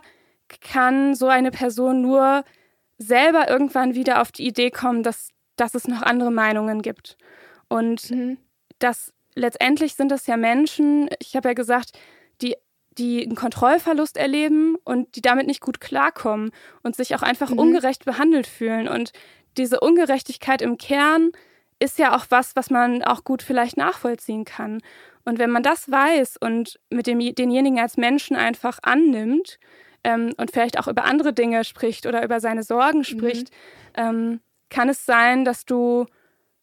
kann 0.62 1.16
so 1.16 1.28
eine 1.28 1.52
Person 1.52 2.02
nur 2.02 2.44
selber 2.98 3.50
irgendwann 3.50 3.96
wieder 3.96 4.22
auf 4.22 4.32
die 4.32 4.48
Idee 4.48 4.72
kommen, 4.72 5.04
dass, 5.04 5.30
dass 5.56 5.76
es 5.76 5.88
noch 5.88 6.02
andere 6.02 6.32
Meinungen 6.32 6.82
gibt. 6.82 7.18
Und 7.68 8.12
mhm. 8.12 8.38
das 8.80 9.14
letztendlich 9.36 9.96
sind 9.96 10.12
das 10.12 10.28
ja 10.28 10.38
Menschen, 10.38 11.10
ich 11.20 11.36
habe 11.36 11.50
ja 11.50 11.54
gesagt, 11.54 11.98
die, 13.00 13.24
einen 13.24 13.36
Kontrollverlust 13.36 14.18
erleben 14.18 14.76
und 14.84 15.16
die 15.16 15.22
damit 15.22 15.48
nicht 15.48 15.62
gut 15.62 15.80
klarkommen 15.80 16.52
und 16.84 16.96
sich 16.96 17.16
auch 17.16 17.22
einfach 17.22 17.50
mhm. 17.50 17.60
ungerecht 17.60 18.06
behandelt 18.06 18.46
fühlen. 18.46 18.88
Und 18.88 19.14
diese 19.58 19.80
Ungerechtigkeit 19.80 20.62
im 20.62 20.78
Kern 20.78 21.32
ist 21.80 21.98
ja 21.98 22.16
auch 22.16 22.26
was, 22.30 22.56
was 22.56 22.70
man 22.70 23.02
auch 23.04 23.24
gut 23.24 23.42
vielleicht 23.42 23.78
nachvollziehen 23.78 24.46
kann. 24.46 24.82
Und 25.24 25.40
wenn 25.40 25.50
man 25.50 25.64
das 25.64 25.90
weiß 25.90 26.38
und 26.38 26.80
mit 26.90 27.08
dem, 27.08 27.20
denjenigen 27.34 27.80
als 27.80 27.98
Menschen 27.98 28.36
einfach 28.36 28.80
annimmt 28.82 29.60
ähm, 30.04 30.34
und 30.38 30.52
vielleicht 30.52 30.78
auch 30.78 30.88
über 30.88 31.06
andere 31.06 31.34
Dinge 31.34 31.64
spricht 31.64 32.06
oder 32.06 32.24
über 32.24 32.40
seine 32.40 32.64
Sorgen 32.64 33.00
mhm. 33.00 33.04
spricht, 33.04 33.52
mhm. 33.52 33.96
ähm, 33.96 34.40
kann 34.70 34.90
es 34.90 35.06
sein, 35.06 35.46
dass 35.46 35.66
du, 35.66 36.06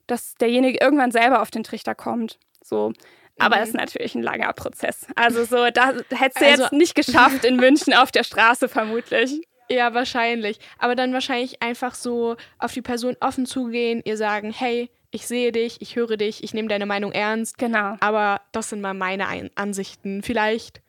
dass 0.06 0.34
derjenige 0.34 0.78
irgendwann 0.80 1.10
selber 1.10 1.40
auf 1.42 1.50
den 1.50 1.64
Trichter 1.64 1.94
kommt. 1.94 2.38
So. 2.62 2.92
Aber 3.38 3.56
es 3.56 3.68
mhm. 3.72 3.74
ist 3.74 3.74
natürlich 3.74 4.14
ein 4.14 4.22
langer 4.22 4.52
Prozess. 4.52 5.06
Also 5.14 5.44
so, 5.44 5.70
da 5.70 5.92
hättest 6.10 6.40
du 6.40 6.46
also, 6.46 6.62
jetzt 6.62 6.72
nicht 6.72 6.94
geschafft 6.94 7.44
in 7.44 7.56
München 7.56 7.94
auf 7.94 8.10
der 8.10 8.24
Straße 8.24 8.68
vermutlich. 8.68 9.40
Ja, 9.68 9.94
wahrscheinlich. 9.94 10.58
Aber 10.78 10.94
dann 10.94 11.12
wahrscheinlich 11.12 11.62
einfach 11.62 11.94
so 11.94 12.36
auf 12.58 12.72
die 12.72 12.82
Person 12.82 13.16
offen 13.20 13.46
zugehen, 13.46 14.00
ihr 14.04 14.16
sagen, 14.16 14.52
hey, 14.52 14.90
ich 15.10 15.26
sehe 15.26 15.52
dich, 15.52 15.80
ich 15.80 15.96
höre 15.96 16.16
dich, 16.16 16.44
ich 16.44 16.54
nehme 16.54 16.68
deine 16.68 16.86
Meinung 16.86 17.12
ernst. 17.12 17.58
Genau. 17.58 17.96
Aber 18.00 18.40
das 18.52 18.70
sind 18.70 18.80
mal 18.80 18.94
meine 18.94 19.28
Ein 19.28 19.50
Ansichten. 19.54 20.22
Vielleicht, 20.22 20.82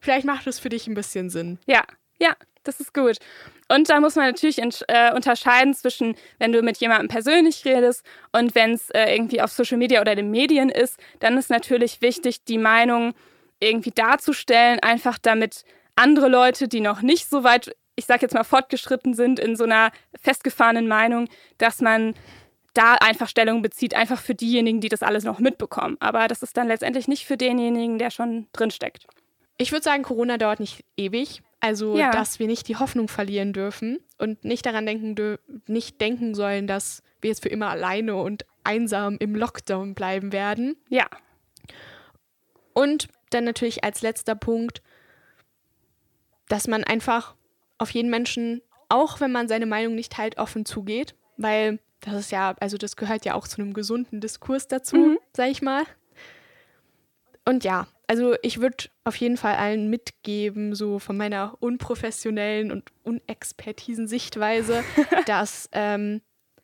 vielleicht 0.00 0.26
macht 0.26 0.46
es 0.46 0.58
für 0.58 0.68
dich 0.68 0.86
ein 0.86 0.94
bisschen 0.94 1.30
Sinn. 1.30 1.58
Ja, 1.66 1.84
ja, 2.20 2.34
das 2.64 2.80
ist 2.80 2.92
gut. 2.94 3.18
Und 3.68 3.90
da 3.90 4.00
muss 4.00 4.16
man 4.16 4.26
natürlich 4.26 4.58
äh, 4.58 5.14
unterscheiden 5.14 5.74
zwischen, 5.74 6.16
wenn 6.38 6.52
du 6.52 6.62
mit 6.62 6.78
jemandem 6.78 7.08
persönlich 7.08 7.64
redest 7.64 8.04
und 8.32 8.54
wenn 8.54 8.72
es 8.72 8.90
äh, 8.90 9.14
irgendwie 9.14 9.42
auf 9.42 9.50
Social 9.50 9.76
Media 9.76 10.00
oder 10.00 10.14
den 10.14 10.30
Medien 10.30 10.70
ist, 10.70 10.98
dann 11.20 11.36
ist 11.36 11.50
natürlich 11.50 12.00
wichtig, 12.00 12.44
die 12.44 12.58
Meinung 12.58 13.14
irgendwie 13.60 13.90
darzustellen, 13.90 14.80
einfach 14.80 15.18
damit 15.18 15.64
andere 15.96 16.28
Leute, 16.28 16.68
die 16.68 16.80
noch 16.80 17.02
nicht 17.02 17.28
so 17.28 17.44
weit 17.44 17.74
ich 17.98 18.06
sage 18.06 18.22
jetzt 18.22 18.34
mal, 18.34 18.44
fortgeschritten 18.44 19.12
sind 19.12 19.40
in 19.40 19.56
so 19.56 19.64
einer 19.64 19.90
festgefahrenen 20.20 20.86
Meinung, 20.86 21.28
dass 21.58 21.80
man 21.80 22.14
da 22.72 22.94
einfach 22.94 23.28
Stellung 23.28 23.60
bezieht, 23.60 23.94
einfach 23.96 24.20
für 24.20 24.36
diejenigen, 24.36 24.80
die 24.80 24.88
das 24.88 25.02
alles 25.02 25.24
noch 25.24 25.40
mitbekommen. 25.40 25.96
Aber 25.98 26.28
das 26.28 26.44
ist 26.44 26.56
dann 26.56 26.68
letztendlich 26.68 27.08
nicht 27.08 27.26
für 27.26 27.36
denjenigen, 27.36 27.98
der 27.98 28.10
schon 28.10 28.46
drinsteckt. 28.52 29.06
Ich 29.56 29.72
würde 29.72 29.82
sagen, 29.82 30.04
Corona 30.04 30.38
dauert 30.38 30.60
nicht 30.60 30.84
ewig. 30.96 31.42
Also, 31.60 31.96
ja. 31.96 32.10
dass 32.12 32.38
wir 32.38 32.46
nicht 32.46 32.68
die 32.68 32.76
Hoffnung 32.76 33.08
verlieren 33.08 33.52
dürfen 33.52 33.98
und 34.16 34.44
nicht 34.44 34.64
daran 34.64 34.86
denken, 34.86 35.38
nicht 35.66 36.00
denken 36.00 36.34
sollen, 36.34 36.66
dass 36.66 37.02
wir 37.20 37.30
jetzt 37.30 37.42
für 37.42 37.48
immer 37.48 37.68
alleine 37.68 38.14
und 38.16 38.46
einsam 38.62 39.16
im 39.18 39.34
Lockdown 39.34 39.94
bleiben 39.94 40.32
werden. 40.32 40.76
Ja. 40.88 41.06
Und 42.74 43.08
dann 43.30 43.44
natürlich 43.44 43.82
als 43.82 44.02
letzter 44.02 44.36
Punkt, 44.36 44.82
dass 46.48 46.68
man 46.68 46.84
einfach 46.84 47.34
auf 47.78 47.90
jeden 47.90 48.10
Menschen, 48.10 48.62
auch 48.88 49.20
wenn 49.20 49.32
man 49.32 49.48
seine 49.48 49.66
Meinung 49.66 49.94
nicht 49.94 50.12
teilt, 50.12 50.38
offen 50.38 50.64
zugeht, 50.64 51.14
weil 51.36 51.80
das 52.00 52.14
ist 52.14 52.30
ja, 52.30 52.54
also 52.60 52.76
das 52.76 52.96
gehört 52.96 53.24
ja 53.24 53.34
auch 53.34 53.48
zu 53.48 53.60
einem 53.60 53.74
gesunden 53.74 54.20
Diskurs 54.20 54.68
dazu, 54.68 54.96
mhm. 54.96 55.18
sag 55.36 55.48
ich 55.50 55.62
mal. 55.62 55.82
Und 57.44 57.64
ja, 57.64 57.88
also 58.08 58.34
ich 58.42 58.60
würde 58.60 58.86
auf 59.04 59.16
jeden 59.16 59.36
Fall 59.36 59.54
allen 59.54 59.90
mitgeben, 59.90 60.74
so 60.74 60.98
von 60.98 61.16
meiner 61.16 61.56
unprofessionellen 61.60 62.72
und 62.72 62.90
unexpertisen 63.04 64.08
Sichtweise, 64.08 64.82
dass 65.26 65.68
ähm, 65.72 66.22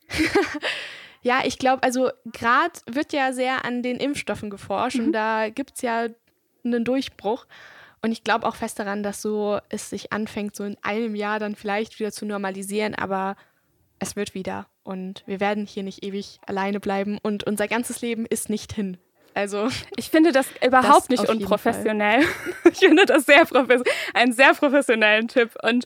ja, 1.23 1.43
ich 1.45 1.59
glaube, 1.59 1.83
also 1.83 2.11
gerade 2.33 2.73
wird 2.87 3.13
ja 3.13 3.33
sehr 3.33 3.65
an 3.65 3.83
den 3.83 3.99
Impfstoffen 3.99 4.51
geforscht 4.51 4.99
mhm. 4.99 5.07
und 5.07 5.13
da 5.13 5.51
gibt 5.51 5.75
es 5.77 5.83
ja 5.83 6.09
einen 6.65 6.85
Durchbruch. 6.85 7.47
Und 8.03 8.13
ich 8.13 8.25
glaube 8.25 8.47
auch 8.47 8.57
fest 8.57 8.79
daran, 8.79 9.03
dass 9.03 9.23
so 9.23 9.59
es 9.71 9.89
sich 9.89 10.13
anfängt, 10.13 10.57
so 10.57 10.65
in 10.65 10.77
einem 10.83 11.15
Jahr 11.15 11.39
dann 11.39 11.55
vielleicht 11.55 11.99
wieder 11.99 12.13
zu 12.13 12.27
normalisieren, 12.27 12.95
aber 12.95 13.37
es 13.99 14.17
wird 14.17 14.35
wieder. 14.35 14.67
Und 14.83 15.23
wir 15.27 15.41
werden 15.41 15.67
hier 15.67 15.83
nicht 15.83 16.05
ewig 16.05 16.39
alleine 16.47 16.81
bleiben 16.81 17.19
und 17.23 17.45
unser 17.45 17.69
ganzes 17.69 18.03
Leben 18.03 18.27
ist 18.27 18.51
nicht 18.51 18.75
hin. 18.75 18.99
Also 19.35 19.69
ich 19.97 20.11
finde 20.11 20.33
das 20.33 20.47
überhaupt 20.65 21.03
das 21.03 21.09
nicht 21.09 21.29
unprofessionell. 21.29 22.25
Ich 22.71 22.79
finde 22.79 23.07
das 23.07 23.27
sehr 23.27 23.45
professionell, 23.45 23.93
einen 24.15 24.33
sehr 24.33 24.53
professionellen 24.55 25.29
Tipp 25.29 25.53
und 25.63 25.85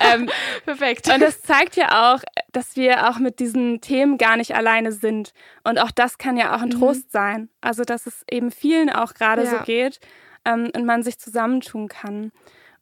ähm, 0.00 0.28
perfekt. 0.64 1.08
Und 1.12 1.20
das 1.20 1.42
zeigt 1.42 1.76
ja 1.76 2.12
auch, 2.12 2.22
dass 2.50 2.74
wir 2.76 3.08
auch 3.08 3.18
mit 3.18 3.38
diesen 3.38 3.80
Themen 3.80 4.18
gar 4.18 4.36
nicht 4.36 4.56
alleine 4.56 4.90
sind. 4.90 5.32
Und 5.62 5.78
auch 5.78 5.92
das 5.92 6.18
kann 6.18 6.36
ja 6.36 6.56
auch 6.56 6.62
ein 6.62 6.70
mhm. 6.70 6.80
Trost 6.80 7.12
sein. 7.12 7.50
Also 7.60 7.84
dass 7.84 8.06
es 8.06 8.24
eben 8.28 8.50
vielen 8.50 8.90
auch 8.90 9.14
gerade 9.14 9.44
ja. 9.44 9.50
so 9.50 9.56
geht 9.64 10.00
ähm, 10.44 10.70
und 10.74 10.86
man 10.86 11.02
sich 11.02 11.18
zusammentun 11.18 11.88
kann. 11.88 12.32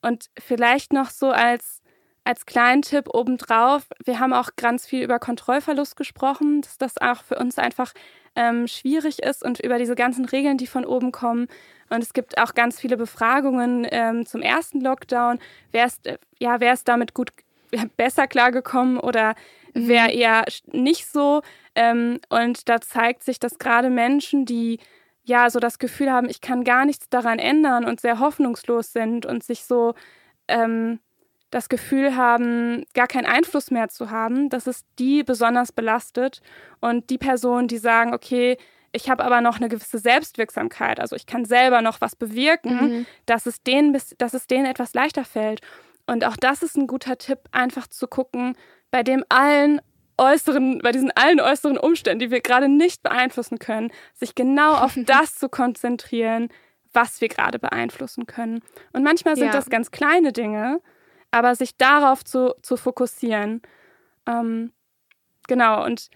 Und 0.01 0.31
vielleicht 0.39 0.93
noch 0.93 1.11
so 1.11 1.31
als, 1.31 1.83
als 2.27 2.45
kleinen 2.45 2.83
Tipp 2.83 3.09
obendrauf, 3.15 3.87
wir 4.05 4.19
haben 4.19 4.33
auch 4.33 4.51
ganz 4.57 4.85
viel 4.85 5.05
über 5.05 5.21
Kontrollverlust 5.21 5.97
gesprochen, 5.97 6.61
dass 6.61 6.77
das 6.77 6.99
auch 6.99 7.23
für 7.23 7.39
uns 7.39 7.57
einfach 7.57 7.93
ähm, 8.35 8.67
schwierig 8.67 9.23
ist 9.23 9.45
und 9.45 9.61
über 9.61 9.79
diese 9.79 9.95
ganzen 9.95 10.25
Regeln, 10.25 10.59
die 10.59 10.67
von 10.67 10.85
oben 10.85 11.13
kommen. 11.13 11.47
Und 11.89 12.03
es 12.03 12.13
gibt 12.13 12.37
auch 12.39 12.55
ganz 12.55 12.81
viele 12.81 12.97
Befragungen 12.97 13.87
ähm, 13.93 14.27
zum 14.27 14.43
ersten 14.43 14.81
Lockdown. 14.81 15.39
Wer 15.71 15.87
ist, 15.87 16.05
äh, 16.05 16.19
ja, 16.41 16.59
wer 16.59 16.73
ist 16.73 16.89
damit 16.89 17.15
gut 17.15 17.31
besser 17.97 18.27
klargekommen 18.27 18.99
oder 18.99 19.37
mhm. 19.75 19.87
wer 19.87 20.13
eher 20.13 20.45
nicht 20.67 21.07
so? 21.07 21.43
Ähm, 21.77 22.19
und 22.29 22.69
da 22.69 22.81
zeigt 22.81 23.23
sich, 23.23 23.39
dass 23.39 23.61
gerade 23.61 23.89
Menschen, 23.89 24.47
die 24.47 24.81
ja 25.23 25.49
so 25.49 25.61
das 25.61 25.79
Gefühl 25.79 26.11
haben, 26.11 26.29
ich 26.29 26.41
kann 26.41 26.65
gar 26.65 26.87
nichts 26.87 27.09
daran 27.09 27.39
ändern 27.39 27.85
und 27.85 28.01
sehr 28.01 28.19
hoffnungslos 28.19 28.93
sind 28.93 29.27
und 29.27 29.45
sich 29.45 29.63
so 29.63 29.95
ähm, 30.49 30.99
das 31.57 31.71
Gefühl 31.71 32.15
haben, 32.17 32.85
gar 32.93 33.07
keinen 33.07 33.25
Einfluss 33.25 33.71
mehr 33.71 33.89
zu 33.89 34.11
haben, 34.11 34.51
dass 34.51 34.67
es 34.67 34.85
die 34.99 35.23
besonders 35.23 35.73
belastet 35.73 36.43
und 36.81 37.09
die 37.09 37.17
Personen, 37.17 37.67
die 37.67 37.79
sagen, 37.79 38.13
okay, 38.13 38.59
ich 38.93 39.09
habe 39.09 39.25
aber 39.25 39.41
noch 39.41 39.57
eine 39.57 39.71
gewisse 39.71 39.99
Selbstwirksamkeit, 39.99 41.01
also 41.01 41.17
ich 41.17 41.25
kann 41.25 41.47
selber 41.47 41.81
noch 41.81 42.03
was 42.03 42.15
bewirken, 42.15 42.75
mhm. 42.75 43.07
dass, 43.25 43.47
es 43.47 43.63
denen, 43.63 43.99
dass 44.19 44.35
es 44.35 44.47
denen 44.47 44.67
etwas 44.67 44.93
leichter 44.93 45.25
fällt. 45.25 45.63
Und 46.07 46.27
auch 46.27 46.37
das 46.37 46.63
ist 46.63 46.77
ein 46.77 46.87
guter 46.87 47.17
Tipp, 47.17 47.39
einfach 47.53 47.87
zu 47.87 48.07
gucken, 48.07 48.55
bei 48.91 49.03
dem 49.03 49.25
allen 49.31 49.81
äußeren, 50.19 50.81
bei 50.81 50.93
diesen 50.93 51.11
allen 51.13 51.41
äußeren 51.41 51.79
Umständen, 51.79 52.19
die 52.19 52.31
wir 52.31 52.43
gerade 52.43 52.69
nicht 52.69 53.03
beeinflussen 53.03 53.59
können, 53.59 53.91
sich 54.13 54.35
genau 54.35 54.75
auf 54.75 54.93
das 55.07 55.37
zu 55.37 55.49
konzentrieren, 55.49 56.49
was 56.93 57.23
wir 57.23 57.29
gerade 57.29 57.59
beeinflussen 57.59 58.27
können. 58.27 58.61
Und 58.93 59.03
manchmal 59.03 59.37
sind 59.37 59.47
ja. 59.47 59.53
das 59.53 59.71
ganz 59.71 59.91
kleine 59.91 60.33
Dinge, 60.33 60.81
aber 61.31 61.55
sich 61.55 61.77
darauf 61.77 62.25
zu, 62.25 62.55
zu 62.63 62.77
fokussieren. 62.77 63.63
Ähm, 64.27 64.73
genau, 65.49 65.85
und 65.85 66.09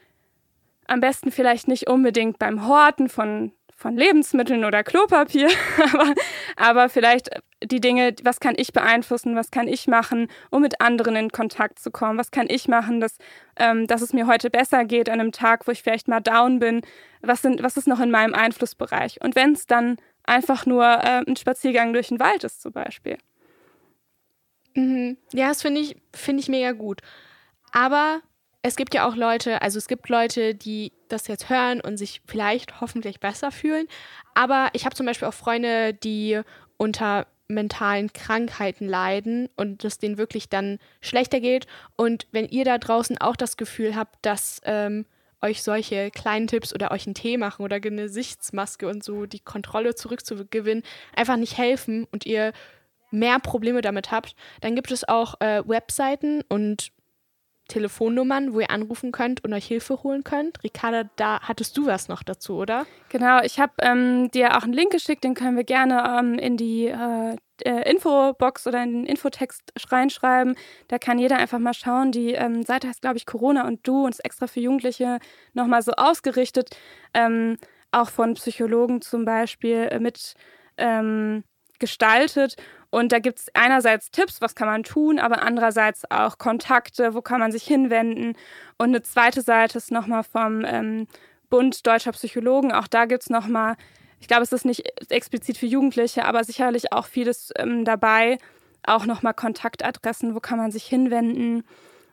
am 0.87 1.01
besten 1.01 1.31
vielleicht 1.31 1.68
nicht 1.68 1.88
unbedingt 1.88 2.38
beim 2.38 2.66
Horten 2.66 3.09
von 3.09 3.53
von 3.81 3.96
Lebensmitteln 3.96 4.66
oder 4.66 4.85
Klopapier, 4.85 5.49
aber, 5.94 6.14
aber 6.57 6.88
vielleicht 6.90 7.31
die 7.64 7.81
Dinge, 7.81 8.14
was 8.23 8.38
kann 8.38 8.55
ich 8.59 8.75
beeinflussen, 8.75 9.37
was 9.37 9.51
kann 9.51 9.68
ich 9.68 9.87
machen, 9.87 10.28
um 10.51 10.61
mit 10.61 10.82
anderen 10.82 11.16
in 11.16 11.30
Kontakt 11.30 11.78
zu 11.78 11.91
kommen, 11.91 12.18
was 12.18 12.30
kann 12.30 12.47
ich 12.51 12.68
machen, 12.68 13.01
dass, 13.01 13.16
ähm, 13.57 13.87
dass 13.87 14.03
es 14.03 14.12
mir 14.12 14.26
heute 14.26 14.51
besser 14.51 14.84
geht 14.84 15.09
an 15.09 15.18
einem 15.18 15.32
Tag, 15.32 15.66
wo 15.66 15.72
ich 15.72 15.82
vielleicht 15.82 16.09
mal 16.09 16.20
down 16.20 16.59
bin, 16.59 16.82
was, 17.22 17.41
sind, 17.41 17.62
was 17.62 17.78
ist 17.78 17.89
noch 17.89 18.01
in 18.01 18.11
meinem 18.11 18.34
Einflussbereich. 18.34 19.22
Und 19.22 19.34
wenn 19.34 19.53
es 19.53 19.66
dann 19.66 19.97
einfach 20.24 20.66
nur 20.66 20.84
äh, 20.84 21.22
ein 21.26 21.37
Spaziergang 21.37 21.95
durch 21.95 22.09
den 22.09 22.20
Wald 22.20 22.45
ist 22.45 22.61
zum 22.61 22.72
Beispiel. 22.72 23.16
Mhm. 24.75 25.16
Ja, 25.33 25.49
das 25.49 25.62
finde 25.62 25.81
ich, 25.81 25.97
find 26.14 26.41
ich 26.41 26.49
mega 26.49 26.73
gut. 26.73 27.01
Aber 27.73 28.21
es 28.62 28.77
gibt 28.77 28.95
ja 28.95 29.09
auch 29.09 29.16
Leute, 29.16 29.62
also 29.62 29.79
es 29.79 29.89
gibt 29.89 30.09
Leute, 30.09 30.55
die 30.55 30.93
das 31.09 31.27
jetzt 31.29 31.49
hören 31.49 31.81
und 31.81 31.97
sich 31.97 32.21
vielleicht 32.27 32.81
hoffentlich 32.81 33.21
besser 33.21 33.51
fühlen. 33.51 33.87
Aber 34.35 34.68
ich 34.75 34.85
habe 34.85 34.95
zum 34.95 35.07
Beispiel 35.07 35.29
auch 35.29 35.35
Freunde, 35.35 35.95
die 35.95 36.41
unter 36.77 37.27
mentalen 37.49 38.12
Krankheiten 38.12 38.89
leiden 38.89 39.49
und 39.57 39.85
es 39.85 39.99
denen 39.99 40.18
wirklich 40.18 40.49
dann 40.49 40.79
schlechter 41.01 41.41
geht. 41.41 41.66
Und 41.97 42.27
wenn 42.33 42.49
ihr 42.49 42.64
da 42.64 42.79
draußen 42.79 43.18
auch 43.18 43.37
das 43.37 43.57
Gefühl 43.57 43.97
habt, 43.97 44.18
dass 44.23 44.61
ähm, 44.64 45.05
euch 45.43 45.62
solche 45.62 46.11
kleinen 46.11 46.47
Tipps 46.47 46.75
oder 46.75 46.91
euch 46.91 47.07
einen 47.07 47.14
Tee 47.14 47.37
machen 47.37 47.64
oder 47.64 47.77
eine 47.77 48.03
Gesichtsmaske 48.03 48.87
und 48.87 49.03
so 49.03 49.27
die 49.27 49.41
Kontrolle 49.41 49.95
zurückzugewinnen, 49.95 50.85
einfach 51.14 51.37
nicht 51.37 51.59
helfen 51.59 52.07
und 52.12 52.27
ihr 52.27 52.53
mehr 53.11 53.38
Probleme 53.38 53.80
damit 53.80 54.11
habt, 54.11 54.34
dann 54.61 54.74
gibt 54.74 54.90
es 54.90 55.08
auch 55.08 55.40
äh, 55.40 55.62
Webseiten 55.66 56.42
und 56.48 56.92
Telefonnummern, 57.70 58.52
wo 58.52 58.61
ihr 58.61 58.70
anrufen 58.70 59.12
könnt 59.12 59.44
und 59.44 59.52
euch 59.54 59.66
Hilfe 59.66 60.02
holen 60.02 60.24
könnt. 60.24 60.62
Ricarda, 60.62 61.04
da 61.16 61.40
hattest 61.40 61.76
du 61.76 61.86
was 61.86 62.08
noch 62.08 62.22
dazu, 62.22 62.56
oder? 62.56 62.84
Genau, 63.08 63.40
ich 63.42 63.61
habe 63.61 63.72
ähm, 63.80 64.30
dir 64.32 64.56
auch 64.56 64.64
einen 64.64 64.72
Link 64.72 64.90
geschickt, 64.90 65.24
den 65.24 65.34
können 65.34 65.56
wir 65.56 65.64
gerne 65.64 66.18
ähm, 66.18 66.34
in 66.34 66.56
die 66.56 66.88
äh, 66.88 67.36
äh, 67.64 67.90
Infobox 67.90 68.66
oder 68.66 68.82
in 68.82 68.92
den 68.92 69.06
Infotext 69.06 69.72
reinschreiben. 69.90 70.56
Da 70.88 70.98
kann 70.98 71.18
jeder 71.18 71.38
einfach 71.38 71.58
mal 71.58 71.74
schauen. 71.74 72.12
Die 72.12 72.32
ähm, 72.32 72.64
Seite 72.64 72.88
heißt, 72.88 73.02
glaube 73.02 73.16
ich, 73.16 73.26
Corona 73.26 73.66
und 73.66 73.86
Du 73.86 74.04
und 74.04 74.11
ist 74.11 74.24
extra 74.24 74.46
für 74.46 74.61
Jugendliche 74.61 75.18
nochmal 75.54 75.82
so 75.82 75.92
ausgerichtet. 75.92 76.76
Ähm, 77.14 77.56
auch 77.92 78.11
von 78.11 78.34
Psychologen 78.34 79.00
zum 79.00 79.24
Beispiel 79.24 79.88
äh, 79.90 80.00
mit 80.00 80.34
ähm, 80.76 81.44
gestaltet. 81.78 82.56
Und 82.91 83.12
da 83.12 83.20
gibt 83.20 83.38
es 83.38 83.47
einerseits 83.55 84.11
Tipps, 84.11 84.41
was 84.41 84.55
kann 84.55 84.66
man 84.66 84.82
tun, 84.82 85.20
aber 85.20 85.43
andererseits 85.43 86.11
auch 86.11 86.38
Kontakte, 86.38 87.14
wo 87.14 87.22
kann 87.22 87.38
man 87.38 87.53
sich 87.53 87.62
hinwenden. 87.62 88.36
Und 88.78 88.88
eine 88.88 89.03
zweite 89.03 89.43
Seite 89.43 89.78
ist 89.78 89.93
nochmal 89.93 90.24
vom 90.24 90.64
ähm, 90.64 91.07
Bund 91.51 91.86
Deutscher 91.86 92.12
Psychologen. 92.12 92.72
Auch 92.72 92.88
da 92.88 93.05
gibt 93.05 93.22
es 93.22 93.30
nochmal, 93.30 93.76
ich 94.18 94.26
glaube, 94.26 94.43
es 94.43 94.53
ist 94.53 94.64
nicht 94.64 94.82
explizit 95.09 95.57
für 95.57 95.66
Jugendliche, 95.66 96.24
aber 96.24 96.43
sicherlich 96.43 96.93
auch 96.93 97.07
vieles 97.07 97.53
ähm, 97.57 97.84
dabei. 97.84 98.38
Auch 98.82 99.07
nochmal 99.07 99.34
Kontaktadressen, 99.34 100.34
wo 100.34 100.41
kann 100.41 100.59
man 100.59 100.72
sich 100.72 100.84
hinwenden. 100.84 101.62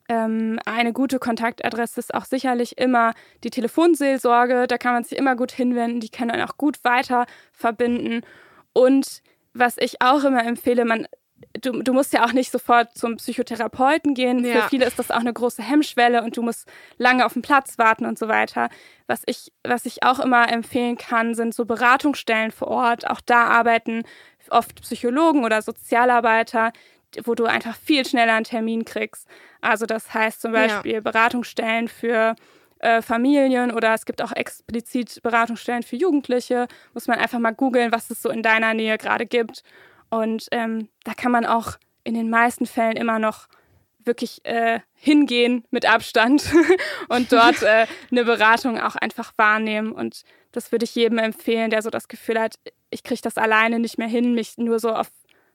Ähm, 0.10 0.60
eine 0.66 0.94
gute 0.94 1.18
Kontaktadresse 1.18 2.00
ist 2.00 2.14
auch 2.14 2.26
sicherlich 2.26 2.78
immer 2.78 3.14
die 3.44 3.50
Telefonseelsorge. 3.50 4.68
Da 4.68 4.78
kann 4.78 4.94
man 4.94 5.04
sich 5.04 5.18
immer 5.18 5.36
gut 5.36 5.52
hinwenden. 5.52 6.02
Die 6.02 6.10
kann 6.10 6.28
man 6.28 6.42
auch 6.42 6.58
gut 6.58 6.84
weiter 6.84 7.26
verbinden. 7.52 8.22
Und 8.74 9.22
was 9.60 9.78
ich 9.78 10.02
auch 10.02 10.24
immer 10.24 10.46
empfehle, 10.46 10.86
man 10.86 11.08
Du, 11.62 11.84
du, 11.84 11.94
musst 11.94 12.14
ja 12.14 12.26
auch 12.26 12.34
nicht 12.34 12.52
sofort 12.52 12.98
zum 12.98 13.18
Psychotherapeuten 13.18 14.16
gehen. 14.16 14.44
Ja. 14.44 14.62
Für 14.62 14.70
viele 14.70 14.86
ist 14.86 14.98
das 14.98 15.12
auch 15.12 15.20
eine 15.20 15.34
große 15.34 15.62
Hemmschwelle 15.62 16.24
und 16.24 16.36
du 16.36 16.42
musst 16.42 16.68
lange 16.98 17.26
auf 17.26 17.34
den 17.34 17.44
Platz 17.44 17.78
warten 17.78 18.06
und 18.06 18.18
so 18.18 18.28
weiter. 18.28 18.70
Was 19.06 19.22
ich, 19.26 19.52
was 19.64 19.86
ich 19.86 20.04
auch 20.04 20.20
immer 20.20 20.52
empfehlen 20.52 20.98
kann, 20.98 21.36
sind 21.36 21.54
so 21.54 21.66
Beratungsstellen 21.66 22.52
vor 22.52 22.70
Ort. 22.70 23.08
Auch 23.08 23.22
da 23.22 23.46
arbeiten 23.46 24.04
oft 24.50 24.82
Psychologen 24.82 25.46
oder 25.46 25.62
Sozialarbeiter, 25.62 26.74
wo 27.24 27.36
du 27.36 27.46
einfach 27.46 27.76
viel 27.76 28.06
schneller 28.06 28.34
einen 28.34 28.44
Termin 28.44 28.86
kriegst. 28.86 29.28
Also 29.62 29.86
das 29.86 30.14
heißt 30.14 30.42
zum 30.42 30.54
Beispiel 30.54 30.94
ja. 30.94 31.02
Beratungsstellen 31.02 31.88
für 31.88 32.36
äh, 32.80 33.02
Familien 33.02 33.72
oder 33.72 33.94
es 33.94 34.06
gibt 34.06 34.22
auch 34.22 34.32
explizit 34.32 35.22
Beratungsstellen 35.24 35.84
für 35.84 35.96
Jugendliche. 35.96 36.68
Muss 36.94 37.08
man 37.08 37.20
einfach 37.20 37.40
mal 37.40 37.52
googeln, 37.52 37.92
was 37.92 38.10
es 38.10 38.22
so 38.22 38.30
in 38.30 38.44
deiner 38.44 38.74
Nähe 38.74 38.98
gerade 38.98 39.26
gibt. 39.26 39.64
Und 40.10 40.48
ähm, 40.52 40.90
da 41.04 41.14
kann 41.14 41.32
man 41.32 41.46
auch 41.46 41.78
in 42.04 42.14
den 42.14 42.30
meisten 42.30 42.66
Fällen 42.66 42.96
immer 42.96 43.20
noch 43.20 43.48
wirklich 44.08 44.44
äh, 44.46 44.80
hingehen 44.96 45.66
mit 45.70 45.86
Abstand 45.86 46.50
und 47.10 47.32
dort 47.32 47.62
äh, 47.62 47.86
eine 48.10 48.24
Beratung 48.24 48.80
auch 48.80 48.96
einfach 48.96 49.34
wahrnehmen. 49.38 49.92
Und 49.92 50.24
das 50.54 50.72
würde 50.72 50.86
ich 50.86 50.96
jedem 50.96 51.18
empfehlen, 51.18 51.70
der 51.70 51.82
so 51.82 51.90
das 51.90 52.08
Gefühl 52.08 52.40
hat, 52.40 52.56
ich 52.90 53.04
kriege 53.04 53.22
das 53.22 53.38
alleine 53.38 53.80
nicht 53.80 53.98
mehr 53.98 54.08
hin, 54.08 54.34
mich 54.34 54.58
nur 54.58 54.80
so 54.80 54.94
auf 54.94 55.10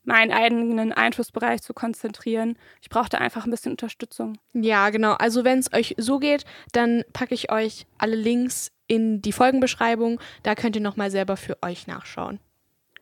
meinen 0.04 0.32
eigenen 0.32 0.92
Einflussbereich 0.92 1.62
zu 1.62 1.74
konzentrieren. 1.74 2.58
Ich 2.80 2.90
brauchte 2.90 3.20
einfach 3.20 3.44
ein 3.44 3.50
bisschen 3.50 3.72
Unterstützung. 3.72 4.38
Ja, 4.52 4.90
genau. 4.90 5.12
Also 5.12 5.44
wenn 5.44 5.58
es 5.58 5.72
euch 5.72 5.94
so 5.98 6.18
geht, 6.18 6.44
dann 6.72 7.04
packe 7.12 7.34
ich 7.34 7.52
euch 7.52 7.86
alle 7.98 8.16
Links 8.16 8.72
in 8.86 9.22
die 9.22 9.32
Folgenbeschreibung. 9.32 10.20
Da 10.42 10.54
könnt 10.54 10.76
ihr 10.76 10.82
nochmal 10.82 11.10
selber 11.10 11.36
für 11.36 11.56
euch 11.62 11.86
nachschauen. 11.86 12.40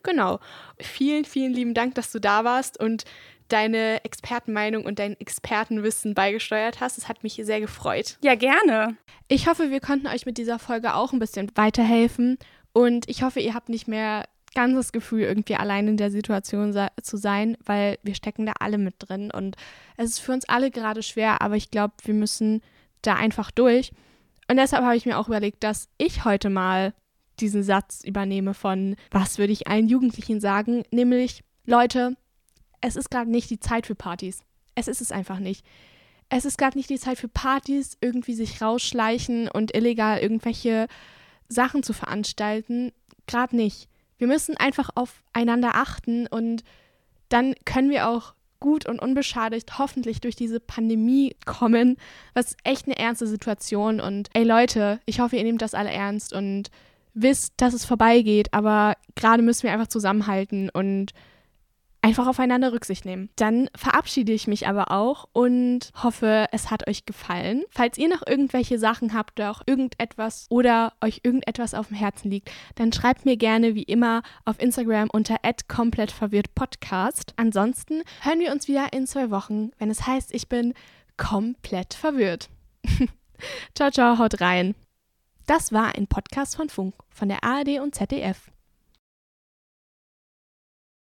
Genau. 0.03 0.39
Vielen, 0.79 1.25
vielen 1.25 1.53
lieben 1.53 1.73
Dank, 1.73 1.95
dass 1.95 2.11
du 2.11 2.19
da 2.19 2.43
warst 2.43 2.79
und 2.79 3.05
deine 3.49 4.03
Expertenmeinung 4.05 4.85
und 4.85 4.99
dein 4.99 5.19
Expertenwissen 5.19 6.13
beigesteuert 6.13 6.79
hast. 6.79 6.97
Es 6.97 7.09
hat 7.09 7.23
mich 7.23 7.39
sehr 7.43 7.59
gefreut. 7.59 8.17
Ja, 8.23 8.35
gerne. 8.35 8.95
Ich 9.27 9.47
hoffe, 9.47 9.71
wir 9.71 9.81
konnten 9.81 10.07
euch 10.07 10.25
mit 10.25 10.37
dieser 10.37 10.59
Folge 10.59 10.95
auch 10.95 11.11
ein 11.11 11.19
bisschen 11.19 11.51
weiterhelfen 11.55 12.37
und 12.73 13.09
ich 13.09 13.23
hoffe, 13.23 13.39
ihr 13.39 13.53
habt 13.53 13.69
nicht 13.69 13.87
mehr 13.87 14.23
ganz 14.53 14.75
das 14.75 14.91
Gefühl, 14.91 15.21
irgendwie 15.21 15.55
allein 15.55 15.87
in 15.87 15.97
der 15.97 16.11
Situation 16.11 16.75
zu 17.01 17.17
sein, 17.17 17.57
weil 17.65 17.97
wir 18.03 18.15
stecken 18.15 18.45
da 18.45 18.53
alle 18.59 18.77
mit 18.77 18.95
drin 18.99 19.31
und 19.31 19.55
es 19.97 20.11
ist 20.11 20.19
für 20.19 20.33
uns 20.33 20.47
alle 20.47 20.71
gerade 20.71 21.03
schwer, 21.03 21.41
aber 21.41 21.55
ich 21.55 21.71
glaube, 21.71 21.93
wir 22.03 22.13
müssen 22.13 22.61
da 23.01 23.15
einfach 23.15 23.51
durch. 23.51 23.91
Und 24.49 24.57
deshalb 24.57 24.83
habe 24.83 24.97
ich 24.97 25.05
mir 25.05 25.17
auch 25.17 25.27
überlegt, 25.27 25.63
dass 25.63 25.87
ich 25.97 26.25
heute 26.25 26.49
mal 26.49 26.93
diesen 27.39 27.63
Satz 27.63 28.03
übernehme 28.03 28.53
von, 28.53 28.95
was 29.09 29.37
würde 29.37 29.53
ich 29.53 29.67
allen 29.67 29.87
Jugendlichen 29.87 30.39
sagen, 30.39 30.83
nämlich, 30.91 31.43
Leute, 31.65 32.17
es 32.81 32.95
ist 32.95 33.09
gerade 33.09 33.31
nicht 33.31 33.49
die 33.49 33.59
Zeit 33.59 33.87
für 33.87 33.95
Partys. 33.95 34.41
Es 34.75 34.87
ist 34.87 35.01
es 35.01 35.11
einfach 35.11 35.39
nicht. 35.39 35.65
Es 36.29 36.45
ist 36.45 36.57
gerade 36.57 36.77
nicht 36.77 36.89
die 36.89 36.99
Zeit 36.99 37.17
für 37.17 37.27
Partys, 37.27 37.97
irgendwie 38.01 38.33
sich 38.33 38.61
rausschleichen 38.61 39.49
und 39.49 39.75
illegal 39.75 40.19
irgendwelche 40.19 40.87
Sachen 41.47 41.83
zu 41.83 41.93
veranstalten. 41.93 42.91
Gerade 43.27 43.55
nicht. 43.55 43.89
Wir 44.21 44.27
müssen 44.27 44.55
einfach 44.55 44.91
aufeinander 44.93 45.71
achten 45.73 46.27
und 46.27 46.63
dann 47.29 47.55
können 47.65 47.89
wir 47.89 48.07
auch 48.07 48.35
gut 48.59 48.85
und 48.85 49.01
unbeschadet 49.01 49.79
hoffentlich 49.79 50.21
durch 50.21 50.35
diese 50.35 50.59
Pandemie 50.59 51.35
kommen, 51.47 51.97
was 52.35 52.55
echt 52.63 52.85
eine 52.85 52.99
ernste 52.99 53.25
Situation 53.25 53.99
und 53.99 54.29
ey 54.33 54.43
Leute, 54.43 54.99
ich 55.07 55.19
hoffe, 55.21 55.37
ihr 55.37 55.43
nehmt 55.43 55.63
das 55.63 55.73
alle 55.73 55.89
ernst 55.89 56.33
und 56.33 56.69
wisst, 57.15 57.55
dass 57.57 57.73
es 57.73 57.83
vorbeigeht, 57.83 58.53
aber 58.53 58.95
gerade 59.15 59.41
müssen 59.41 59.63
wir 59.63 59.71
einfach 59.71 59.87
zusammenhalten 59.87 60.69
und 60.69 61.13
einfach 62.01 62.27
aufeinander 62.27 62.73
Rücksicht 62.73 63.05
nehmen. 63.05 63.29
Dann 63.35 63.69
verabschiede 63.75 64.31
ich 64.31 64.47
mich 64.47 64.67
aber 64.67 64.91
auch 64.91 65.27
und 65.33 65.91
hoffe, 66.01 66.47
es 66.51 66.71
hat 66.71 66.87
euch 66.87 67.05
gefallen. 67.05 67.63
Falls 67.69 67.97
ihr 67.97 68.09
noch 68.09 68.25
irgendwelche 68.25 68.79
Sachen 68.79 69.13
habt 69.13 69.39
oder 69.39 69.51
auch 69.51 69.61
irgendetwas 69.65 70.47
oder 70.49 70.93
euch 71.01 71.21
irgendetwas 71.23 71.73
auf 71.73 71.87
dem 71.87 71.97
Herzen 71.97 72.29
liegt, 72.31 72.51
dann 72.75 72.91
schreibt 72.91 73.25
mir 73.25 73.37
gerne 73.37 73.75
wie 73.75 73.83
immer 73.83 74.23
auf 74.45 74.59
Instagram 74.59 75.09
unter 75.11 75.37
komplettverwirrtpodcast. 75.67 77.33
Ansonsten 77.37 78.03
hören 78.21 78.39
wir 78.39 78.51
uns 78.51 78.67
wieder 78.67 78.93
in 78.93 79.05
zwei 79.05 79.29
Wochen, 79.29 79.71
wenn 79.77 79.89
es 79.89 80.07
heißt, 80.07 80.33
ich 80.33 80.49
bin 80.49 80.73
komplett 81.17 81.93
verwirrt. 81.93 82.49
ciao, 83.75 83.91
ciao, 83.91 84.17
haut 84.17 84.41
rein. 84.41 84.75
Das 85.45 85.71
war 85.71 85.95
ein 85.95 86.07
Podcast 86.07 86.55
von 86.55 86.69
Funk, 86.69 86.95
von 87.09 87.27
der 87.27 87.43
ARD 87.43 87.79
und 87.79 87.93
ZDF. 87.93 88.50